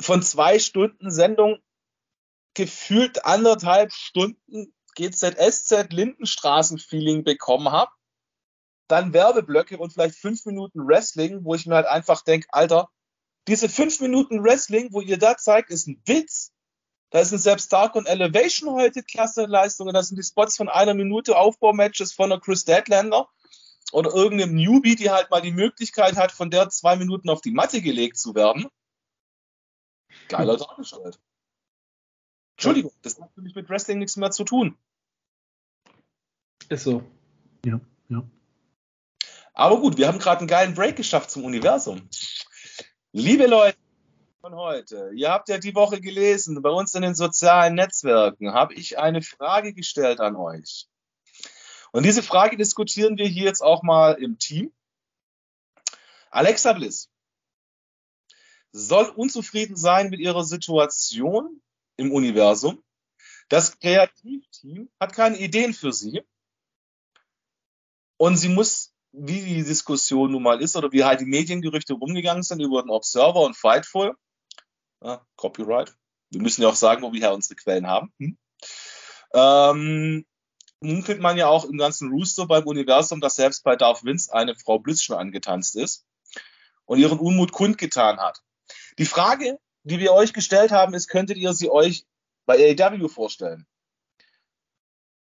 von 0.03 0.21
zwei 0.21 0.59
Stunden 0.59 1.11
Sendung 1.11 1.59
gefühlt 2.53 3.25
anderthalb 3.25 3.91
Stunden 3.91 4.73
GZSZ 4.95 5.91
Lindenstraßen-Feeling 5.91 7.23
bekommen 7.23 7.71
habe, 7.71 7.91
dann 8.87 9.13
Werbeblöcke 9.13 9.77
und 9.77 9.91
vielleicht 9.91 10.15
fünf 10.15 10.45
Minuten 10.45 10.85
Wrestling, 10.87 11.43
wo 11.43 11.55
ich 11.55 11.65
mir 11.65 11.75
halt 11.75 11.87
einfach 11.87 12.21
denke, 12.21 12.47
Alter, 12.51 12.89
diese 13.47 13.69
fünf 13.69 13.99
Minuten 13.99 14.43
Wrestling, 14.43 14.89
wo 14.91 15.01
ihr 15.01 15.17
da 15.17 15.35
zeigt, 15.35 15.71
ist 15.71 15.87
ein 15.87 16.01
Witz. 16.05 16.51
Da 17.09 17.23
sind 17.25 17.39
selbst 17.39 17.71
Dark 17.73 17.95
und 17.95 18.07
Elevation 18.07 18.73
heute 18.73 19.03
klasse 19.03 19.45
Leistungen. 19.45 19.93
Da 19.93 20.03
sind 20.03 20.17
die 20.17 20.23
Spots 20.23 20.57
von 20.57 20.69
einer 20.69 20.93
Minute 20.93 21.37
Aufbaumatches 21.37 22.13
von 22.13 22.31
einer 22.31 22.41
Chris 22.41 22.65
Deadlander 22.65 23.27
oder 23.91 24.13
irgendeinem 24.13 24.55
Newbie, 24.55 24.95
die 24.95 25.11
halt 25.11 25.29
mal 25.29 25.41
die 25.41 25.51
Möglichkeit 25.51 26.15
hat, 26.15 26.31
von 26.31 26.49
der 26.49 26.69
zwei 26.69 26.95
Minuten 26.95 27.29
auf 27.29 27.41
die 27.41 27.51
Matte 27.51 27.81
gelegt 27.81 28.17
zu 28.17 28.33
werden. 28.33 28.67
Geiler 30.27 30.57
dargestellt. 30.57 31.19
Entschuldigung, 32.55 32.91
das 33.01 33.19
hat 33.19 33.31
für 33.33 33.41
mich 33.41 33.55
mit 33.55 33.69
Wrestling 33.69 33.99
nichts 33.99 34.15
mehr 34.15 34.31
zu 34.31 34.43
tun. 34.43 34.77
Ist 36.69 36.83
so. 36.83 37.03
Ja, 37.65 37.79
ja. 38.09 38.23
Aber 39.53 39.79
gut, 39.79 39.97
wir 39.97 40.07
haben 40.07 40.19
gerade 40.19 40.39
einen 40.39 40.47
geilen 40.47 40.73
Break 40.73 40.95
geschafft 40.95 41.29
zum 41.31 41.43
Universum. 41.43 42.09
Liebe 43.11 43.45
Leute 43.47 43.77
von 44.41 44.55
heute, 44.55 45.11
ihr 45.15 45.29
habt 45.29 45.49
ja 45.49 45.57
die 45.57 45.75
Woche 45.75 46.01
gelesen, 46.01 46.61
bei 46.61 46.69
uns 46.69 46.93
in 46.95 47.01
den 47.01 47.15
sozialen 47.15 47.75
Netzwerken 47.75 48.53
habe 48.53 48.73
ich 48.73 48.97
eine 48.97 49.21
Frage 49.21 49.73
gestellt 49.73 50.19
an 50.19 50.35
euch. 50.35 50.87
Und 51.91 52.03
diese 52.03 52.23
Frage 52.23 52.57
diskutieren 52.57 53.17
wir 53.17 53.27
hier 53.27 53.45
jetzt 53.45 53.61
auch 53.61 53.83
mal 53.83 54.13
im 54.13 54.39
Team. 54.39 54.73
Alexa 56.31 56.73
Bliss 56.73 57.12
soll 58.73 59.05
unzufrieden 59.05 59.77
sein 59.77 60.09
mit 60.09 60.19
ihrer 60.19 60.43
Situation 60.43 61.61
im 61.95 62.11
Universum. 62.11 62.83
Das 63.47 63.79
Kreativteam 63.79 64.89
hat 64.99 65.13
keine 65.13 65.37
Ideen 65.37 65.73
für 65.73 65.93
sie. 65.93 66.21
Und 68.17 68.37
sie 68.37 68.49
muss 68.49 68.93
wie 69.13 69.41
die 69.41 69.63
Diskussion 69.63 70.31
nun 70.31 70.41
mal 70.41 70.59
ist 70.59 70.75
oder 70.75 70.91
wie 70.91 71.03
halt 71.03 71.21
die 71.21 71.25
Mediengerüchte 71.25 71.93
rumgegangen 71.93 72.41
sind 72.41 72.59
über 72.61 72.81
den 72.81 72.89
Observer 72.89 73.41
und 73.41 73.55
Fightful. 73.55 74.15
Ja, 75.03 75.23
Copyright. 75.35 75.95
Wir 76.31 76.41
müssen 76.41 76.63
ja 76.63 76.69
auch 76.69 76.75
sagen, 76.75 77.03
wo 77.03 77.13
wir 77.13 77.21
her 77.21 77.33
unsere 77.33 77.55
Quellen 77.55 77.85
haben. 77.85 78.11
Hm? 78.17 78.37
Ähm, 79.35 80.25
munkelt 80.79 81.21
man 81.21 81.37
ja 81.37 81.47
auch 81.47 81.65
im 81.65 81.77
ganzen 81.77 82.11
Rooster 82.11 82.47
beim 82.47 82.65
Universum, 82.65 83.21
dass 83.21 83.35
selbst 83.35 83.63
bei 83.63 83.75
Darth 83.75 84.03
Vince 84.03 84.33
eine 84.33 84.55
Frau 84.55 84.79
Bliss 84.79 85.03
schon 85.03 85.17
angetanzt 85.17 85.75
ist 85.75 86.05
und 86.85 86.99
ihren 86.99 87.19
Unmut 87.19 87.51
kundgetan 87.51 88.19
hat. 88.19 88.41
Die 88.97 89.05
Frage, 89.05 89.59
die 89.83 89.99
wir 89.99 90.13
euch 90.13 90.33
gestellt 90.33 90.71
haben, 90.71 90.93
ist, 90.93 91.07
könntet 91.07 91.37
ihr 91.37 91.53
sie 91.53 91.69
euch 91.69 92.05
bei 92.45 92.75
AEW 92.77 93.07
vorstellen? 93.07 93.65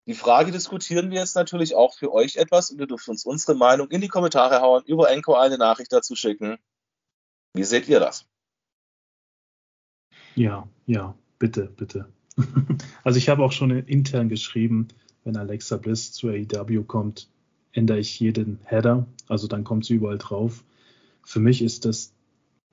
Die 0.06 0.14
Frage 0.14 0.52
diskutieren 0.52 1.10
wir 1.10 1.18
jetzt 1.18 1.36
natürlich 1.36 1.74
auch 1.74 1.94
für 1.94 2.12
euch 2.12 2.36
etwas 2.36 2.70
und 2.70 2.80
ihr 2.80 2.86
dürft 2.86 3.08
uns 3.08 3.26
unsere 3.26 3.54
Meinung 3.54 3.90
in 3.90 4.00
die 4.00 4.08
Kommentare 4.08 4.62
hauen, 4.62 4.82
über 4.86 5.10
Enko 5.10 5.34
eine 5.34 5.58
Nachricht 5.58 5.92
dazu 5.92 6.16
schicken. 6.16 6.56
Wie 7.52 7.64
seht 7.64 7.88
ihr 7.88 8.00
das? 8.00 8.26
Ja, 10.34 10.66
ja, 10.86 11.14
bitte, 11.38 11.66
bitte. 11.76 12.10
also 13.04 13.18
ich 13.18 13.28
habe 13.28 13.44
auch 13.44 13.52
schon 13.52 13.70
intern 13.70 14.30
geschrieben, 14.30 14.88
wenn 15.24 15.36
Alexa 15.36 15.76
Bliss 15.76 16.12
zu 16.12 16.28
AEW 16.28 16.84
kommt, 16.84 17.28
ändere 17.72 17.98
ich 17.98 18.18
jeden 18.18 18.60
Header, 18.64 19.06
also 19.26 19.46
dann 19.46 19.64
kommt 19.64 19.84
sie 19.84 19.94
überall 19.94 20.16
drauf. 20.16 20.64
Für 21.22 21.40
mich 21.40 21.60
ist 21.60 21.84
das 21.84 22.14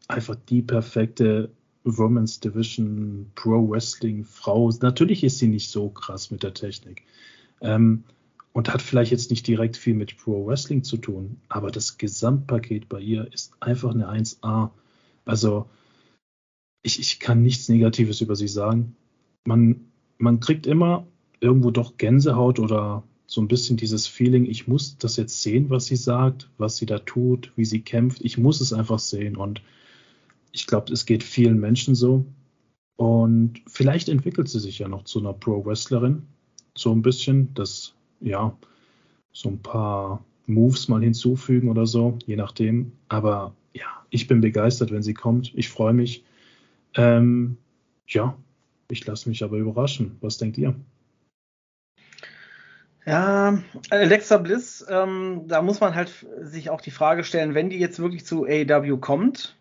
einfach 0.07 0.35
die 0.49 0.61
perfekte 0.61 1.49
Women's 1.83 2.39
Division 2.39 3.31
Pro 3.35 3.69
Wrestling 3.69 4.23
Frau. 4.23 4.71
Natürlich 4.81 5.23
ist 5.23 5.39
sie 5.39 5.47
nicht 5.47 5.69
so 5.69 5.89
krass 5.89 6.31
mit 6.31 6.43
der 6.43 6.53
Technik. 6.53 7.03
Ähm, 7.61 8.03
und 8.53 8.73
hat 8.73 8.81
vielleicht 8.81 9.11
jetzt 9.11 9.31
nicht 9.31 9.45
direkt 9.47 9.75
viel 9.75 9.95
mit 9.95 10.17
Pro 10.17 10.47
Wrestling 10.47 10.81
zu 10.81 10.95
tun, 10.95 11.41
aber 11.49 11.71
das 11.71 11.97
Gesamtpaket 11.97 12.87
bei 12.87 13.01
ihr 13.01 13.31
ist 13.33 13.51
einfach 13.59 13.93
eine 13.93 14.07
1A. 14.07 14.69
Also 15.25 15.67
ich, 16.81 16.99
ich 16.99 17.19
kann 17.19 17.41
nichts 17.41 17.67
Negatives 17.67 18.21
über 18.21 18.37
sie 18.37 18.47
sagen. 18.47 18.95
Man, 19.43 19.91
man 20.17 20.39
kriegt 20.39 20.67
immer 20.67 21.05
irgendwo 21.41 21.69
doch 21.69 21.97
Gänsehaut 21.97 22.59
oder 22.59 23.03
so 23.27 23.41
ein 23.41 23.49
bisschen 23.49 23.75
dieses 23.75 24.07
Feeling, 24.07 24.45
ich 24.45 24.67
muss 24.69 24.97
das 24.97 25.17
jetzt 25.17 25.41
sehen, 25.41 25.69
was 25.69 25.87
sie 25.87 25.97
sagt, 25.97 26.49
was 26.57 26.77
sie 26.77 26.85
da 26.85 26.99
tut, 26.99 27.51
wie 27.57 27.65
sie 27.65 27.81
kämpft. 27.81 28.23
Ich 28.23 28.37
muss 28.37 28.61
es 28.61 28.71
einfach 28.71 28.99
sehen 28.99 29.35
und 29.35 29.61
ich 30.55 30.67
glaube, 30.67 30.91
es 30.93 31.05
geht 31.05 31.23
vielen 31.23 31.59
Menschen 31.59 31.95
so. 31.95 32.25
Und 32.95 33.61
vielleicht 33.67 34.07
entwickelt 34.07 34.47
sie 34.47 34.59
sich 34.59 34.79
ja 34.79 34.87
noch 34.87 35.03
zu 35.03 35.19
einer 35.19 35.33
Pro-Wrestlerin. 35.33 36.23
So 36.77 36.93
ein 36.93 37.01
bisschen, 37.01 37.53
dass, 37.53 37.93
ja, 38.21 38.57
so 39.33 39.49
ein 39.49 39.61
paar 39.61 40.23
Moves 40.47 40.87
mal 40.87 41.01
hinzufügen 41.01 41.69
oder 41.69 41.85
so, 41.85 42.17
je 42.25 42.37
nachdem. 42.37 42.93
Aber 43.09 43.53
ja, 43.73 44.05
ich 44.09 44.27
bin 44.27 44.39
begeistert, 44.39 44.91
wenn 44.91 45.03
sie 45.03 45.13
kommt. 45.13 45.51
Ich 45.55 45.67
freue 45.67 45.93
mich. 45.93 46.23
Ähm, 46.95 47.57
ja, 48.07 48.37
ich 48.89 49.05
lasse 49.05 49.27
mich 49.27 49.43
aber 49.43 49.57
überraschen. 49.57 50.17
Was 50.21 50.37
denkt 50.37 50.57
ihr? 50.57 50.73
Ja, 53.05 53.61
Alexa 53.89 54.37
Bliss, 54.37 54.85
ähm, 54.89 55.43
da 55.47 55.61
muss 55.61 55.79
man 55.79 55.93
halt 55.93 56.25
sich 56.41 56.69
auch 56.69 56.81
die 56.81 56.91
Frage 56.91 57.23
stellen, 57.23 57.53
wenn 57.53 57.69
die 57.69 57.77
jetzt 57.77 57.99
wirklich 57.99 58.25
zu 58.25 58.45
AEW 58.45 58.97
kommt, 58.97 59.55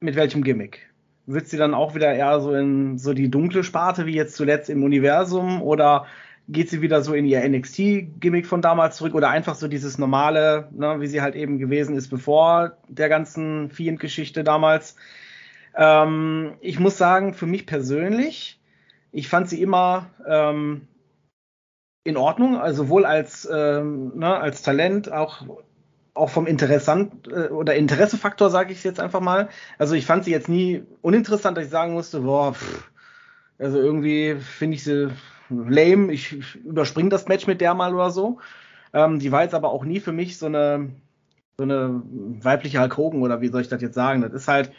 mit 0.00 0.16
welchem 0.16 0.42
Gimmick? 0.42 0.90
Wird 1.26 1.48
sie 1.48 1.56
dann 1.56 1.74
auch 1.74 1.94
wieder 1.94 2.12
eher 2.12 2.40
so 2.40 2.54
in 2.54 2.98
so 2.98 3.14
die 3.14 3.30
dunkle 3.30 3.64
Sparte 3.64 4.06
wie 4.06 4.14
jetzt 4.14 4.36
zuletzt 4.36 4.68
im 4.68 4.82
Universum 4.82 5.62
oder 5.62 6.06
geht 6.48 6.68
sie 6.68 6.82
wieder 6.82 7.02
so 7.02 7.14
in 7.14 7.24
ihr 7.24 7.46
NXT-Gimmick 7.48 8.46
von 8.46 8.60
damals 8.60 8.96
zurück 8.96 9.14
oder 9.14 9.30
einfach 9.30 9.54
so 9.54 9.66
dieses 9.66 9.96
normale, 9.96 10.68
ne, 10.72 11.00
wie 11.00 11.06
sie 11.06 11.22
halt 11.22 11.34
eben 11.34 11.58
gewesen 11.58 11.96
ist 11.96 12.08
bevor 12.08 12.76
der 12.88 13.08
ganzen 13.08 13.70
Fiend-Geschichte 13.70 14.44
damals? 14.44 14.96
Ähm, 15.74 16.52
ich 16.60 16.78
muss 16.78 16.98
sagen, 16.98 17.32
für 17.32 17.46
mich 17.46 17.66
persönlich, 17.66 18.60
ich 19.10 19.28
fand 19.28 19.48
sie 19.48 19.62
immer 19.62 20.10
ähm, 20.28 20.82
in 22.04 22.18
Ordnung, 22.18 22.58
also 22.58 22.84
sowohl 22.84 23.06
als, 23.06 23.48
ähm, 23.50 24.12
ne, 24.14 24.36
als 24.36 24.60
Talent, 24.60 25.10
auch 25.10 25.46
auch 26.14 26.30
vom 26.30 26.46
Interessant 26.46 27.28
äh, 27.28 27.48
oder 27.48 27.74
Interessefaktor, 27.74 28.50
sage 28.50 28.72
ich 28.72 28.82
jetzt 28.84 29.00
einfach 29.00 29.20
mal. 29.20 29.48
Also 29.78 29.94
ich 29.94 30.06
fand 30.06 30.24
sie 30.24 30.30
jetzt 30.30 30.48
nie 30.48 30.84
uninteressant, 31.02 31.56
dass 31.56 31.64
ich 31.64 31.70
sagen 31.70 31.92
musste, 31.92 32.20
boah, 32.20 32.54
pff, 32.54 32.90
also 33.58 33.78
irgendwie 33.78 34.36
finde 34.36 34.76
ich 34.76 34.84
sie 34.84 35.10
lame, 35.50 36.12
ich, 36.12 36.54
überspringe 36.64 37.10
das 37.10 37.28
Match 37.28 37.46
mit 37.46 37.60
der 37.60 37.74
mal 37.74 37.94
oder 37.94 38.10
so. 38.10 38.38
Ähm, 38.92 39.18
die 39.18 39.32
war 39.32 39.42
jetzt 39.42 39.54
aber 39.54 39.70
auch 39.70 39.84
nie 39.84 40.00
für 40.00 40.12
mich 40.12 40.38
so 40.38 40.46
eine, 40.46 40.90
so 41.56 41.64
eine 41.64 42.02
weibliche 42.40 42.80
Hulk 42.80 42.96
Hogan 42.96 43.22
oder 43.22 43.40
wie 43.40 43.48
soll 43.48 43.60
ich 43.60 43.68
das 43.68 43.82
jetzt 43.82 43.94
sagen? 43.94 44.22
Das 44.22 44.32
ist 44.32 44.48
halt, 44.48 44.72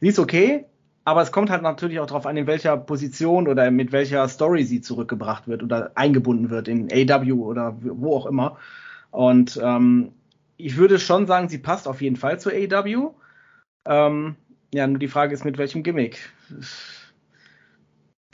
sie 0.00 0.08
ist 0.08 0.18
okay, 0.18 0.66
aber 1.04 1.22
es 1.22 1.32
kommt 1.32 1.50
halt 1.50 1.62
natürlich 1.62 2.00
auch 2.00 2.06
darauf 2.06 2.26
an, 2.26 2.36
in 2.36 2.46
welcher 2.46 2.76
Position 2.76 3.46
oder 3.46 3.70
mit 3.70 3.92
welcher 3.92 4.28
Story 4.28 4.64
sie 4.64 4.80
zurückgebracht 4.80 5.46
wird 5.46 5.62
oder 5.62 5.92
eingebunden 5.94 6.50
wird 6.50 6.68
in 6.68 6.88
AW 6.92 7.32
oder 7.32 7.76
wo 7.80 8.16
auch 8.16 8.26
immer. 8.26 8.58
Und 9.12 9.58
ähm, 9.62 10.12
ich 10.56 10.76
würde 10.76 10.98
schon 10.98 11.26
sagen, 11.26 11.48
sie 11.48 11.58
passt 11.58 11.88
auf 11.88 12.00
jeden 12.00 12.16
Fall 12.16 12.40
zu 12.40 12.50
AEW. 12.50 13.14
Ähm, 13.86 14.36
ja, 14.72 14.86
nur 14.86 14.98
die 14.98 15.08
Frage 15.08 15.34
ist, 15.34 15.44
mit 15.44 15.58
welchem 15.58 15.82
Gimmick. 15.82 16.30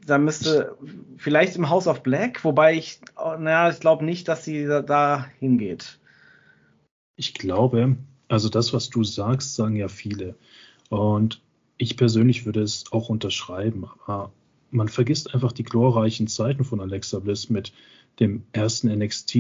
Da 0.04 0.18
müsste 0.18 0.76
vielleicht 1.16 1.56
im 1.56 1.70
House 1.70 1.86
of 1.86 2.02
Black, 2.02 2.44
wobei 2.44 2.74
ich, 2.74 3.00
naja, 3.16 3.70
ich 3.70 3.80
glaube 3.80 4.04
nicht, 4.04 4.26
dass 4.28 4.44
sie 4.44 4.66
da, 4.66 4.82
da 4.82 5.26
hingeht. 5.38 6.00
Ich 7.16 7.34
glaube, 7.34 7.96
also 8.28 8.48
das, 8.48 8.72
was 8.72 8.90
du 8.90 9.04
sagst, 9.04 9.54
sagen 9.54 9.76
ja 9.76 9.88
viele. 9.88 10.34
Und 10.88 11.40
ich 11.76 11.96
persönlich 11.96 12.46
würde 12.46 12.62
es 12.62 12.84
auch 12.92 13.08
unterschreiben, 13.08 13.86
aber 14.06 14.32
man 14.70 14.88
vergisst 14.88 15.34
einfach 15.34 15.52
die 15.52 15.64
glorreichen 15.64 16.26
Zeiten 16.26 16.64
von 16.64 16.80
Alexa 16.80 17.18
Bliss 17.18 17.50
mit 17.50 17.72
dem 18.20 18.44
ersten 18.52 18.88
NXT, 18.88 19.34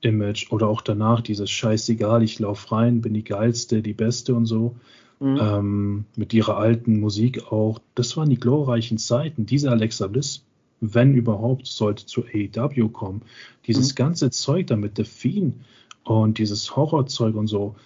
Image 0.00 0.50
oder 0.52 0.68
auch 0.68 0.82
danach 0.82 1.20
dieses 1.20 1.50
Scheißegal, 1.50 2.22
ich 2.22 2.38
lauf 2.38 2.70
rein, 2.72 3.00
bin 3.00 3.14
die 3.14 3.24
geilste, 3.24 3.82
die 3.82 3.94
beste 3.94 4.34
und 4.34 4.46
so. 4.46 4.76
Mhm. 5.18 5.38
Ähm, 5.40 6.04
mit 6.16 6.34
ihrer 6.34 6.58
alten 6.58 7.00
Musik 7.00 7.50
auch. 7.50 7.80
Das 7.94 8.16
waren 8.16 8.28
die 8.28 8.38
glorreichen 8.38 8.98
Zeiten. 8.98 9.46
Diese 9.46 9.70
Alexa 9.70 10.06
Bliss, 10.08 10.44
wenn 10.80 11.14
überhaupt, 11.14 11.66
sollte 11.66 12.04
zu 12.04 12.24
AEW 12.24 12.88
kommen. 12.90 13.22
Dieses 13.66 13.92
mhm. 13.92 13.96
ganze 13.96 14.30
Zeug 14.30 14.66
da 14.66 14.76
mit 14.76 14.96
The 14.96 15.04
Fiend 15.04 15.54
und 16.04 16.38
dieses 16.38 16.76
Horrorzeug 16.76 17.34
und 17.34 17.46
so. 17.46 17.76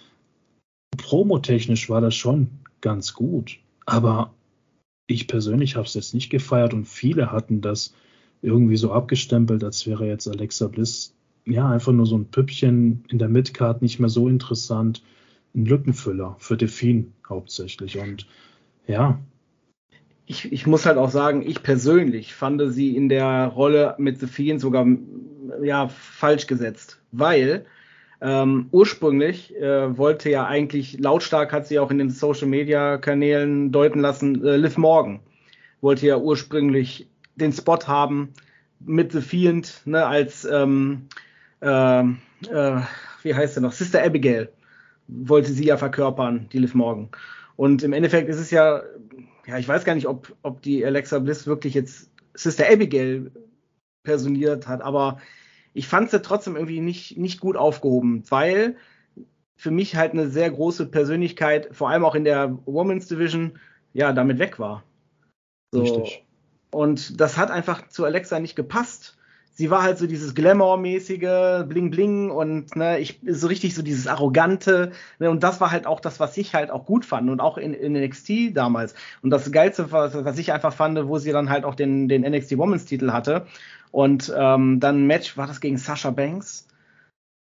Promotechnisch 0.97 1.89
war 1.89 2.01
das 2.01 2.15
schon 2.15 2.49
ganz 2.81 3.13
gut. 3.13 3.59
Aber 3.85 4.33
ich 5.07 5.27
persönlich 5.27 5.77
habe 5.77 5.87
es 5.87 5.93
jetzt 5.93 6.13
nicht 6.13 6.29
gefeiert 6.29 6.73
und 6.73 6.85
viele 6.85 7.31
hatten 7.31 7.61
das 7.61 7.93
irgendwie 8.41 8.77
so 8.77 8.91
abgestempelt, 8.91 9.63
als 9.63 9.85
wäre 9.87 10.07
jetzt 10.07 10.27
Alexa 10.27 10.67
Bliss 10.67 11.13
ja, 11.45 11.69
einfach 11.69 11.91
nur 11.91 12.05
so 12.05 12.17
ein 12.17 12.25
Püppchen 12.25 13.03
in 13.09 13.19
der 13.19 13.29
Midcard 13.29 13.81
nicht 13.81 13.99
mehr 13.99 14.09
so 14.09 14.27
interessant. 14.27 15.03
Ein 15.55 15.65
Lückenfüller 15.65 16.35
für 16.39 16.57
Delfin 16.57 17.13
hauptsächlich. 17.27 17.97
Und 17.97 18.27
ja. 18.87 19.19
Ich, 20.25 20.51
ich 20.51 20.65
muss 20.65 20.85
halt 20.85 20.97
auch 20.97 21.09
sagen, 21.09 21.43
ich 21.45 21.61
persönlich 21.61 22.33
fand 22.33 22.61
sie 22.73 22.95
in 22.95 23.09
der 23.09 23.47
Rolle 23.47 23.95
mit 23.97 24.19
Sophien 24.19 24.59
sogar 24.59 24.85
ja, 25.61 25.87
falsch 25.89 26.47
gesetzt. 26.47 27.01
Weil 27.11 27.65
ähm, 28.21 28.67
ursprünglich 28.71 29.55
äh, 29.57 29.97
wollte 29.97 30.29
ja 30.29 30.45
eigentlich, 30.45 30.99
lautstark 30.99 31.51
hat 31.51 31.67
sie 31.67 31.79
auch 31.79 31.91
in 31.91 31.97
den 31.97 32.11
Social 32.11 32.47
Media 32.47 32.97
Kanälen 32.97 33.71
deuten 33.71 33.99
lassen, 33.99 34.45
äh, 34.45 34.55
Liv 34.57 34.77
Morgan 34.77 35.19
wollte 35.81 36.07
ja 36.07 36.17
ursprünglich 36.17 37.09
den 37.35 37.51
Spot 37.51 37.79
haben 37.87 38.33
mit 38.79 39.11
The 39.11 39.21
Fiend, 39.21 39.81
ne, 39.85 40.05
als 40.05 40.45
ähm, 40.45 41.07
äh, 41.61 42.01
äh, 42.01 42.81
wie 43.23 43.35
heißt 43.35 43.57
er 43.57 43.61
noch, 43.61 43.71
Sister 43.71 44.03
Abigail 44.03 44.51
wollte 45.07 45.51
sie 45.51 45.65
ja 45.65 45.77
verkörpern, 45.77 46.47
die 46.51 46.59
Liv 46.59 46.73
Morgan. 46.73 47.09
Und 47.55 47.83
im 47.83 47.93
Endeffekt 47.93 48.29
ist 48.29 48.39
es 48.39 48.51
ja, 48.51 48.81
ja, 49.45 49.57
ich 49.57 49.67
weiß 49.67 49.83
gar 49.83 49.95
nicht, 49.95 50.07
ob, 50.07 50.35
ob 50.41 50.61
die 50.61 50.85
Alexa 50.85 51.19
Bliss 51.19 51.47
wirklich 51.47 51.73
jetzt 51.73 52.09
Sister 52.33 52.65
Abigail 52.71 53.31
personiert 54.03 54.67
hat, 54.67 54.81
aber 54.81 55.19
ich 55.73 55.87
fand 55.87 56.09
sie 56.09 56.21
trotzdem 56.21 56.55
irgendwie 56.55 56.81
nicht, 56.81 57.17
nicht 57.17 57.39
gut 57.39 57.55
aufgehoben, 57.55 58.23
weil 58.29 58.77
für 59.55 59.71
mich 59.71 59.95
halt 59.95 60.13
eine 60.13 60.27
sehr 60.27 60.49
große 60.49 60.87
Persönlichkeit, 60.87 61.69
vor 61.71 61.89
allem 61.89 62.03
auch 62.03 62.15
in 62.15 62.23
der 62.23 62.57
Women's 62.65 63.07
Division, 63.07 63.59
ja, 63.93 64.11
damit 64.11 64.39
weg 64.39 64.57
war. 64.59 64.83
So. 65.71 65.81
Richtig. 65.81 66.25
Und 66.71 67.19
das 67.19 67.37
hat 67.37 67.51
einfach 67.51 67.87
zu 67.89 68.05
Alexa 68.05 68.39
nicht 68.39 68.55
gepasst 68.55 69.17
sie 69.53 69.69
war 69.69 69.83
halt 69.83 69.97
so 69.97 70.07
dieses 70.07 70.33
Glamour-mäßige, 70.33 71.65
Bling 71.67 71.91
Bling 71.91 72.31
und 72.31 72.75
ne, 72.75 72.99
ich 72.99 73.19
so 73.25 73.47
richtig 73.47 73.75
so 73.75 73.81
dieses 73.81 74.07
Arrogante. 74.07 74.91
Ne, 75.19 75.29
und 75.29 75.43
das 75.43 75.61
war 75.61 75.71
halt 75.71 75.85
auch 75.85 75.99
das, 75.99 76.19
was 76.19 76.37
ich 76.37 76.55
halt 76.55 76.71
auch 76.71 76.85
gut 76.85 77.05
fand 77.05 77.29
und 77.29 77.39
auch 77.39 77.57
in, 77.57 77.73
in 77.73 77.93
NXT 77.93 78.55
damals. 78.55 78.95
Und 79.21 79.29
das 79.29 79.51
Geilste, 79.51 79.91
was, 79.91 80.13
was 80.13 80.37
ich 80.37 80.51
einfach 80.53 80.73
fand, 80.73 81.07
wo 81.07 81.17
sie 81.17 81.31
dann 81.31 81.49
halt 81.49 81.65
auch 81.65 81.75
den, 81.75 82.07
den 82.07 82.23
NXT 82.23 82.57
Women's 82.57 82.85
Titel 82.85 83.11
hatte. 83.11 83.45
Und 83.91 84.33
ähm, 84.35 84.79
dann 84.79 85.05
Match, 85.05 85.37
war 85.37 85.47
das 85.47 85.59
gegen 85.61 85.77
Sasha 85.77 86.11
Banks? 86.11 86.67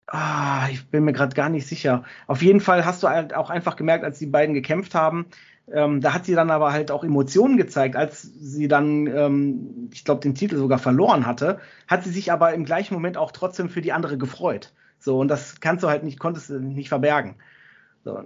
Ah, 0.07 0.69
ich 0.71 0.89
bin 0.89 1.05
mir 1.05 1.13
gerade 1.13 1.35
gar 1.35 1.51
nicht 1.51 1.67
sicher. 1.67 2.05
Auf 2.27 2.41
jeden 2.41 2.61
Fall 2.61 2.87
hast 2.87 3.03
du 3.03 3.09
halt 3.09 3.35
auch 3.35 3.51
einfach 3.51 3.77
gemerkt, 3.77 4.05
als 4.05 4.19
die 4.19 4.27
beiden 4.27 4.55
gekämpft 4.55 4.95
haben, 4.95 5.27
ähm, 5.73 6.01
da 6.01 6.15
hat 6.15 6.25
sie 6.25 6.35
dann 6.35 6.51
aber 6.51 6.73
halt 6.73 6.91
auch 6.91 7.05
Emotionen 7.05 7.57
gezeigt, 7.57 7.97
als 7.97 8.23
sie 8.23 8.69
dann, 8.69 9.07
ähm, 9.07 9.91
ich 9.93 10.05
glaube, 10.05 10.21
den 10.21 10.35
Titel 10.35 10.57
sogar 10.57 10.79
verloren 10.79 11.27
hatte, 11.27 11.61
hat 11.87 12.05
sie 12.05 12.11
sich 12.11 12.33
aber 12.33 12.55
im 12.55 12.65
gleichen 12.65 12.95
Moment 12.95 13.17
auch 13.17 13.33
trotzdem 13.33 13.69
für 13.69 13.83
die 13.83 13.93
andere 13.93 14.19
gefreut. 14.19 14.73
So, 14.99 15.19
und 15.19 15.29
das 15.29 15.61
kannst 15.61 15.85
du 15.85 15.89
halt 15.89 16.05
nicht, 16.05 16.19
konntest 16.19 16.51
du 16.51 16.59
nicht 16.59 16.89
verbergen. 16.89 17.37
So, 18.05 18.23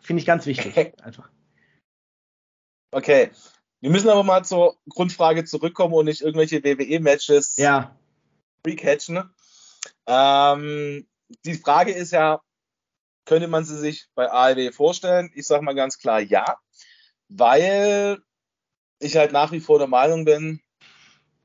Finde 0.00 0.20
ich 0.20 0.26
ganz 0.26 0.46
wichtig, 0.46 0.76
einfach. 1.02 1.28
Okay. 2.92 3.30
Wir 3.80 3.90
müssen 3.90 4.08
aber 4.08 4.22
mal 4.22 4.44
zur 4.44 4.76
Grundfrage 4.88 5.44
zurückkommen 5.44 5.94
und 5.94 6.06
nicht 6.06 6.22
irgendwelche 6.22 6.62
WWE-Matches 6.62 7.56
ja. 7.56 7.94
recatchen. 8.66 9.28
Ähm, 10.06 11.06
die 11.44 11.54
Frage 11.54 11.92
ist 11.92 12.12
ja, 12.12 12.40
könnte 13.26 13.48
man 13.48 13.64
sie 13.64 13.76
sich 13.76 14.08
bei 14.14 14.30
AEW 14.30 14.72
vorstellen? 14.72 15.30
Ich 15.34 15.46
sage 15.46 15.64
mal 15.64 15.74
ganz 15.74 15.98
klar 15.98 16.20
ja, 16.20 16.58
weil 17.28 18.18
ich 18.98 19.16
halt 19.16 19.32
nach 19.32 19.52
wie 19.52 19.60
vor 19.60 19.78
der 19.78 19.88
Meinung 19.88 20.24
bin, 20.24 20.62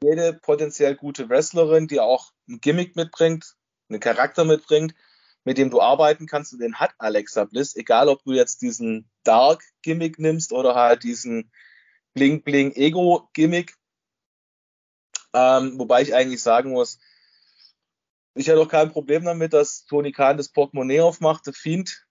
jede 0.02 0.34
potenziell 0.34 0.96
gute 0.96 1.30
Wrestlerin, 1.30 1.88
die 1.88 2.00
auch 2.00 2.32
ein 2.48 2.62
Gimmick 2.62 2.96
mitbringt, 2.96 3.56
einen 3.90 4.00
Charakter 4.00 4.46
mitbringt, 4.46 4.96
mit 5.44 5.58
dem 5.58 5.70
du 5.70 5.82
arbeiten 5.82 6.28
kannst, 6.28 6.54
und 6.54 6.60
den 6.60 6.76
hat 6.76 6.94
Alexa 6.98 7.46
Bliss, 7.46 7.76
egal 7.76 8.10
ob 8.10 8.24
du 8.24 8.32
jetzt 8.32 8.62
diesen 8.62 9.10
Dark 9.24 9.64
Gimmick 9.82 10.20
nimmst 10.20 10.54
oder 10.54 10.76
halt 10.76 11.04
diesen 11.04 11.52
Bling 12.14 12.44
Bling 12.44 12.74
Ego 12.74 13.30
Gimmick. 13.34 13.76
Ähm, 15.34 15.80
wobei 15.80 16.02
ich 16.02 16.14
eigentlich 16.14 16.42
sagen 16.42 16.72
muss, 16.72 17.00
ich 18.34 18.48
hätte 18.48 18.62
auch 18.62 18.68
kein 18.68 18.92
Problem 18.92 19.26
damit, 19.26 19.54
dass 19.54 19.86
Tony 19.86 20.12
Khan 20.12 20.38
das 20.38 20.50
Portemonnaie 20.50 21.02
aufmacht, 21.02 21.46
The 21.46 21.54
Fiend. 21.54 22.06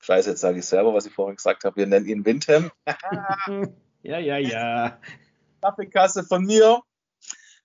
Scheiße, 0.00 0.30
jetzt 0.30 0.40
sage 0.40 0.58
ich 0.58 0.66
selber, 0.66 0.94
was 0.94 1.06
ich 1.06 1.12
vorhin 1.12 1.36
gesagt 1.36 1.64
habe. 1.64 1.76
Wir 1.76 1.86
nennen 1.86 2.06
ihn 2.06 2.24
Windham. 2.24 2.70
ja, 4.02 4.18
ja, 4.18 4.36
ja. 4.36 5.00
Kaffeekasse 5.60 6.24
von 6.24 6.44
mir. 6.44 6.80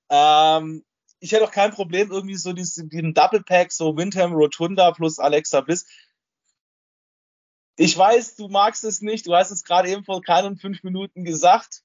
Ähm, 0.09 0.83
ich 1.19 1.31
hätte 1.31 1.43
auch 1.43 1.51
kein 1.51 1.71
Problem, 1.71 2.11
irgendwie 2.11 2.35
so 2.35 2.53
diesen, 2.53 2.89
diesen 2.89 3.13
Double 3.13 3.43
Pack, 3.43 3.71
so 3.71 3.95
Windham, 3.95 4.33
Rotunda 4.33 4.91
plus 4.91 5.19
Alexa 5.19 5.61
Bliss. 5.61 5.85
Ich 7.75 7.97
weiß, 7.97 8.35
du 8.35 8.49
magst 8.49 8.83
es 8.83 9.01
nicht. 9.01 9.27
Du 9.27 9.33
hast 9.33 9.51
es 9.51 9.63
gerade 9.63 9.89
eben 9.89 10.03
vor 10.03 10.21
keinen 10.21 10.57
fünf 10.57 10.83
Minuten 10.83 11.23
gesagt. 11.23 11.83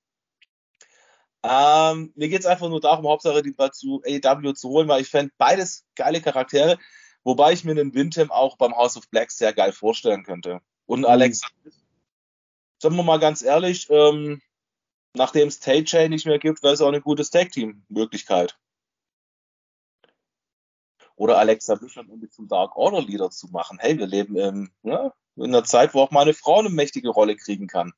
Ähm, 1.42 2.12
mir 2.16 2.28
geht 2.28 2.40
es 2.40 2.46
einfach 2.46 2.68
nur 2.68 2.80
darum, 2.80 3.06
Hauptsache 3.06 3.42
die 3.42 3.54
zu 3.72 4.02
AEW 4.04 4.54
zu 4.54 4.68
holen, 4.70 4.88
weil 4.88 5.02
ich 5.02 5.08
fände 5.08 5.32
beides 5.38 5.86
geile 5.94 6.20
Charaktere, 6.20 6.78
wobei 7.22 7.52
ich 7.52 7.64
mir 7.64 7.74
den 7.74 7.94
Windham 7.94 8.30
auch 8.30 8.56
beim 8.56 8.74
House 8.74 8.96
of 8.96 9.08
Black 9.10 9.30
sehr 9.30 9.52
geil 9.52 9.72
vorstellen 9.72 10.24
könnte. 10.24 10.60
Und 10.86 11.00
mhm. 11.00 11.06
Alexa, 11.06 11.46
sagen 12.82 12.96
wir 12.96 13.04
mal 13.04 13.20
ganz 13.20 13.42
ehrlich, 13.42 13.88
ähm, 13.90 14.40
nachdem 15.14 15.48
es 15.48 15.60
Tay 15.60 15.82
nicht 16.08 16.26
mehr 16.26 16.38
gibt, 16.38 16.62
wäre 16.62 16.74
es 16.74 16.80
auch 16.80 16.88
eine 16.88 17.00
gute 17.00 17.28
Tag-Team-Möglichkeit. 17.28 18.58
Oder 21.14 21.38
Alexa 21.38 21.74
Bishop 21.74 22.06
irgendwie 22.08 22.28
zum 22.30 22.46
Dark 22.46 22.76
Order 22.76 23.02
Leader 23.02 23.30
zu 23.30 23.48
machen. 23.48 23.78
Hey, 23.80 23.98
wir 23.98 24.06
leben 24.06 24.36
im, 24.36 24.72
ne, 24.82 25.12
in 25.36 25.46
einer 25.46 25.64
Zeit, 25.64 25.92
wo 25.94 26.00
auch 26.00 26.12
mal 26.12 26.22
eine 26.22 26.34
Frau 26.34 26.60
eine 26.60 26.70
mächtige 26.70 27.08
Rolle 27.08 27.36
kriegen 27.36 27.66
kann. 27.66 27.92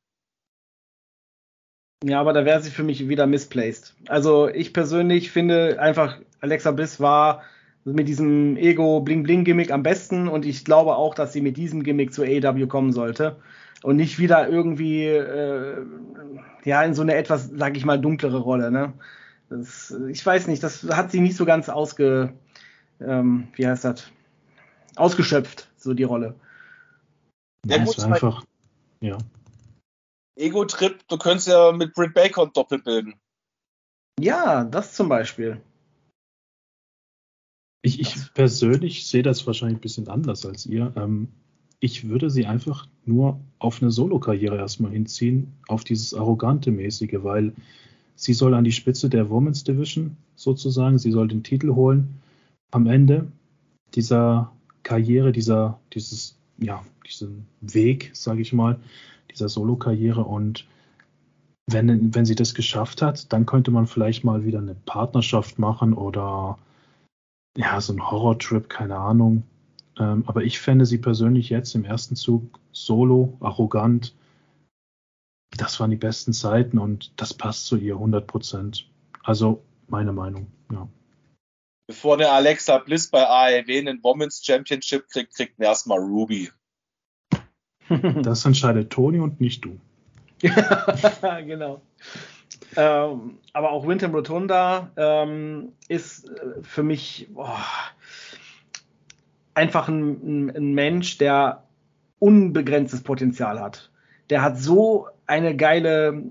Ja, 2.03 2.21
aber 2.21 2.33
da 2.33 2.45
wäre 2.45 2.63
sie 2.63 2.71
für 2.71 2.83
mich 2.83 3.09
wieder 3.09 3.27
misplaced. 3.27 3.95
Also 4.09 4.49
ich 4.49 4.73
persönlich 4.73 5.31
finde 5.31 5.79
einfach, 5.81 6.19
Alexa 6.41 6.71
Bliss 6.71 6.99
war 6.99 7.43
mit 7.85 8.09
diesem 8.09 8.57
Ego-Bling-Bling-Gimmick 8.57 9.71
am 9.71 9.83
besten 9.83 10.29
und 10.29 10.47
ich 10.47 10.65
glaube 10.65 10.97
auch, 10.97 11.15
dass 11.15 11.33
sie 11.33 11.41
mit 11.41 11.57
diesem 11.57 11.83
Gimmick 11.83 12.13
zu 12.13 12.23
AEW 12.23 12.67
kommen 12.67 12.93
sollte 12.93 13.37
und 13.83 13.97
nicht 13.97 14.19
wieder 14.19 14.49
irgendwie 14.49 15.05
äh, 15.05 15.85
ja 16.65 16.83
in 16.83 16.95
so 16.95 17.03
eine 17.03 17.15
etwas, 17.15 17.51
sag 17.55 17.77
ich 17.77 17.85
mal, 17.85 17.99
dunklere 17.99 18.39
Rolle. 18.39 18.71
Ne? 18.71 18.93
Das, 19.49 19.95
ich 20.09 20.25
weiß 20.25 20.47
nicht, 20.47 20.63
das 20.63 20.85
hat 20.91 21.11
sie 21.11 21.21
nicht 21.21 21.37
so 21.37 21.45
ganz 21.45 21.69
ausge, 21.69 22.33
ähm, 23.01 23.49
wie 23.57 23.67
heißt 23.67 23.85
das, 23.85 24.11
ausgeschöpft, 24.97 25.69
so 25.77 25.95
die 25.95 26.05
Rolle. 26.05 26.35
Ja, 27.67 27.77
ja 27.77 27.85
gut, 27.85 28.01
einfach, 28.01 28.45
ja. 29.01 29.19
Ego-Trip, 30.37 31.07
du 31.09 31.19
könntest 31.19 31.49
ja 31.49 31.73
mit 31.73 31.95
Britt 31.95 32.15
Baker 32.15 32.47
doppelt 32.47 32.85
bilden. 32.85 33.21
Ja, 34.19 34.65
das 34.65 34.95
zum 34.95 35.09
Beispiel. 35.09 35.61
Ich, 37.83 38.01
ich 38.01 38.35
persönlich 38.35 39.07
sehe 39.07 39.23
das 39.23 39.47
wahrscheinlich 39.47 39.79
ein 39.79 39.83
bisschen 39.83 40.09
anders 40.09 40.45
als 40.45 40.67
ihr. 40.67 40.93
Ähm, 40.97 41.29
ich 41.81 42.09
würde 42.09 42.31
sie 42.31 42.45
einfach 42.45 42.87
nur 43.07 43.41
auf 43.59 43.81
eine 43.81 43.91
Solo-Karriere 43.91 44.59
erstmal 44.59 44.93
hinziehen, 44.93 45.55
auf 45.67 45.83
dieses 45.83 46.13
arrogante 46.13 46.71
mäßige, 46.71 47.23
weil 47.23 47.55
sie 48.17 48.35
soll 48.35 48.53
an 48.53 48.65
die 48.65 48.73
Spitze 48.73 49.09
der 49.09 49.31
Women's 49.31 49.65
Division 49.65 50.17
sozusagen, 50.37 50.99
sie 50.99 51.11
soll 51.11 51.29
den 51.29 51.43
Titel 51.43 51.75
holen. 51.75 52.21
Am 52.71 52.87
Ende 52.87 53.33
dieser 53.95 54.53
Karriere, 54.83 55.33
dieser, 55.33 55.81
dieses, 55.95 56.37
ja, 56.59 56.85
diesen 57.07 57.47
Weg, 57.63 58.11
sage 58.13 58.43
ich 58.43 58.53
mal, 58.53 58.79
dieser 59.33 59.49
Solo-Karriere. 59.49 60.25
Und 60.25 60.67
wenn, 61.67 62.15
wenn 62.15 62.25
sie 62.25 62.35
das 62.35 62.55
geschafft 62.55 63.03
hat, 63.03 63.33
dann 63.33 63.47
könnte 63.47 63.71
man 63.71 63.87
vielleicht 63.87 64.25
mal 64.25 64.45
wieder 64.45 64.59
eine 64.59 64.75
Partnerschaft 64.75 65.59
machen 65.59 65.95
oder 65.95 66.59
ja, 67.57 67.81
so 67.81 67.93
ein 67.93 68.11
Horror-Trip, 68.11 68.69
keine 68.69 68.97
Ahnung. 68.97 69.45
Ähm, 69.99 70.25
aber 70.27 70.43
ich 70.45 70.61
fände 70.61 70.87
sie 70.87 70.99
persönlich 70.99 71.51
jetzt 71.51 71.75
im 71.75 71.85
ersten 71.85 72.17
Zug 72.17 72.59
solo, 72.73 73.37
arrogant. 73.41 74.15
Das 75.57 75.81
waren 75.81 75.91
die 75.91 75.97
besten 75.97 76.33
Zeiten 76.33 76.79
und 76.79 77.13
das 77.17 77.35
passt 77.35 77.67
zu 77.67 77.77
ihr 77.77 77.95
100 77.95 78.27
Prozent. 78.27 78.89
Also 79.23 79.63
meine 79.89 80.13
Meinung, 80.13 80.47
ja. 80.73 80.89
Bevor 81.89 82.15
eine 82.15 82.31
Alexa 82.31 82.79
Bliss 82.79 83.09
bei 83.09 83.27
AEW 83.27 83.79
einen 83.79 84.03
Women's 84.05 84.45
Championship 84.45 85.09
kriegt, 85.09 85.35
kriegt 85.35 85.61
erstmal 85.61 85.99
Ruby. 85.99 86.51
Das 88.23 88.45
entscheidet 88.45 88.91
Toni 88.91 89.19
und 89.19 89.41
nicht 89.41 89.65
du. 89.65 89.79
genau. 91.47 91.83
Ähm, 92.77 93.39
aber 93.53 93.73
auch 93.73 93.87
Winter 93.87 94.09
Rotunda 94.09 94.91
ähm, 94.97 95.73
ist 95.89 96.29
äh, 96.29 96.63
für 96.63 96.83
mich 96.83 97.29
boah, 97.31 97.59
einfach 99.55 99.89
ein, 99.89 100.51
ein, 100.51 100.75
Mensch, 100.75 101.19
der 101.19 101.65
unbegrenztes 102.21 103.03
Potenzial 103.03 103.61
hat. 103.61 103.91
Der 104.31 104.43
hat 104.43 104.59
so 104.59 105.09
eine 105.27 105.57
geile 105.57 106.23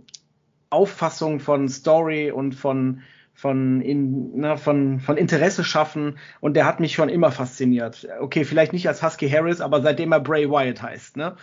Auffassung 0.70 1.40
von 1.40 1.68
Story 1.68 2.32
und 2.32 2.54
von 2.54 3.02
von, 3.40 3.80
in, 3.80 4.42
na, 4.42 4.58
von, 4.58 5.00
von 5.00 5.16
Interesse 5.16 5.64
schaffen 5.64 6.18
und 6.42 6.56
der 6.56 6.66
hat 6.66 6.82
mich 6.82 6.94
schon 6.94 7.08
immer 7.08 7.32
fasziniert. 7.32 8.06
Okay, 8.20 8.44
vielleicht 8.44 8.74
nicht 8.74 8.88
als 8.90 9.02
Husky 9.02 9.30
Harris, 9.30 9.62
aber 9.62 9.82
seitdem 9.82 10.12
er 10.12 10.20
Bray 10.20 10.50
Wyatt 10.50 10.82
heißt, 10.82 11.16
ne? 11.16 11.38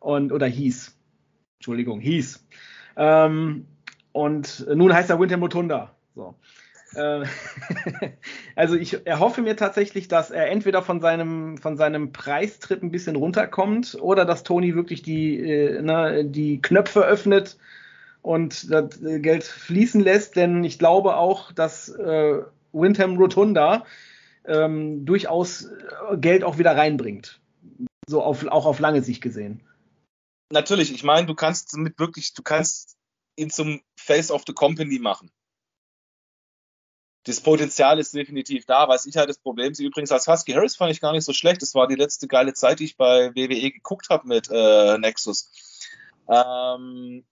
Und, 0.00 0.32
oder 0.32 0.46
hieß. 0.46 0.96
Entschuldigung, 1.58 2.00
hieß. 2.00 2.46
Ähm, 2.96 3.66
und 4.12 4.66
nun 4.74 4.94
heißt 4.94 5.10
er 5.10 5.20
Winter 5.20 5.36
Motunda. 5.36 5.94
So. 6.14 6.34
Äh, 6.94 7.26
also 8.56 8.76
ich 8.76 9.06
erhoffe 9.06 9.42
mir 9.42 9.54
tatsächlich, 9.54 10.08
dass 10.08 10.30
er 10.30 10.48
entweder 10.48 10.80
von 10.80 11.00
seinem, 11.00 11.58
von 11.58 11.76
seinem 11.76 12.12
Preistrip 12.12 12.82
ein 12.82 12.90
bisschen 12.90 13.16
runterkommt 13.16 13.98
oder 14.00 14.24
dass 14.24 14.42
Tony 14.42 14.74
wirklich 14.74 15.02
die, 15.02 15.38
äh, 15.38 15.80
na, 15.82 16.22
die 16.22 16.62
Knöpfe 16.62 17.02
öffnet 17.02 17.58
und 18.22 18.70
das 18.70 19.02
äh, 19.02 19.20
Geld 19.20 19.44
fließen 19.44 20.00
lässt, 20.00 20.36
denn 20.36 20.64
ich 20.64 20.78
glaube 20.78 21.16
auch, 21.16 21.52
dass 21.52 21.88
äh, 21.88 22.42
Windham 22.72 23.16
Rotunda 23.16 23.84
ähm, 24.44 25.04
durchaus 25.04 25.64
äh, 25.64 26.16
Geld 26.16 26.44
auch 26.44 26.58
wieder 26.58 26.76
reinbringt. 26.76 27.40
So 28.06 28.22
auf, 28.22 28.46
auch 28.46 28.66
auf 28.66 28.78
lange 28.78 29.02
Sicht 29.02 29.22
gesehen. 29.22 29.62
Natürlich, 30.50 30.92
ich 30.92 31.04
meine, 31.04 31.26
du 31.26 31.34
kannst 31.34 31.76
mit 31.76 31.98
wirklich, 31.98 32.34
du 32.34 32.42
kannst 32.42 32.96
ihn 33.36 33.50
zum 33.50 33.80
Face 33.96 34.30
of 34.30 34.44
the 34.46 34.52
Company 34.52 34.98
machen. 34.98 35.30
Das 37.24 37.40
Potenzial 37.40 38.00
ist 38.00 38.14
definitiv 38.14 38.66
da. 38.66 38.88
Was 38.88 39.06
ich 39.06 39.16
halt 39.16 39.28
das 39.28 39.38
Problem 39.38 39.74
sehe, 39.74 39.86
übrigens 39.86 40.10
als 40.10 40.26
Husky 40.26 40.52
Harris 40.52 40.76
fand 40.76 40.90
ich 40.90 41.00
gar 41.00 41.12
nicht 41.12 41.24
so 41.24 41.32
schlecht. 41.32 41.62
Das 41.62 41.74
war 41.74 41.86
die 41.86 41.94
letzte 41.94 42.26
geile 42.26 42.52
Zeit, 42.52 42.80
die 42.80 42.84
ich 42.84 42.96
bei 42.96 43.30
WWE 43.34 43.70
geguckt 43.70 44.08
habe 44.10 44.26
mit 44.26 44.48
äh, 44.50 44.98
Nexus. 44.98 45.50
Ähm, 46.28 47.24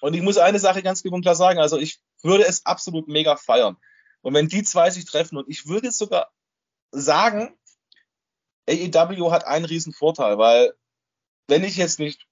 und 0.00 0.14
ich 0.14 0.22
muss 0.22 0.38
eine 0.38 0.58
Sache 0.58 0.82
ganz 0.82 1.02
klipp 1.02 1.14
klar 1.22 1.34
sagen, 1.34 1.58
also 1.58 1.78
ich 1.78 2.00
würde 2.22 2.44
es 2.44 2.66
absolut 2.66 3.08
mega 3.08 3.36
feiern. 3.36 3.76
Und 4.22 4.34
wenn 4.34 4.48
die 4.48 4.62
zwei 4.62 4.90
sich 4.90 5.04
treffen, 5.04 5.38
und 5.38 5.48
ich 5.48 5.66
würde 5.66 5.92
sogar 5.92 6.30
sagen, 6.90 7.56
AEW 8.68 9.30
hat 9.30 9.46
einen 9.46 9.64
riesen 9.64 9.92
Vorteil, 9.92 10.38
weil 10.38 10.74
wenn 11.48 11.64
ich 11.64 11.76
jetzt 11.76 11.98
nicht 11.98 12.26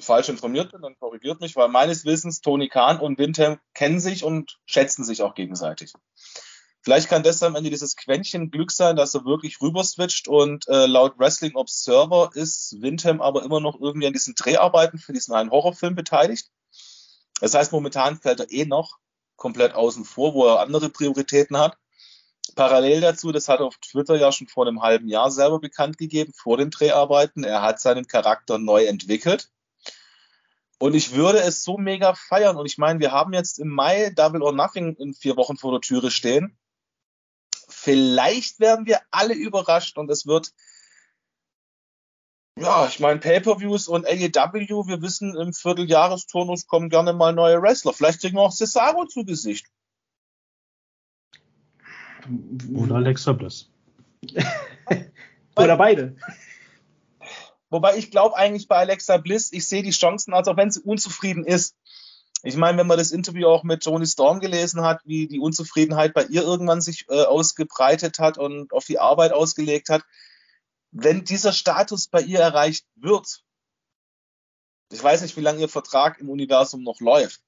falsch 0.00 0.28
informiert 0.28 0.72
bin, 0.72 0.82
dann 0.82 0.98
korrigiert 0.98 1.40
mich, 1.40 1.56
weil 1.56 1.68
meines 1.68 2.04
Wissens 2.04 2.40
Tony 2.40 2.68
Khan 2.68 3.00
und 3.00 3.18
Windham 3.18 3.58
kennen 3.74 3.98
sich 3.98 4.24
und 4.24 4.58
schätzen 4.66 5.04
sich 5.04 5.22
auch 5.22 5.34
gegenseitig. 5.34 5.92
Vielleicht 6.82 7.08
kann 7.08 7.24
das 7.24 7.42
am 7.42 7.56
Ende 7.56 7.70
dieses 7.70 7.96
Quäntchen 7.96 8.50
Glück 8.52 8.70
sein, 8.70 8.94
dass 8.94 9.14
er 9.14 9.24
wirklich 9.24 9.60
rüber 9.60 9.82
switcht 9.82 10.28
und 10.28 10.68
äh, 10.68 10.86
laut 10.86 11.18
Wrestling 11.18 11.56
Observer 11.56 12.30
ist 12.34 12.80
Windham 12.80 13.20
aber 13.20 13.42
immer 13.42 13.58
noch 13.58 13.80
irgendwie 13.80 14.06
an 14.06 14.12
diesen 14.12 14.36
Dreharbeiten 14.36 14.98
für 14.98 15.12
diesen 15.12 15.34
einen 15.34 15.50
Horrorfilm 15.50 15.96
beteiligt. 15.96 16.48
Das 17.40 17.54
heißt, 17.54 17.72
momentan 17.72 18.18
fällt 18.18 18.40
er 18.40 18.50
eh 18.50 18.64
noch 18.64 18.98
komplett 19.36 19.74
außen 19.74 20.04
vor, 20.04 20.34
wo 20.34 20.46
er 20.46 20.60
andere 20.60 20.88
Prioritäten 20.88 21.58
hat. 21.58 21.76
Parallel 22.54 23.00
dazu, 23.00 23.32
das 23.32 23.48
hat 23.48 23.60
er 23.60 23.66
auf 23.66 23.76
Twitter 23.78 24.16
ja 24.16 24.32
schon 24.32 24.46
vor 24.46 24.66
einem 24.66 24.82
halben 24.82 25.08
Jahr 25.08 25.30
selber 25.30 25.60
bekannt 25.60 25.98
gegeben, 25.98 26.32
vor 26.34 26.56
den 26.56 26.70
Dreharbeiten. 26.70 27.44
Er 27.44 27.60
hat 27.62 27.80
seinen 27.80 28.06
Charakter 28.06 28.58
neu 28.58 28.84
entwickelt. 28.86 29.50
Und 30.78 30.94
ich 30.94 31.12
würde 31.14 31.38
es 31.38 31.64
so 31.64 31.78
mega 31.78 32.14
feiern. 32.14 32.56
Und 32.56 32.66
ich 32.66 32.78
meine, 32.78 33.00
wir 33.00 33.12
haben 33.12 33.32
jetzt 33.32 33.58
im 33.58 33.68
Mai 33.68 34.10
Double 34.10 34.42
or 34.42 34.52
Nothing 34.52 34.94
in 34.96 35.14
vier 35.14 35.36
Wochen 35.36 35.56
vor 35.56 35.72
der 35.72 35.80
Türe 35.80 36.10
stehen. 36.10 36.56
Vielleicht 37.68 38.60
werden 38.60 38.86
wir 38.86 39.00
alle 39.10 39.34
überrascht 39.34 39.98
und 39.98 40.10
es 40.10 40.26
wird, 40.26 40.52
ja, 42.58 42.86
ich 42.86 43.00
meine, 43.00 43.20
Pay-Per-Views 43.20 43.88
und 43.88 44.06
AEW, 44.06 44.86
wir 44.86 45.02
wissen, 45.02 45.36
im 45.36 45.52
Vierteljahresturnus 45.52 46.66
kommen 46.66 46.88
gerne 46.88 47.12
mal 47.12 47.34
neue 47.34 47.60
Wrestler. 47.60 47.92
Vielleicht 47.92 48.20
kriegen 48.20 48.36
wir 48.36 48.42
auch 48.42 48.52
Cesaro 48.52 49.04
zu 49.06 49.24
Gesicht. 49.24 49.66
Oder 52.74 52.96
Alexa 52.96 53.32
Bliss. 53.32 53.70
Oder 55.56 55.76
beide. 55.76 56.16
Wobei 57.68 57.96
ich 57.96 58.10
glaube 58.10 58.36
eigentlich 58.36 58.68
bei 58.68 58.76
Alexa 58.76 59.18
Bliss, 59.18 59.52
ich 59.52 59.68
sehe 59.68 59.82
die 59.82 59.90
Chancen, 59.90 60.32
als 60.32 60.48
auch 60.48 60.56
wenn 60.56 60.70
sie 60.70 60.80
unzufrieden 60.80 61.44
ist. 61.44 61.76
Ich 62.42 62.56
meine, 62.56 62.78
wenn 62.78 62.86
man 62.86 62.98
das 62.98 63.10
Interview 63.10 63.48
auch 63.48 63.64
mit 63.64 63.82
Tony 63.82 64.06
Storm 64.06 64.40
gelesen 64.40 64.82
hat, 64.82 65.00
wie 65.04 65.26
die 65.26 65.40
Unzufriedenheit 65.40 66.14
bei 66.14 66.24
ihr 66.24 66.42
irgendwann 66.42 66.80
sich 66.80 67.06
äh, 67.08 67.24
ausgebreitet 67.24 68.18
hat 68.18 68.38
und 68.38 68.72
auf 68.72 68.84
die 68.84 68.98
Arbeit 68.98 69.32
ausgelegt 69.32 69.88
hat, 69.88 70.02
wenn 70.98 71.24
dieser 71.24 71.52
Status 71.52 72.08
bei 72.08 72.22
ihr 72.22 72.40
erreicht 72.40 72.86
wird, 72.94 73.44
ich 74.90 75.02
weiß 75.02 75.20
nicht, 75.22 75.36
wie 75.36 75.42
lange 75.42 75.60
ihr 75.60 75.68
Vertrag 75.68 76.18
im 76.20 76.30
Universum 76.30 76.82
noch 76.82 77.00
läuft, 77.00 77.42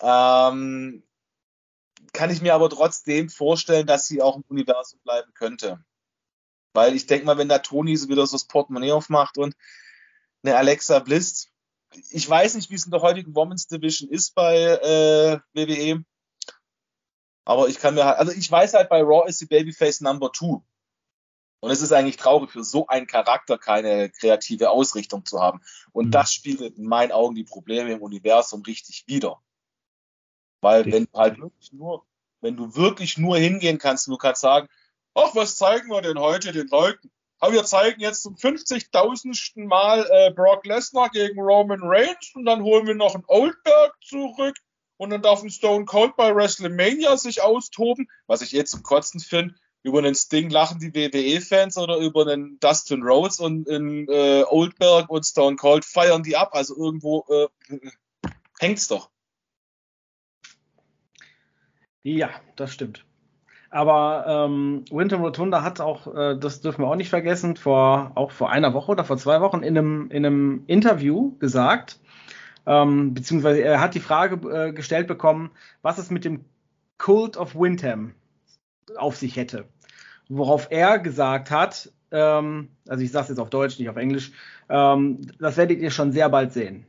ähm, 0.00 1.02
kann 2.12 2.30
ich 2.30 2.42
mir 2.42 2.54
aber 2.54 2.70
trotzdem 2.70 3.28
vorstellen, 3.28 3.86
dass 3.86 4.06
sie 4.06 4.22
auch 4.22 4.36
im 4.36 4.44
Universum 4.48 5.00
bleiben 5.00 5.32
könnte. 5.34 5.84
Weil 6.74 6.94
ich 6.94 7.06
denke 7.06 7.26
mal, 7.26 7.38
wenn 7.38 7.48
da 7.48 7.58
Toni 7.58 7.96
so 7.96 8.08
wieder 8.08 8.26
so 8.26 8.36
das 8.36 8.46
Portemonnaie 8.46 8.92
aufmacht 8.92 9.36
und 9.36 9.56
eine 10.44 10.56
Alexa 10.56 11.00
Bliss, 11.00 11.48
ich 12.10 12.28
weiß 12.28 12.54
nicht, 12.54 12.70
wie 12.70 12.74
es 12.74 12.84
in 12.84 12.90
der 12.90 13.02
heutigen 13.02 13.34
Women's 13.34 13.66
Division 13.66 14.08
ist 14.08 14.34
bei 14.34 14.58
äh, 14.58 15.40
WWE, 15.54 16.04
aber 17.44 17.68
ich 17.68 17.78
kann 17.78 17.94
mir 17.94 18.04
halt, 18.04 18.18
also 18.18 18.32
ich 18.32 18.50
weiß 18.50 18.74
halt, 18.74 18.88
bei 18.88 19.02
Raw 19.02 19.28
ist 19.28 19.38
sie 19.38 19.46
Babyface 19.46 20.00
Number 20.00 20.30
Two. 20.32 20.62
Und 21.64 21.70
es 21.70 21.80
ist 21.80 21.92
eigentlich 21.92 22.18
traurig, 22.18 22.50
für 22.50 22.62
so 22.62 22.88
einen 22.88 23.06
Charakter 23.06 23.56
keine 23.56 24.10
kreative 24.10 24.68
Ausrichtung 24.68 25.24
zu 25.24 25.40
haben. 25.40 25.62
Und 25.92 26.08
mhm. 26.08 26.10
das 26.10 26.30
spiegelt 26.30 26.76
in 26.76 26.84
meinen 26.84 27.10
Augen 27.10 27.34
die 27.34 27.44
Probleme 27.44 27.90
im 27.90 28.02
Universum 28.02 28.60
richtig 28.60 29.04
wider. 29.06 29.40
Weil 30.60 30.84
wenn 30.92 31.06
du 31.06 31.18
halt 31.18 31.38
wirklich 31.38 31.72
nur, 31.72 32.04
wenn 32.42 32.54
du 32.54 32.76
wirklich 32.76 33.16
nur 33.16 33.38
hingehen 33.38 33.78
kannst, 33.78 34.08
du 34.08 34.18
kannst 34.18 34.42
sagen, 34.42 34.68
ach, 35.14 35.34
was 35.34 35.56
zeigen 35.56 35.88
wir 35.88 36.02
denn 36.02 36.18
heute 36.18 36.52
den 36.52 36.68
Leuten? 36.68 37.10
Aber 37.38 37.54
wir 37.54 37.64
zeigen 37.64 37.98
jetzt 37.98 38.24
zum 38.24 38.34
50.000. 38.34 39.66
Mal 39.66 40.06
äh, 40.10 40.34
Brock 40.34 40.66
Lesnar 40.66 41.08
gegen 41.08 41.40
Roman 41.40 41.80
Reigns 41.82 42.30
und 42.34 42.44
dann 42.44 42.62
holen 42.62 42.86
wir 42.86 42.94
noch 42.94 43.14
einen 43.14 43.24
Oldberg 43.26 43.94
zurück 44.02 44.58
und 44.98 45.08
dann 45.08 45.22
darf 45.22 45.42
ein 45.42 45.48
Stone 45.48 45.86
Cold 45.86 46.14
bei 46.16 46.36
WrestleMania 46.36 47.16
sich 47.16 47.40
austoben, 47.40 48.06
was 48.26 48.42
ich 48.42 48.54
eh 48.54 48.64
zum 48.64 48.82
Kotzen 48.82 49.20
finde. 49.20 49.54
Über 49.84 49.98
einen 49.98 50.14
Sting 50.14 50.48
lachen 50.48 50.80
die 50.80 50.94
WWE-Fans 50.94 51.76
oder 51.76 51.98
über 51.98 52.26
einen 52.26 52.58
Dustin 52.58 53.02
Rhodes 53.02 53.38
und 53.38 53.68
in 53.68 54.08
äh, 54.08 54.42
Oldberg 54.48 55.10
und 55.10 55.24
Stone 55.24 55.56
Cold 55.56 55.84
feiern 55.84 56.22
die 56.22 56.36
ab. 56.36 56.50
Also 56.52 56.74
irgendwo 56.74 57.26
äh, 57.28 57.76
hängt's 58.58 58.88
doch. 58.88 59.10
Ja, 62.02 62.30
das 62.56 62.72
stimmt. 62.72 63.04
Aber 63.68 64.24
ähm, 64.26 64.84
Winter 64.90 65.16
Rotunda 65.16 65.62
hat 65.62 65.80
auch, 65.80 66.06
äh, 66.14 66.38
das 66.38 66.62
dürfen 66.62 66.82
wir 66.82 66.88
auch 66.88 66.96
nicht 66.96 67.10
vergessen, 67.10 67.56
vor 67.56 68.12
auch 68.14 68.30
vor 68.30 68.50
einer 68.50 68.72
Woche 68.72 68.92
oder 68.92 69.04
vor 69.04 69.18
zwei 69.18 69.40
Wochen 69.40 69.62
in 69.62 69.76
einem, 69.76 70.10
in 70.10 70.24
einem 70.24 70.64
Interview 70.66 71.36
gesagt, 71.40 71.98
ähm, 72.66 73.12
beziehungsweise 73.12 73.62
er 73.62 73.80
hat 73.80 73.94
die 73.94 74.00
Frage 74.00 74.48
äh, 74.48 74.72
gestellt 74.72 75.08
bekommen, 75.08 75.50
was 75.82 75.98
es 75.98 76.10
mit 76.10 76.24
dem 76.24 76.44
Cult 76.98 77.36
of 77.36 77.54
Windham 77.54 78.14
auf 78.96 79.16
sich 79.16 79.36
hätte. 79.36 79.66
Worauf 80.28 80.68
er 80.70 80.98
gesagt 80.98 81.50
hat, 81.50 81.92
ähm, 82.10 82.68
also 82.88 83.02
ich 83.02 83.10
sage 83.10 83.24
es 83.24 83.28
jetzt 83.30 83.38
auf 83.38 83.50
Deutsch, 83.50 83.78
nicht 83.78 83.88
auf 83.88 83.96
Englisch, 83.96 84.32
ähm, 84.68 85.20
das 85.38 85.56
werdet 85.56 85.80
ihr 85.80 85.90
schon 85.90 86.12
sehr 86.12 86.28
bald 86.28 86.52
sehen. 86.52 86.86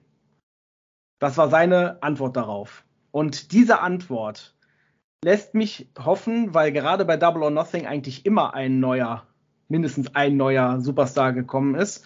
Das 1.20 1.38
war 1.38 1.50
seine 1.50 2.02
Antwort 2.02 2.36
darauf. 2.36 2.84
Und 3.12 3.52
diese 3.52 3.80
Antwort 3.80 4.56
lässt 5.24 5.56
mich 5.56 5.90
hoffen, 5.98 6.54
weil 6.54 6.72
gerade 6.72 7.06
bei 7.06 7.18
Double 7.18 7.44
or 7.44 7.50
Nothing 7.50 7.88
eigentlich 7.88 8.26
immer 8.26 8.54
ein 8.54 8.80
neuer, 8.80 9.26
mindestens 9.70 10.14
ein 10.14 10.38
neuer 10.38 10.82
Superstar 10.82 11.34
gekommen 11.34 11.76
ist. 11.76 12.06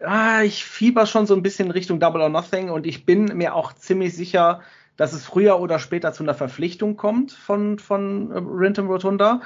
Ah, 0.00 0.42
ich 0.42 0.64
fieber 0.64 1.06
schon 1.06 1.26
so 1.26 1.34
ein 1.34 1.42
bisschen 1.42 1.70
Richtung 1.70 2.00
Double 2.00 2.20
or 2.20 2.28
Nothing 2.28 2.68
und 2.68 2.86
ich 2.86 3.06
bin 3.06 3.24
mir 3.36 3.54
auch 3.54 3.72
ziemlich 3.72 4.14
sicher, 4.14 4.60
dass 4.96 5.12
es 5.12 5.24
früher 5.24 5.60
oder 5.60 5.78
später 5.78 6.12
zu 6.12 6.22
einer 6.22 6.34
Verpflichtung 6.34 6.96
kommt 6.96 7.32
von, 7.32 7.78
von 7.78 8.30
äh, 8.30 8.38
Renton 8.38 8.88
Rotunda, 8.88 9.40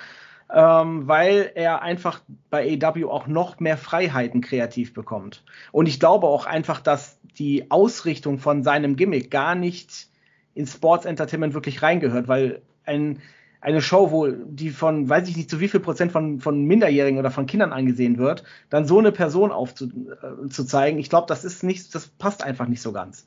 ähm, 0.53 1.07
weil 1.07 1.53
er 1.55 1.83
einfach 1.83 2.21
bei 2.51 2.79
AW 2.81 3.05
auch 3.07 3.27
noch 3.27 3.61
mehr 3.61 3.77
Freiheiten 3.77 4.41
kreativ 4.41 4.95
bekommt. 4.95 5.45
Und 5.73 5.87
ich 5.87 6.01
glaube 6.01 6.27
auch 6.27 6.47
einfach, 6.47 6.81
dass 6.81 7.19
die 7.39 7.71
Ausrichtung 7.71 8.39
von 8.39 8.63
seinem 8.63 8.97
Gimmick 8.97 9.31
gar 9.31 9.55
nicht 9.55 10.09
in 10.55 10.67
Sports 10.67 11.05
Entertainment 11.05 11.55
wirklich 11.55 11.83
reingehört, 11.83 12.29
weil 12.29 12.63
ein, 12.85 13.21
eine 13.61 13.83
Show, 13.83 14.11
wo 14.11 14.27
die 14.29 14.71
von, 14.71 15.09
weiß 15.09 15.29
ich 15.29 15.37
nicht, 15.37 15.51
zu 15.51 15.61
wie 15.61 15.69
viel 15.69 15.81
Prozent 15.81 16.13
von, 16.13 16.41
von 16.41 16.65
Minderjährigen 16.65 17.19
oder 17.19 17.31
von 17.31 17.47
Kindern 17.47 17.73
angesehen 17.73 18.19
wird, 18.19 18.45
dann 18.71 18.87
so 18.87 18.99
eine 18.99 19.13
Person 19.13 19.53
aufzuzeigen, 19.53 20.99
äh, 20.99 21.01
ich 21.01 21.11
glaube, 21.11 21.27
das 21.29 21.45
ist 21.45 21.63
nicht, 21.63 21.95
das 21.95 22.09
passt 22.09 22.43
einfach 22.43 22.67
nicht 22.67 22.83
so 22.83 22.93
ganz. 22.93 23.27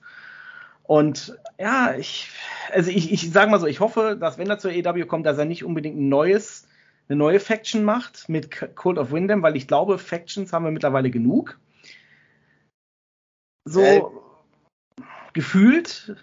Und 0.83 1.37
ja, 1.57 1.95
ich, 1.95 2.29
also 2.73 2.89
ich, 2.89 3.13
ich 3.13 3.31
sage 3.31 3.51
mal 3.51 3.59
so, 3.59 3.67
ich 3.67 3.79
hoffe, 3.79 4.17
dass 4.19 4.37
wenn 4.37 4.49
er 4.49 4.57
zur 4.57 4.71
EW 4.71 5.05
kommt, 5.05 5.25
dass 5.25 5.37
er 5.37 5.45
nicht 5.45 5.63
unbedingt 5.63 5.97
ein 5.97 6.09
neues, 6.09 6.67
eine 7.11 7.17
neue 7.17 7.41
Faction 7.41 7.83
macht 7.83 8.29
mit 8.29 8.49
Cult 8.75 8.97
of 8.97 9.11
Windham, 9.11 9.43
weil 9.43 9.57
ich 9.57 9.67
glaube, 9.67 9.99
Factions 9.99 10.53
haben 10.53 10.63
wir 10.63 10.71
mittlerweile 10.71 11.11
genug. 11.11 11.59
So 13.65 13.81
äh. 13.81 14.01
gefühlt 15.33 16.15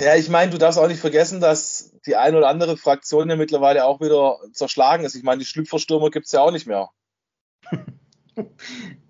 ja, 0.00 0.16
ich 0.16 0.28
meine, 0.28 0.50
du 0.50 0.58
darfst 0.58 0.78
auch 0.78 0.88
nicht 0.88 1.00
vergessen, 1.00 1.40
dass 1.40 1.92
die 2.06 2.16
eine 2.16 2.38
oder 2.38 2.48
andere 2.48 2.76
Fraktion 2.76 3.28
ja 3.28 3.36
mittlerweile 3.36 3.84
auch 3.84 4.00
wieder 4.00 4.38
zerschlagen 4.52 5.04
ist. 5.04 5.14
Ich 5.14 5.22
meine, 5.22 5.38
die 5.38 5.44
Schlüpferstürmer 5.44 6.10
gibt 6.10 6.26
es 6.26 6.32
ja 6.32 6.40
auch 6.40 6.50
nicht 6.50 6.66
mehr. 6.66 6.90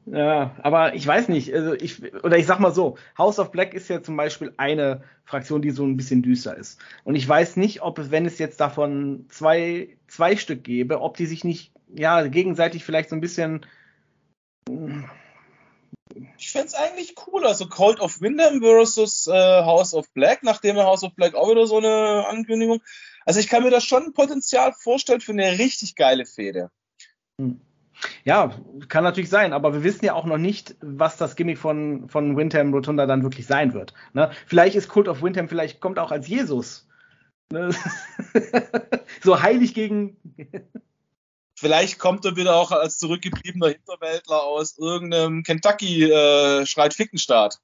ja, 0.07 0.55
aber 0.63 0.95
ich 0.95 1.07
weiß 1.07 1.29
nicht, 1.29 1.55
also 1.55 1.73
ich, 1.75 2.15
oder 2.23 2.37
ich 2.37 2.47
sag 2.47 2.59
mal 2.61 2.75
so, 2.75 2.99
House 3.17 3.39
of 3.39 3.51
Black 3.51 3.75
ist 3.75 3.89
ja 3.89 4.03
zum 4.03 4.17
Beispiel 4.17 4.53
eine 4.57 5.03
Fraktion, 5.25 5.63
die 5.63 5.71
so 5.71 5.85
ein 5.85 5.97
bisschen 5.97 6.23
düster 6.23 6.57
ist. 6.57 6.79
Und 7.05 7.15
ich 7.15 7.27
weiß 7.27 7.57
nicht, 7.57 7.83
ob 7.83 7.99
es, 7.99 8.11
wenn 8.11 8.27
es 8.27 8.39
jetzt 8.39 8.61
davon 8.61 9.27
zwei, 9.29 9.97
zwei 10.13 10.37
Stück 10.37 10.65
gäbe, 10.65 11.01
ob 11.01 11.17
die 11.17 11.27
sich 11.27 11.45
nicht, 11.45 11.73
ja, 11.95 12.27
gegenseitig 12.27 12.85
vielleicht 12.85 13.11
so 13.11 13.17
ein 13.17 13.21
bisschen 13.21 13.67
ich 16.37 16.51
fände 16.51 16.69
es 16.69 16.75
eigentlich 16.75 17.15
cool. 17.27 17.47
Also 17.47 17.69
Cold 17.69 18.01
of 18.01 18.21
Windham 18.21 18.61
versus 18.61 19.27
äh, 19.27 19.33
House 19.33 19.95
of 19.95 20.13
Black, 20.13 20.43
nachdem 20.43 20.77
er 20.77 20.85
House 20.85 21.05
of 21.05 21.15
Black 21.15 21.35
auch 21.35 21.51
wieder 21.51 21.67
so 21.67 21.79
eine 21.79 22.27
Ankündigung. 22.29 22.83
Also 23.25 23.41
ich 23.41 23.49
kann 23.49 23.63
mir 23.63 23.71
das 23.71 23.85
schon 23.85 24.13
Potenzial 24.13 24.73
vorstellen 24.73 25.21
für 25.21 25.33
eine 25.33 25.59
richtig 25.59 25.95
geile 25.95 26.27
Fehde. 26.27 26.71
Hm. 27.39 27.61
Ja, 28.25 28.53
kann 28.89 29.05
natürlich 29.05 29.31
sein, 29.31 29.53
aber 29.53 29.73
wir 29.75 29.85
wissen 29.85 30.05
ja 30.05 30.15
auch 30.15 30.25
noch 30.25 30.39
nicht, 30.39 30.75
was 30.81 31.17
das 31.19 31.37
Gimmick 31.37 31.59
von, 31.59 32.09
von 32.09 32.37
Windham 32.37 32.75
Rotunda 32.75 33.07
dann 33.07 33.23
wirklich 33.23 33.47
sein 33.47 33.75
wird. 33.75 33.95
Ne? 34.13 34.33
Vielleicht 34.47 34.75
ist 34.75 34.89
Cult 34.89 35.07
of 35.07 35.23
Windham, 35.23 35.49
vielleicht 35.49 35.81
kommt 35.81 36.01
auch 36.01 36.11
als 36.11 36.27
Jesus. 36.27 36.89
Ne? 37.53 37.75
so 39.23 39.41
heilig 39.41 39.75
gegen 39.75 40.17
Vielleicht 41.55 42.01
kommt 42.01 42.25
er 42.25 42.35
wieder 42.35 42.57
auch 42.57 42.73
als 42.73 42.99
zurückgebliebener 42.99 43.69
Hinterwäldler 43.69 44.43
aus 44.43 44.79
irgendeinem 44.79 45.45
Kentucky 45.45 46.11
äh, 46.11 46.67
schreit 46.67 46.93
Fickenstaat. 46.93 47.61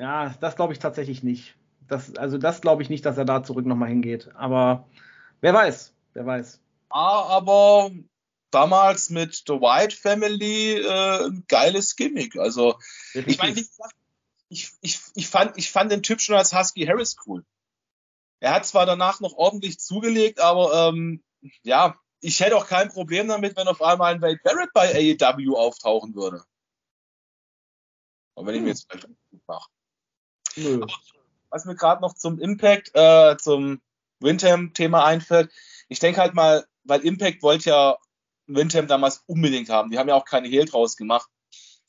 Ja, 0.00 0.32
das 0.40 0.54
glaube 0.54 0.74
ich 0.74 0.78
tatsächlich 0.78 1.24
nicht. 1.24 1.56
Das, 1.88 2.14
also 2.14 2.38
das 2.38 2.60
glaube 2.60 2.82
ich 2.82 2.90
nicht, 2.90 3.04
dass 3.04 3.18
er 3.18 3.24
da 3.24 3.42
zurück 3.42 3.66
nochmal 3.66 3.88
hingeht. 3.88 4.30
Aber 4.36 4.86
wer 5.40 5.52
weiß, 5.52 5.92
wer 6.12 6.24
weiß. 6.24 6.60
Ah, 6.88 7.22
aber 7.22 7.90
damals 8.52 9.10
mit 9.10 9.42
The 9.46 9.54
White 9.54 9.96
Family 9.96 10.74
äh, 10.74 11.26
ein 11.26 11.44
geiles 11.48 11.96
Gimmick. 11.96 12.36
Also 12.36 12.78
ich 13.14 13.38
meine, 13.38 13.60
ich, 14.50 14.70
ich, 14.82 15.00
ich, 15.14 15.26
fand, 15.26 15.58
ich 15.58 15.72
fand 15.72 15.90
den 15.90 16.04
Typ 16.04 16.20
schon 16.20 16.36
als 16.36 16.54
Husky 16.54 16.86
Harris 16.86 17.16
cool. 17.26 17.44
Er 18.44 18.52
hat 18.52 18.66
zwar 18.66 18.84
danach 18.84 19.20
noch 19.20 19.32
ordentlich 19.38 19.80
zugelegt, 19.80 20.38
aber 20.38 20.90
ähm, 20.90 21.24
ja, 21.62 21.98
ich 22.20 22.40
hätte 22.40 22.58
auch 22.58 22.66
kein 22.66 22.90
Problem 22.90 23.26
damit, 23.26 23.56
wenn 23.56 23.68
auf 23.68 23.80
einmal 23.80 24.12
ein 24.12 24.20
Wade 24.20 24.38
Barrett 24.44 24.68
bei 24.74 25.16
AEW 25.18 25.56
auftauchen 25.56 26.14
würde. 26.14 26.44
Und 28.34 28.46
wenn 28.46 28.56
ich 28.56 28.60
mir 28.60 28.68
jetzt 28.68 28.86
vielleicht 28.86 29.08
mache. 29.46 29.70
Was 31.48 31.64
mir 31.64 31.74
gerade 31.74 32.02
noch 32.02 32.12
zum 32.16 32.38
Impact, 32.38 32.90
äh, 32.92 33.38
zum 33.38 33.80
Windham-Thema 34.20 35.06
einfällt, 35.06 35.50
ich 35.88 36.00
denke 36.00 36.20
halt 36.20 36.34
mal, 36.34 36.66
weil 36.82 37.00
Impact 37.00 37.42
wollte 37.42 37.70
ja 37.70 37.96
Windham 38.46 38.88
damals 38.88 39.24
unbedingt 39.24 39.70
haben. 39.70 39.90
Die 39.90 39.98
haben 39.98 40.10
ja 40.10 40.16
auch 40.16 40.26
keine 40.26 40.48
Hehl 40.48 40.66
draus 40.66 40.98
gemacht. 40.98 41.30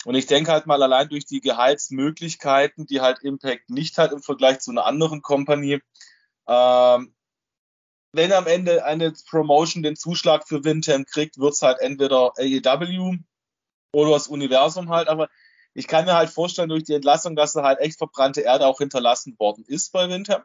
Und 0.06 0.16
ich 0.16 0.26
denke 0.26 0.54
halt 0.54 0.68
mal 0.68 0.82
allein 0.82 1.10
durch 1.10 1.26
die 1.26 1.42
Gehaltsmöglichkeiten, 1.42 2.86
die 2.86 3.02
halt 3.02 3.20
Impact 3.24 3.70
nicht 3.70 3.98
hat 3.98 4.14
im 4.14 4.24
Vergleich 4.24 4.62
zu 4.62 4.72
einer 4.72 4.86
anderen 4.86 5.22
Company, 5.22 5.82
ähm, 6.48 7.16
wenn 8.14 8.32
am 8.32 8.48
Ende 8.48 8.86
eine 8.86 9.14
Promotion 9.30 9.84
den 9.84 9.96
Zuschlag 9.96 10.48
für 10.48 10.64
Windham 10.64 11.06
kriegt, 11.06 11.38
wird 11.38 11.54
es 11.54 11.62
halt 11.62 11.80
entweder 11.80 12.34
AEW 12.38 13.18
oder 13.92 14.12
das 14.12 14.28
Universum 14.28 14.90
halt. 14.90 15.10
Aber 15.10 15.30
ich 15.74 15.88
kann 15.88 16.06
mir 16.06 16.16
halt 16.16 16.30
vorstellen, 16.30 16.70
durch 16.70 16.86
die 16.86 16.94
Entlassung, 16.94 17.36
dass 17.36 17.54
da 17.54 17.64
halt 17.64 17.80
echt 17.80 17.98
verbrannte 17.98 18.42
Erde 18.42 18.68
auch 18.68 18.78
hinterlassen 18.78 19.38
worden 19.38 19.66
ist 19.68 19.92
bei 19.92 20.10
Windham. 20.10 20.44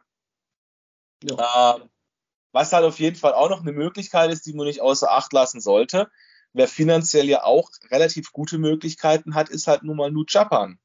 Ja. 1.23 1.75
Ähm, 1.75 1.89
was 2.51 2.73
halt 2.73 2.83
auf 2.83 2.99
jeden 2.99 3.15
Fall 3.15 3.33
auch 3.33 3.49
noch 3.49 3.61
eine 3.61 3.71
Möglichkeit 3.71 4.31
ist, 4.31 4.45
die 4.45 4.53
man 4.53 4.65
nicht 4.65 4.81
außer 4.81 5.09
Acht 5.11 5.31
lassen 5.31 5.61
sollte. 5.61 6.11
Wer 6.53 6.67
finanziell 6.67 7.29
ja 7.29 7.43
auch 7.43 7.69
relativ 7.89 8.33
gute 8.33 8.57
Möglichkeiten 8.57 9.35
hat, 9.35 9.47
ist 9.49 9.67
halt 9.67 9.83
nun 9.83 9.95
mal 9.95 10.11
New 10.11 10.25
Japan. 10.27 10.77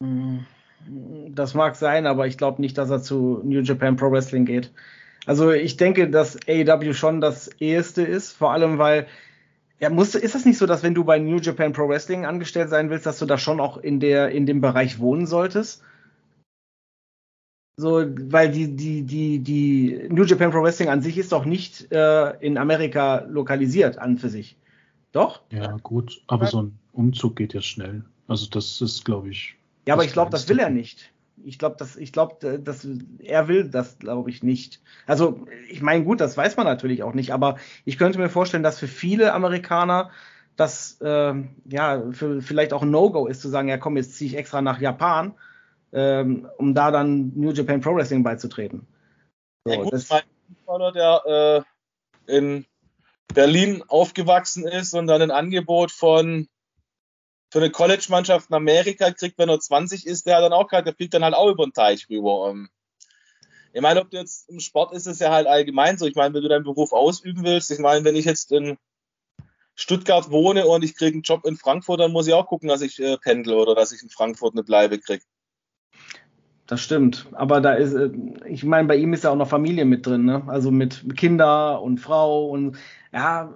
Mhm. 0.00 0.46
Das 0.86 1.54
mag 1.54 1.76
sein, 1.76 2.06
aber 2.06 2.26
ich 2.26 2.38
glaube 2.38 2.60
nicht, 2.60 2.78
dass 2.78 2.90
er 2.90 3.02
zu 3.02 3.40
New 3.44 3.60
Japan 3.60 3.96
Pro 3.96 4.10
Wrestling 4.10 4.44
geht. 4.44 4.70
Also 5.26 5.50
ich 5.50 5.76
denke, 5.76 6.08
dass 6.08 6.38
AEW 6.48 6.94
schon 6.94 7.20
das 7.20 7.48
eheste 7.60 8.02
ist, 8.02 8.32
vor 8.32 8.52
allem 8.52 8.78
weil 8.78 9.06
ja, 9.80 9.90
musst 9.90 10.16
ist 10.16 10.34
das 10.34 10.44
nicht 10.44 10.58
so, 10.58 10.66
dass 10.66 10.82
wenn 10.82 10.94
du 10.94 11.04
bei 11.04 11.18
New 11.18 11.38
Japan 11.38 11.72
Pro 11.72 11.88
Wrestling 11.88 12.24
angestellt 12.24 12.68
sein 12.68 12.90
willst, 12.90 13.06
dass 13.06 13.18
du 13.18 13.26
da 13.26 13.38
schon 13.38 13.60
auch 13.60 13.76
in 13.76 14.00
der 14.00 14.30
in 14.30 14.46
dem 14.46 14.60
Bereich 14.60 14.98
wohnen 14.98 15.26
solltest? 15.26 15.82
So, 17.76 18.04
weil 18.32 18.50
die, 18.50 18.74
die, 18.74 19.02
die, 19.02 19.38
die 19.38 20.08
New 20.08 20.24
Japan 20.24 20.50
Pro 20.50 20.64
Wrestling 20.64 20.88
an 20.88 21.00
sich 21.00 21.16
ist 21.16 21.30
doch 21.30 21.44
nicht 21.44 21.92
äh, 21.92 22.30
in 22.44 22.58
Amerika 22.58 23.24
lokalisiert 23.28 23.98
an 23.98 24.18
für 24.18 24.28
sich. 24.28 24.56
Doch? 25.12 25.42
Ja, 25.52 25.76
gut, 25.82 26.20
aber 26.26 26.46
so 26.46 26.62
ein 26.62 26.78
Umzug 26.92 27.36
geht 27.36 27.54
ja 27.54 27.60
schnell. 27.60 28.02
Also 28.26 28.48
das 28.50 28.80
ist, 28.80 29.04
glaube 29.04 29.30
ich. 29.30 29.57
Ja, 29.88 29.94
aber 29.94 30.04
ich 30.04 30.12
glaube, 30.12 30.30
das 30.30 30.48
will 30.48 30.58
er 30.58 30.70
nicht. 30.70 31.12
Ich 31.44 31.58
glaube, 31.58 31.76
dass 31.76 31.96
ich 31.96 32.12
glaube, 32.12 32.58
dass 32.58 32.86
er 33.20 33.48
will 33.48 33.70
das, 33.70 33.98
glaube 33.98 34.28
ich, 34.28 34.42
nicht. 34.42 34.82
Also, 35.06 35.46
ich 35.68 35.80
meine, 35.82 36.04
gut, 36.04 36.20
das 36.20 36.36
weiß 36.36 36.56
man 36.56 36.66
natürlich 36.66 37.02
auch 37.02 37.14
nicht, 37.14 37.32
aber 37.32 37.56
ich 37.84 37.96
könnte 37.96 38.18
mir 38.18 38.28
vorstellen, 38.28 38.62
dass 38.62 38.78
für 38.78 38.88
viele 38.88 39.32
Amerikaner 39.32 40.10
das 40.56 41.00
äh, 41.00 41.34
ja 41.64 42.02
für, 42.10 42.42
vielleicht 42.42 42.72
auch 42.72 42.82
ein 42.82 42.90
No-Go 42.90 43.26
ist, 43.26 43.40
zu 43.40 43.48
sagen, 43.48 43.68
ja 43.68 43.78
komm, 43.78 43.96
jetzt 43.96 44.14
ziehe 44.14 44.28
ich 44.30 44.36
extra 44.36 44.60
nach 44.60 44.80
Japan 44.80 45.34
ähm, 45.92 46.48
um 46.58 46.74
da 46.74 46.90
dann 46.90 47.32
New 47.34 47.52
Japan 47.52 47.80
Pro 47.80 47.94
Wrestling 47.94 48.22
beizutreten. 48.22 48.86
So, 49.64 49.72
ja, 49.72 49.82
gut, 49.82 49.92
das, 49.92 50.08
mein 50.10 50.22
Vater, 50.66 50.92
der 50.92 51.64
äh, 52.26 52.36
in 52.36 52.66
Berlin 53.32 53.82
aufgewachsen 53.88 54.66
ist 54.66 54.94
und 54.94 55.06
dann 55.06 55.22
ein 55.22 55.30
Angebot 55.30 55.90
von 55.90 56.48
für 57.50 57.58
eine 57.58 57.70
College-Mannschaft 57.70 58.50
in 58.50 58.56
Amerika 58.56 59.10
kriegt, 59.10 59.38
wenn 59.38 59.48
er 59.48 59.60
20 59.60 60.06
ist, 60.06 60.26
der 60.26 60.36
hat 60.36 60.42
dann 60.42 60.52
auch 60.52 60.68
gerade, 60.68 60.84
der 60.84 60.94
fliegt 60.94 61.14
dann 61.14 61.24
halt 61.24 61.34
auch 61.34 61.48
über 61.48 61.64
den 61.64 61.72
Teich 61.72 62.08
rüber. 62.10 62.50
Ähm. 62.50 62.68
Ich 63.72 63.80
meine, 63.80 64.00
ob 64.00 64.10
du 64.10 64.18
jetzt 64.18 64.48
im 64.48 64.60
Sport 64.60 64.92
ist 64.92 65.06
es 65.06 65.18
ja 65.18 65.30
halt 65.30 65.46
allgemein 65.46 65.98
so. 65.98 66.06
Ich 66.06 66.14
meine, 66.14 66.34
wenn 66.34 66.42
du 66.42 66.48
deinen 66.48 66.64
Beruf 66.64 66.92
ausüben 66.92 67.44
willst, 67.44 67.70
ich 67.70 67.78
meine, 67.78 68.04
wenn 68.04 68.16
ich 68.16 68.24
jetzt 68.24 68.52
in 68.52 68.76
Stuttgart 69.74 70.30
wohne 70.30 70.66
und 70.66 70.82
ich 70.82 70.96
kriege 70.96 71.12
einen 71.12 71.22
Job 71.22 71.44
in 71.44 71.56
Frankfurt, 71.56 72.00
dann 72.00 72.12
muss 72.12 72.26
ich 72.26 72.34
auch 72.34 72.46
gucken, 72.46 72.68
dass 72.68 72.82
ich 72.82 72.98
äh, 72.98 73.16
pendel 73.16 73.54
oder 73.54 73.74
dass 73.74 73.92
ich 73.92 74.02
in 74.02 74.10
Frankfurt 74.10 74.54
eine 74.54 74.64
Bleibe 74.64 74.98
kriege. 74.98 75.24
Das 76.68 76.82
stimmt. 76.82 77.26
Aber 77.32 77.62
da 77.62 77.72
ist, 77.72 77.94
äh, 77.94 78.10
ich 78.46 78.62
meine, 78.62 78.86
bei 78.86 78.96
ihm 78.96 79.14
ist 79.14 79.24
ja 79.24 79.30
auch 79.30 79.36
noch 79.36 79.48
Familie 79.48 79.86
mit 79.86 80.06
drin, 80.06 80.26
ne? 80.26 80.42
Also 80.48 80.70
mit 80.70 81.16
Kinder 81.16 81.80
und 81.80 81.98
Frau 81.98 82.46
und 82.50 82.76
ja, 83.10 83.54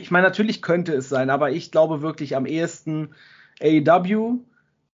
ich 0.00 0.10
meine, 0.10 0.26
natürlich 0.26 0.62
könnte 0.62 0.94
es 0.94 1.10
sein, 1.10 1.28
aber 1.28 1.50
ich 1.50 1.70
glaube 1.70 2.00
wirklich 2.00 2.36
am 2.36 2.46
ehesten 2.46 3.10
AEW. 3.62 4.38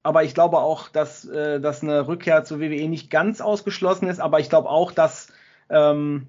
Aber 0.02 0.24
ich 0.24 0.34
glaube 0.34 0.58
auch, 0.58 0.90
dass, 0.90 1.24
äh, 1.24 1.58
dass 1.58 1.82
eine 1.82 2.06
Rückkehr 2.06 2.44
zur 2.44 2.60
WWE 2.60 2.86
nicht 2.88 3.10
ganz 3.10 3.40
ausgeschlossen 3.40 4.08
ist. 4.08 4.20
Aber 4.20 4.40
ich 4.40 4.50
glaube 4.50 4.68
auch, 4.68 4.92
dass, 4.92 5.32
ähm, 5.70 6.26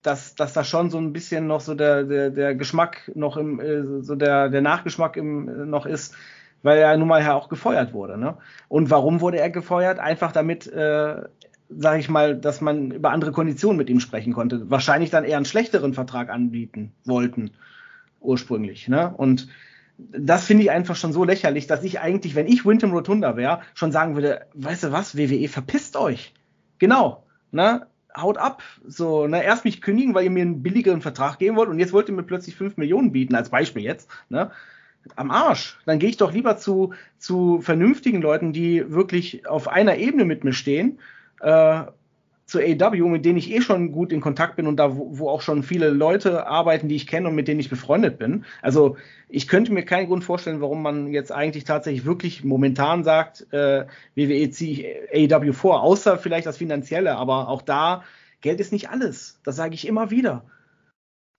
dass, 0.00 0.34
dass 0.36 0.54
da 0.54 0.64
schon 0.64 0.88
so 0.88 0.96
ein 0.96 1.12
bisschen 1.12 1.46
noch 1.46 1.60
so 1.60 1.74
der, 1.74 2.04
der, 2.04 2.30
der 2.30 2.54
Geschmack 2.54 3.12
noch 3.14 3.36
im, 3.36 3.60
äh, 3.60 4.02
so 4.02 4.14
der, 4.14 4.48
der 4.48 4.62
Nachgeschmack 4.62 5.18
im, 5.18 5.68
noch 5.68 5.84
ist, 5.84 6.14
weil 6.62 6.78
er 6.78 6.96
nun 6.96 7.08
mal 7.08 7.22
ja 7.22 7.34
auch 7.34 7.48
gefeuert 7.48 7.92
wurde. 7.92 8.18
Ne? 8.18 8.36
Und 8.68 8.90
warum 8.90 9.20
wurde 9.20 9.38
er 9.38 9.50
gefeuert? 9.50 9.98
Einfach 9.98 10.32
damit, 10.32 10.66
äh, 10.66 11.22
sage 11.68 12.00
ich 12.00 12.08
mal, 12.08 12.36
dass 12.36 12.60
man 12.60 12.90
über 12.90 13.10
andere 13.10 13.32
Konditionen 13.32 13.76
mit 13.76 13.90
ihm 13.90 14.00
sprechen 14.00 14.32
konnte. 14.32 14.70
Wahrscheinlich 14.70 15.10
dann 15.10 15.24
eher 15.24 15.36
einen 15.36 15.46
schlechteren 15.46 15.94
Vertrag 15.94 16.30
anbieten 16.30 16.92
wollten 17.04 17.52
ursprünglich. 18.20 18.88
Ne? 18.88 19.12
Und 19.16 19.48
das 19.98 20.44
finde 20.44 20.62
ich 20.62 20.70
einfach 20.70 20.96
schon 20.96 21.12
so 21.12 21.24
lächerlich, 21.24 21.66
dass 21.66 21.82
ich 21.82 22.00
eigentlich, 22.00 22.34
wenn 22.34 22.46
ich 22.46 22.64
Winton 22.64 22.92
Rotunda 22.92 23.36
wäre, 23.36 23.60
schon 23.74 23.92
sagen 23.92 24.14
würde, 24.14 24.46
weißt 24.54 24.84
du 24.84 24.92
was, 24.92 25.16
WWE, 25.16 25.48
verpisst 25.48 25.96
euch. 25.96 26.34
Genau. 26.78 27.24
Ne? 27.50 27.86
Haut 28.16 28.38
ab. 28.38 28.62
So, 28.86 29.26
ne, 29.26 29.42
erst 29.42 29.64
mich 29.64 29.80
kündigen, 29.80 30.14
weil 30.14 30.24
ihr 30.24 30.30
mir 30.30 30.42
einen 30.42 30.62
billigeren 30.62 31.02
Vertrag 31.02 31.38
geben 31.38 31.56
wollt 31.56 31.68
und 31.68 31.78
jetzt 31.78 31.92
wollt 31.92 32.08
ihr 32.08 32.14
mir 32.14 32.22
plötzlich 32.22 32.56
5 32.56 32.76
Millionen 32.76 33.12
bieten, 33.12 33.34
als 33.34 33.50
Beispiel 33.50 33.82
jetzt. 33.82 34.08
Ne? 34.28 34.50
Am 35.16 35.30
Arsch. 35.30 35.78
Dann 35.86 35.98
gehe 35.98 36.10
ich 36.10 36.16
doch 36.16 36.32
lieber 36.32 36.56
zu, 36.56 36.92
zu 37.18 37.60
vernünftigen 37.60 38.20
Leuten, 38.20 38.52
die 38.52 38.90
wirklich 38.92 39.46
auf 39.46 39.68
einer 39.68 39.96
Ebene 39.96 40.24
mit 40.24 40.44
mir 40.44 40.52
stehen, 40.52 40.98
äh, 41.40 41.82
zu 42.48 42.60
AW, 42.60 43.08
mit 43.10 43.26
denen 43.26 43.36
ich 43.36 43.52
eh 43.52 43.60
schon 43.60 43.92
gut 43.92 44.10
in 44.10 44.22
Kontakt 44.22 44.56
bin 44.56 44.66
und 44.66 44.78
da, 44.78 44.96
wo, 44.96 45.18
wo, 45.18 45.28
auch 45.28 45.42
schon 45.42 45.62
viele 45.62 45.90
Leute 45.90 46.46
arbeiten, 46.46 46.88
die 46.88 46.96
ich 46.96 47.06
kenne 47.06 47.28
und 47.28 47.34
mit 47.34 47.46
denen 47.46 47.60
ich 47.60 47.68
befreundet 47.68 48.18
bin. 48.18 48.46
Also 48.62 48.96
ich 49.28 49.48
könnte 49.48 49.70
mir 49.70 49.84
keinen 49.84 50.06
Grund 50.06 50.24
vorstellen, 50.24 50.62
warum 50.62 50.82
man 50.82 51.08
jetzt 51.08 51.30
eigentlich 51.30 51.64
tatsächlich 51.64 52.06
wirklich 52.06 52.44
momentan 52.44 53.04
sagt, 53.04 53.52
äh, 53.52 53.84
WWE 54.14 54.50
ziehe 54.50 55.06
ich 55.12 55.34
AW 55.34 55.52
vor, 55.52 55.82
außer 55.82 56.16
vielleicht 56.16 56.46
das 56.46 56.56
Finanzielle, 56.56 57.16
aber 57.16 57.48
auch 57.48 57.60
da, 57.60 58.02
Geld 58.40 58.60
ist 58.60 58.72
nicht 58.72 58.88
alles. 58.88 59.40
Das 59.44 59.56
sage 59.56 59.74
ich 59.74 59.86
immer 59.86 60.10
wieder. 60.10 60.44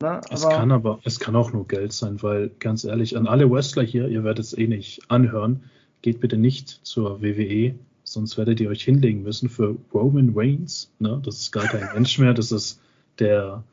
Na, 0.01 0.21
es 0.29 0.47
kann 0.47 0.71
aber, 0.71 1.01
es 1.03 1.19
kann 1.19 1.35
auch 1.35 1.51
nur 1.51 1.67
Geld 1.67 1.91
sein, 1.91 2.23
weil 2.23 2.51
ganz 2.59 2.85
ehrlich, 2.85 3.17
an 3.17 3.27
alle 3.27 3.51
Wrestler 3.51 3.83
hier, 3.83 4.07
ihr 4.07 4.23
werdet 4.23 4.45
es 4.45 4.57
eh 4.57 4.65
nicht 4.65 5.01
anhören, 5.09 5.63
geht 6.01 6.21
bitte 6.21 6.37
nicht 6.37 6.69
zur 6.83 7.21
WWE, 7.21 7.75
sonst 8.05 8.37
werdet 8.37 8.61
ihr 8.61 8.69
euch 8.69 8.81
hinlegen 8.81 9.23
müssen 9.23 9.49
für 9.49 9.75
Roman 9.93 10.31
Reigns. 10.33 10.89
Ne? 10.99 11.21
Das 11.25 11.39
ist 11.41 11.51
gar 11.51 11.65
kein 11.65 11.93
Mensch 11.93 12.17
mehr, 12.17 12.33
das 12.33 12.53
ist 12.53 12.79
der, 13.19 13.65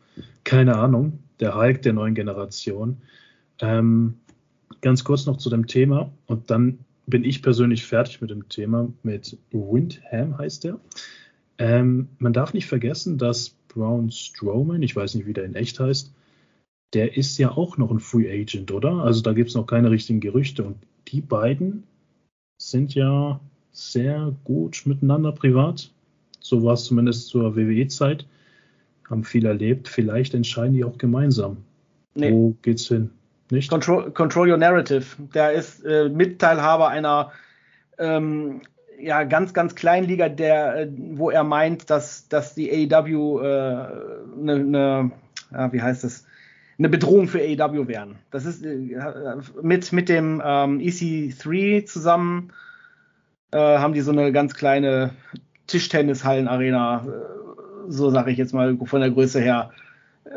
keine 0.43 0.77
Ahnung, 0.77 1.21
der 1.39 1.55
Hulk 1.55 1.83
der 1.83 1.93
neuen 1.93 2.17
Generation. 2.17 2.97
Ähm, 3.61 4.15
ganz 4.81 5.05
kurz 5.05 5.27
noch 5.27 5.37
zu 5.37 5.49
dem 5.49 5.69
Thema 5.69 6.11
und 6.27 6.51
dann 6.51 6.81
bin 7.07 7.23
ich 7.23 7.41
persönlich 7.41 7.87
fertig 7.87 8.21
mit 8.21 8.31
dem 8.31 8.49
Thema 8.49 8.89
mit 9.05 9.39
Windham 9.53 10.37
heißt 10.39 10.65
er. 10.65 10.81
Ähm, 11.59 12.09
man 12.19 12.33
darf 12.33 12.53
nicht 12.53 12.67
vergessen, 12.67 13.17
dass 13.17 13.51
Braun 13.69 14.11
Strowman, 14.11 14.83
ich 14.83 14.97
weiß 14.97 15.15
nicht, 15.15 15.27
wie 15.27 15.33
der 15.33 15.45
in 15.45 15.55
echt 15.55 15.79
heißt, 15.79 16.16
der 16.95 17.17
ist 17.17 17.39
ja 17.39 17.51
auch 17.51 17.79
noch 17.79 17.91
ein 17.91 18.01
Free 18.01 18.31
Agent, 18.31 18.73
oder? 18.73 19.05
Also 19.05 19.23
da 19.23 19.33
gibt 19.33 19.51
es 19.51 19.55
noch 19.55 19.67
keine 19.67 19.91
richtigen 19.91 20.21
Gerüchte. 20.21 20.65
Und 20.65 20.77
die 21.09 21.21
beiden 21.21 21.85
sind 22.59 22.95
ja 22.95 23.41
sehr 23.73 24.35
gut 24.45 24.83
miteinander 24.87 25.33
privat. 25.33 25.91
So 26.41 26.63
war 26.63 26.75
es 26.75 26.85
zumindest 26.85 27.29
zur 27.29 27.57
WWE-Zeit. 27.57 28.27
Haben 29.09 29.25
viel 29.25 29.47
erlebt. 29.47 29.89
Vielleicht 29.89 30.35
entscheiden 30.35 30.75
die 30.75 30.85
auch 30.85 30.99
gemeinsam. 30.99 31.59
Nee. 32.15 32.33
Wo 32.33 32.57
geht's 32.63 32.89
hin? 32.89 33.11
Nicht? 33.51 33.69
Control, 33.69 34.11
Control 34.11 34.51
Your 34.51 34.57
Narrative. 34.57 35.05
Der 35.35 35.53
ist 35.53 35.85
äh, 35.85 36.09
Mitteilhaber 36.09 36.89
einer 36.89 37.33
ähm, 37.99 38.63
ja, 38.99 39.25
ganz, 39.25 39.53
ganz 39.53 39.75
kleinen 39.75 40.09
Liga, 40.09 40.29
der, 40.29 40.77
äh, 40.77 40.89
wo 40.91 41.31
er 41.31 41.45
meint, 41.45 41.91
dass, 41.91 42.29
dass 42.29 42.55
die 42.55 42.71
AEW 42.71 43.39
eine, 43.39 44.53
äh, 44.53 44.59
ne, 44.59 45.11
ja, 45.53 45.73
wie 45.73 45.83
heißt 45.83 46.05
es, 46.05 46.27
eine 46.79 46.89
Bedrohung 46.89 47.29
für 47.29 47.41
AEW 47.41 47.89
wären. 47.89 48.17
Das 48.31 48.45
ist 48.45 48.65
äh, 48.65 48.97
mit, 49.63 49.93
mit 49.93 50.09
dem 50.09 50.43
ähm, 50.45 50.79
EC3 50.79 51.87
zusammen 51.87 52.53
äh, 53.53 53.59
haben 53.59 53.95
die 53.95 54.01
so 54.01 54.11
eine 54.11 54.33
ganz 54.33 54.55
kleine 54.55 55.13
Tischtennishallen-Arena, 55.67 57.07
äh, 57.07 57.91
so 57.91 58.11
sage 58.11 58.31
ich 58.31 58.39
jetzt 58.39 58.53
mal 58.53 58.77
von 58.85 59.01
der 59.01 59.11
Größe 59.11 59.41
her, 59.41 59.71
äh, 60.25 60.31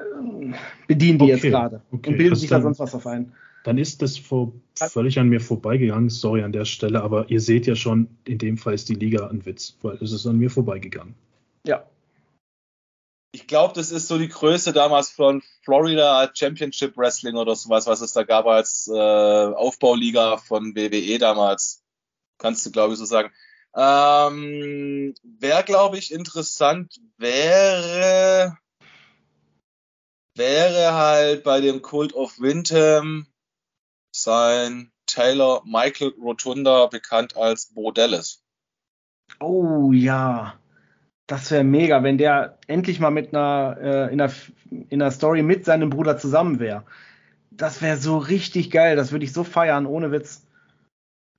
bedienen 0.88 1.20
die 1.20 1.26
okay, 1.26 1.34
jetzt 1.34 1.44
gerade 1.44 1.82
okay. 1.92 2.10
und 2.10 2.18
bilden 2.18 2.32
also 2.32 2.42
sich 2.42 2.50
da 2.50 2.62
sonst 2.62 2.80
was 2.80 2.96
auf 2.96 3.08
ein. 3.08 3.34
Dann 3.66 3.78
ist 3.78 4.02
das 4.02 4.18
vor 4.18 4.54
völlig 4.76 5.20
an 5.20 5.28
mir 5.28 5.42
vorbeigegangen, 5.42 6.10
sorry 6.10 6.44
an 6.44 6.54
der 6.54 6.66
Stelle, 6.66 7.02
aber 7.04 7.30
ihr 7.30 7.42
seht 7.42 7.68
ja 7.68 7.76
schon, 7.76 8.08
in 8.26 8.38
dem 8.38 8.58
Fall 8.58 8.74
ist 8.74 8.88
die 8.88 8.96
Liga 8.96 9.28
ein 9.28 9.46
Witz, 9.46 9.78
weil 9.82 9.98
es 9.98 10.14
ist 10.14 10.26
an 10.26 10.38
mir 10.38 10.50
vorbeigegangen. 10.50 11.14
Ja. 11.66 11.84
Ich 13.32 13.48
glaube, 13.48 13.76
das 13.76 13.92
ist 13.92 14.08
so 14.08 14.18
die 14.18 14.28
Größe 14.28 14.74
damals 14.74 15.10
von 15.12 15.44
Florida 15.64 16.32
Championship 16.34 16.98
Wrestling 16.98 17.36
oder 17.36 17.56
sowas, 17.56 17.86
was 17.86 18.02
es 18.02 18.14
da 18.14 18.24
gab 18.24 18.48
als 18.48 18.88
äh, 18.88 18.98
Aufbauliga 18.98 20.38
von 20.38 20.76
WWE 20.76 21.20
damals. 21.20 21.84
Kannst 22.40 22.66
du, 22.66 22.72
glaube 22.72 22.94
ich, 22.94 23.00
so 23.00 23.06
sagen. 23.06 23.32
Ähm, 23.76 25.14
Wäre, 25.22 25.64
glaube 25.64 26.00
ich, 26.00 26.12
interessant 26.12 27.00
wäre, 27.18 28.58
wäre 30.34 30.94
halt 30.94 31.44
bei 31.44 31.62
dem 31.62 31.84
Cult 31.84 32.14
of 32.14 32.40
Windham 32.40 33.28
sein 34.12 34.92
Taylor 35.06 35.62
Michael 35.66 36.14
Rotunda, 36.20 36.88
bekannt 36.88 37.38
als 37.38 37.74
Bo 37.74 37.92
Dallas. 37.92 38.44
Oh 39.40 39.92
ja, 39.92 40.60
das 41.30 41.52
wäre 41.52 41.64
mega, 41.64 42.02
wenn 42.02 42.18
der 42.18 42.58
endlich 42.66 43.00
mal 43.00 43.12
mit 43.12 43.36
einer, 43.36 43.78
äh, 43.80 44.14
in, 44.14 44.20
einer 44.20 44.34
in 44.90 45.02
einer 45.02 45.12
Story 45.12 45.44
mit 45.44 45.64
seinem 45.64 45.92
Bruder 45.92 46.18
zusammen 46.18 46.60
wäre. 46.60 46.84
Das 47.52 47.84
wäre 47.84 47.98
so 47.98 48.18
richtig 48.18 48.72
geil, 48.72 48.96
das 48.96 49.12
würde 49.12 49.26
ich 49.26 49.34
so 49.34 49.44
feiern, 49.44 49.86
ohne 49.86 50.12
Witz. 50.12 50.48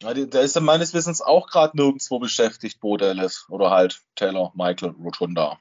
Ja, 0.03 0.15
der 0.15 0.43
ist 0.43 0.55
ja 0.55 0.63
meines 0.63 0.95
Wissens 0.95 1.21
auch 1.21 1.49
gerade 1.49 1.77
nirgendwo 1.77 2.21
beschäftigt, 2.21 2.81
Bo 2.81 2.97
Dallas. 2.97 3.47
Oder 3.51 3.71
halt 3.71 4.01
Taylor 4.15 4.53
Michael 4.55 4.95
Rotunda. 5.03 5.59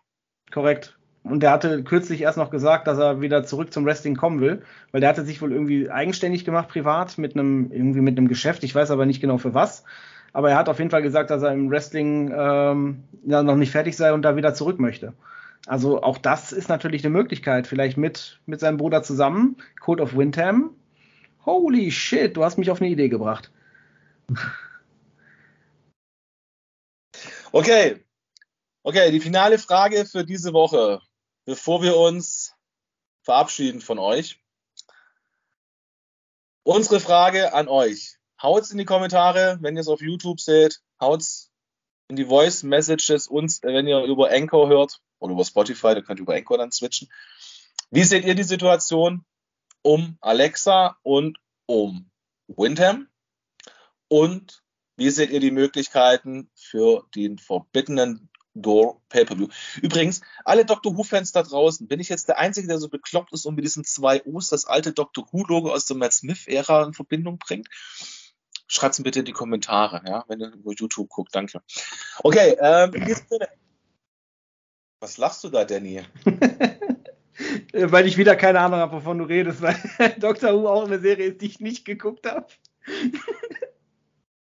Korrekt. 0.52 0.96
Und 1.24 1.42
der 1.42 1.52
hatte 1.52 1.84
kürzlich 1.84 2.22
erst 2.22 2.38
noch 2.38 2.52
gesagt, 2.52 2.88
dass 2.88 3.00
er 3.00 3.22
wieder 3.22 3.44
zurück 3.44 3.74
zum 3.74 3.84
Wrestling 3.86 4.16
kommen 4.16 4.40
will, 4.40 4.62
weil 4.92 5.02
der 5.02 5.10
hatte 5.10 5.26
sich 5.26 5.42
wohl 5.42 5.52
irgendwie 5.52 5.90
eigenständig 5.90 6.46
gemacht, 6.46 6.70
privat, 6.70 7.18
mit 7.18 7.34
einem, 7.34 7.72
irgendwie 7.72 8.02
mit 8.02 8.18
einem 8.18 8.28
Geschäft. 8.28 8.64
Ich 8.64 8.74
weiß 8.74 8.92
aber 8.92 9.06
nicht 9.06 9.22
genau 9.22 9.38
für 9.38 9.54
was. 9.54 9.84
Aber 10.34 10.52
er 10.52 10.58
hat 10.58 10.70
auf 10.70 10.80
jeden 10.80 10.92
Fall 10.92 11.02
gesagt, 11.02 11.30
dass 11.30 11.44
er 11.44 11.52
im 11.54 11.70
Wrestling 11.70 12.32
ähm, 12.36 13.04
ja, 13.26 13.44
noch 13.44 13.56
nicht 13.56 13.72
fertig 13.72 13.96
sei 13.98 14.14
und 14.14 14.22
da 14.22 14.36
wieder 14.36 14.54
zurück 14.54 14.80
möchte. 14.80 15.14
Also 15.66 16.02
auch 16.02 16.18
das 16.18 16.52
ist 16.52 16.70
natürlich 16.70 17.04
eine 17.04 17.14
Möglichkeit. 17.14 17.68
Vielleicht 17.68 17.98
mit, 17.98 18.40
mit 18.46 18.60
seinem 18.60 18.78
Bruder 18.78 19.04
zusammen. 19.04 19.58
Code 19.80 20.04
of 20.04 20.16
Windham. 20.16 20.72
Holy 21.46 21.92
shit, 21.92 22.36
du 22.38 22.44
hast 22.44 22.58
mich 22.58 22.70
auf 22.70 22.82
eine 22.82 22.90
Idee 22.90 23.10
gebracht. 23.10 23.52
Okay. 27.52 28.06
Okay, 28.84 29.10
die 29.12 29.20
finale 29.20 29.58
Frage 29.58 30.06
für 30.06 30.24
diese 30.24 30.54
Woche, 30.54 31.02
bevor 31.46 31.82
wir 31.82 31.98
uns 31.98 32.54
verabschieden 33.24 33.82
von 33.82 33.98
euch. 33.98 34.40
Unsere 36.62 37.00
Frage 37.00 37.54
an 37.54 37.68
euch. 37.68 38.19
Haut's 38.42 38.72
in 38.72 38.78
die 38.78 38.86
Kommentare, 38.86 39.58
wenn 39.62 39.76
ihr 39.76 39.82
es 39.82 39.88
auf 39.88 40.02
YouTube 40.02 40.40
seht. 40.40 40.82
Haut's 41.00 41.52
in 42.08 42.16
die 42.16 42.26
Voice 42.26 42.64
Messages 42.64 43.28
uns, 43.28 43.62
wenn 43.64 43.88
ihr 43.88 44.04
über 44.04 44.32
Anchor 44.32 44.70
hört 44.70 45.00
oder 45.20 45.34
über 45.34 45.46
Spotify, 45.46 45.94
da 45.94 46.02
könnt 46.02 46.20
ihr 46.20 46.24
über 46.24 46.36
Anchor 46.36 46.58
dann 46.58 46.72
switchen. 46.72 47.10
Wie 47.92 48.04
seht 48.04 48.26
ihr 48.26 48.36
die 48.36 48.44
Situation 48.44 49.26
um 49.82 50.18
Alexa 50.22 50.98
und 51.04 51.38
um 51.66 52.10
Windham? 52.48 53.08
Und 54.08 54.64
wie 54.96 55.10
seht 55.10 55.30
ihr 55.30 55.40
die 55.40 55.52
Möglichkeiten 55.52 56.50
für 56.56 57.06
den 57.16 57.38
Forbidden 57.38 58.30
Door 58.56 59.02
Pay-Per-View? 59.10 59.48
Übrigens, 59.82 60.22
alle 60.46 60.66
Doctor 60.66 60.98
Who-Fans 60.98 61.32
da 61.32 61.44
draußen, 61.44 61.88
bin 61.88 62.00
ich 62.00 62.10
jetzt 62.10 62.28
der 62.28 62.40
Einzige, 62.40 62.68
der 62.68 62.80
so 62.80 62.90
bekloppt 62.90 63.32
ist 63.34 63.46
und 63.46 63.56
mit 63.56 63.66
diesen 63.66 63.84
zwei 63.86 64.24
O's 64.26 64.50
das 64.50 64.66
alte 64.66 64.94
Doctor 64.94 65.28
Who-Logo 65.32 65.72
aus 65.72 65.86
der 65.86 65.98
Matt 65.98 66.14
Smith-Ära 66.14 66.86
in 66.86 66.94
Verbindung 66.94 67.38
bringt? 67.38 67.70
Schreibt 68.72 68.94
es 68.94 69.04
bitte 69.04 69.20
in 69.20 69.26
die 69.26 69.32
Kommentare, 69.32 70.02
ja, 70.06 70.24
wenn 70.28 70.40
ihr 70.40 70.54
über 70.54 70.72
YouTube 70.72 71.10
guckt. 71.10 71.34
Danke. 71.34 71.62
Okay, 72.24 72.56
ähm, 72.60 72.94
was 75.00 75.18
lachst 75.18 75.44
du 75.44 75.50
da, 75.50 75.66
Danny? 75.66 76.04
weil 77.74 78.06
ich 78.06 78.18
wieder 78.18 78.36
keine 78.36 78.60
Ahnung 78.60 78.80
habe, 78.80 78.98
wovon 78.98 79.18
du 79.18 79.24
redest, 79.24 79.62
weil 79.62 79.76
Doctor 80.20 80.54
Who 80.54 80.68
auch 80.68 80.86
eine 80.86 81.00
Serie 81.00 81.30
ist, 81.30 81.42
die 81.42 81.48
ich 81.48 81.60
nicht 81.60 81.84
geguckt 81.84 82.26
habe. 82.26 82.48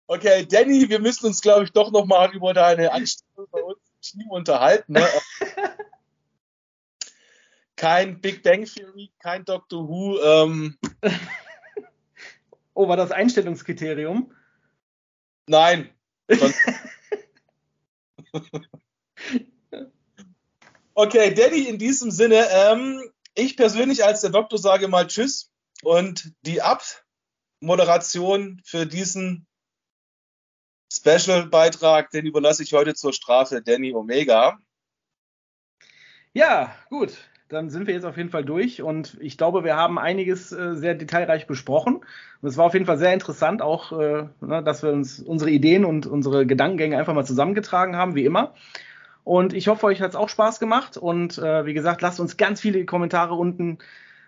Okay, 0.05 0.45
Danny, 0.45 0.89
wir 0.89 0.99
müssen 0.99 1.28
uns, 1.28 1.41
glaube 1.41 1.63
ich, 1.63 1.71
doch 1.71 1.89
nochmal 1.89 2.30
über 2.36 2.53
deine 2.53 2.91
Anstellung 2.91 3.47
bei 3.49 3.63
uns 3.63 3.80
im 3.89 4.01
Team 4.01 4.30
unterhalten. 4.30 4.93
Ne? 4.93 5.07
kein 7.78 8.19
Big 8.19 8.43
Bang 8.43 8.65
Theory, 8.65 9.11
kein 9.19 9.45
Doctor 9.45 9.88
Who. 9.88 10.19
Ähm. 10.21 10.78
Oh, 12.74 12.88
war 12.88 12.97
das 12.97 13.11
Einstellungskriterium? 13.11 14.34
Nein. 15.47 15.89
okay, 20.93 21.34
Danny, 21.34 21.67
in 21.67 21.78
diesem 21.78 22.11
Sinne, 22.11 22.47
ähm, 22.49 23.01
ich 23.36 23.57
persönlich 23.57 24.03
als 24.03 24.21
der 24.21 24.30
Doktor 24.30 24.57
sage 24.57 24.88
mal 24.88 25.07
Tschüss 25.07 25.51
und 25.84 26.34
die 26.41 26.61
Abmoderation 26.61 28.61
für 28.63 28.86
diesen 28.86 29.47
Special-Beitrag, 30.91 32.11
den 32.11 32.26
überlasse 32.26 32.63
ich 32.63 32.74
heute 32.74 32.93
zur 32.93 33.13
Strafe 33.13 33.61
Danny 33.61 33.93
Omega. 33.93 34.59
Ja, 36.34 36.76
gut. 36.89 37.17
Dann 37.49 37.69
sind 37.69 37.87
wir 37.87 37.93
jetzt 37.93 38.05
auf 38.05 38.17
jeden 38.17 38.29
Fall 38.29 38.45
durch 38.45 38.81
und 38.81 39.17
ich 39.19 39.37
glaube, 39.37 39.63
wir 39.63 39.75
haben 39.75 39.99
einiges 39.99 40.51
äh, 40.51 40.75
sehr 40.75 40.95
detailreich 40.95 41.45
besprochen. 41.45 41.97
Und 42.41 42.49
es 42.49 42.57
war 42.57 42.65
auf 42.65 42.73
jeden 42.73 42.85
Fall 42.85 42.97
sehr 42.97 43.13
interessant, 43.13 43.61
auch, 43.61 43.91
äh, 43.91 44.25
ne, 44.41 44.63
dass 44.63 44.81
wir 44.83 44.91
uns 44.91 45.19
unsere 45.19 45.51
Ideen 45.51 45.85
und 45.85 46.07
unsere 46.07 46.45
Gedankengänge 46.45 46.97
einfach 46.97 47.13
mal 47.13 47.25
zusammengetragen 47.25 47.95
haben, 47.95 48.15
wie 48.15 48.25
immer. 48.25 48.53
Und 49.23 49.53
ich 49.53 49.67
hoffe, 49.67 49.85
euch 49.85 50.01
hat 50.01 50.11
es 50.11 50.15
auch 50.15 50.29
Spaß 50.29 50.59
gemacht. 50.59 50.97
Und 50.97 51.37
äh, 51.37 51.65
wie 51.65 51.73
gesagt, 51.73 52.01
lasst 52.01 52.19
uns 52.19 52.37
ganz 52.37 52.59
viele 52.59 52.85
Kommentare 52.85 53.35
unten 53.35 53.77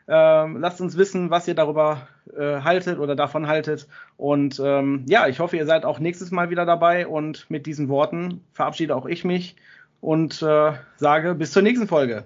ähm, 0.07 0.57
lasst 0.57 0.82
uns 0.82 0.97
wissen, 0.97 1.32
was 1.32 1.47
ihr 1.47 1.55
darüber 1.55 2.07
äh, 2.38 2.61
haltet 2.61 2.99
oder 2.99 3.16
davon 3.16 3.47
haltet. 3.47 3.88
Und 4.18 4.61
ähm, 4.63 5.05
ja, 5.07 5.28
ich 5.28 5.39
hoffe, 5.39 5.57
ihr 5.57 5.66
seid 5.66 5.84
auch 5.84 5.99
nächstes 5.99 6.32
Mal 6.32 6.49
wieder 6.49 6.66
dabei. 6.66 7.07
Und 7.07 7.49
mit 7.49 7.66
diesen 7.66 7.89
Worten 7.89 8.41
verabschiede 8.53 8.95
auch 8.95 9.05
ich 9.05 9.24
mich 9.24 9.55
und 10.01 10.41
äh, 10.41 10.74
sage 10.97 11.36
bis 11.36 11.51
zur 11.51 11.63
nächsten 11.63 11.88
Folge. 11.88 12.26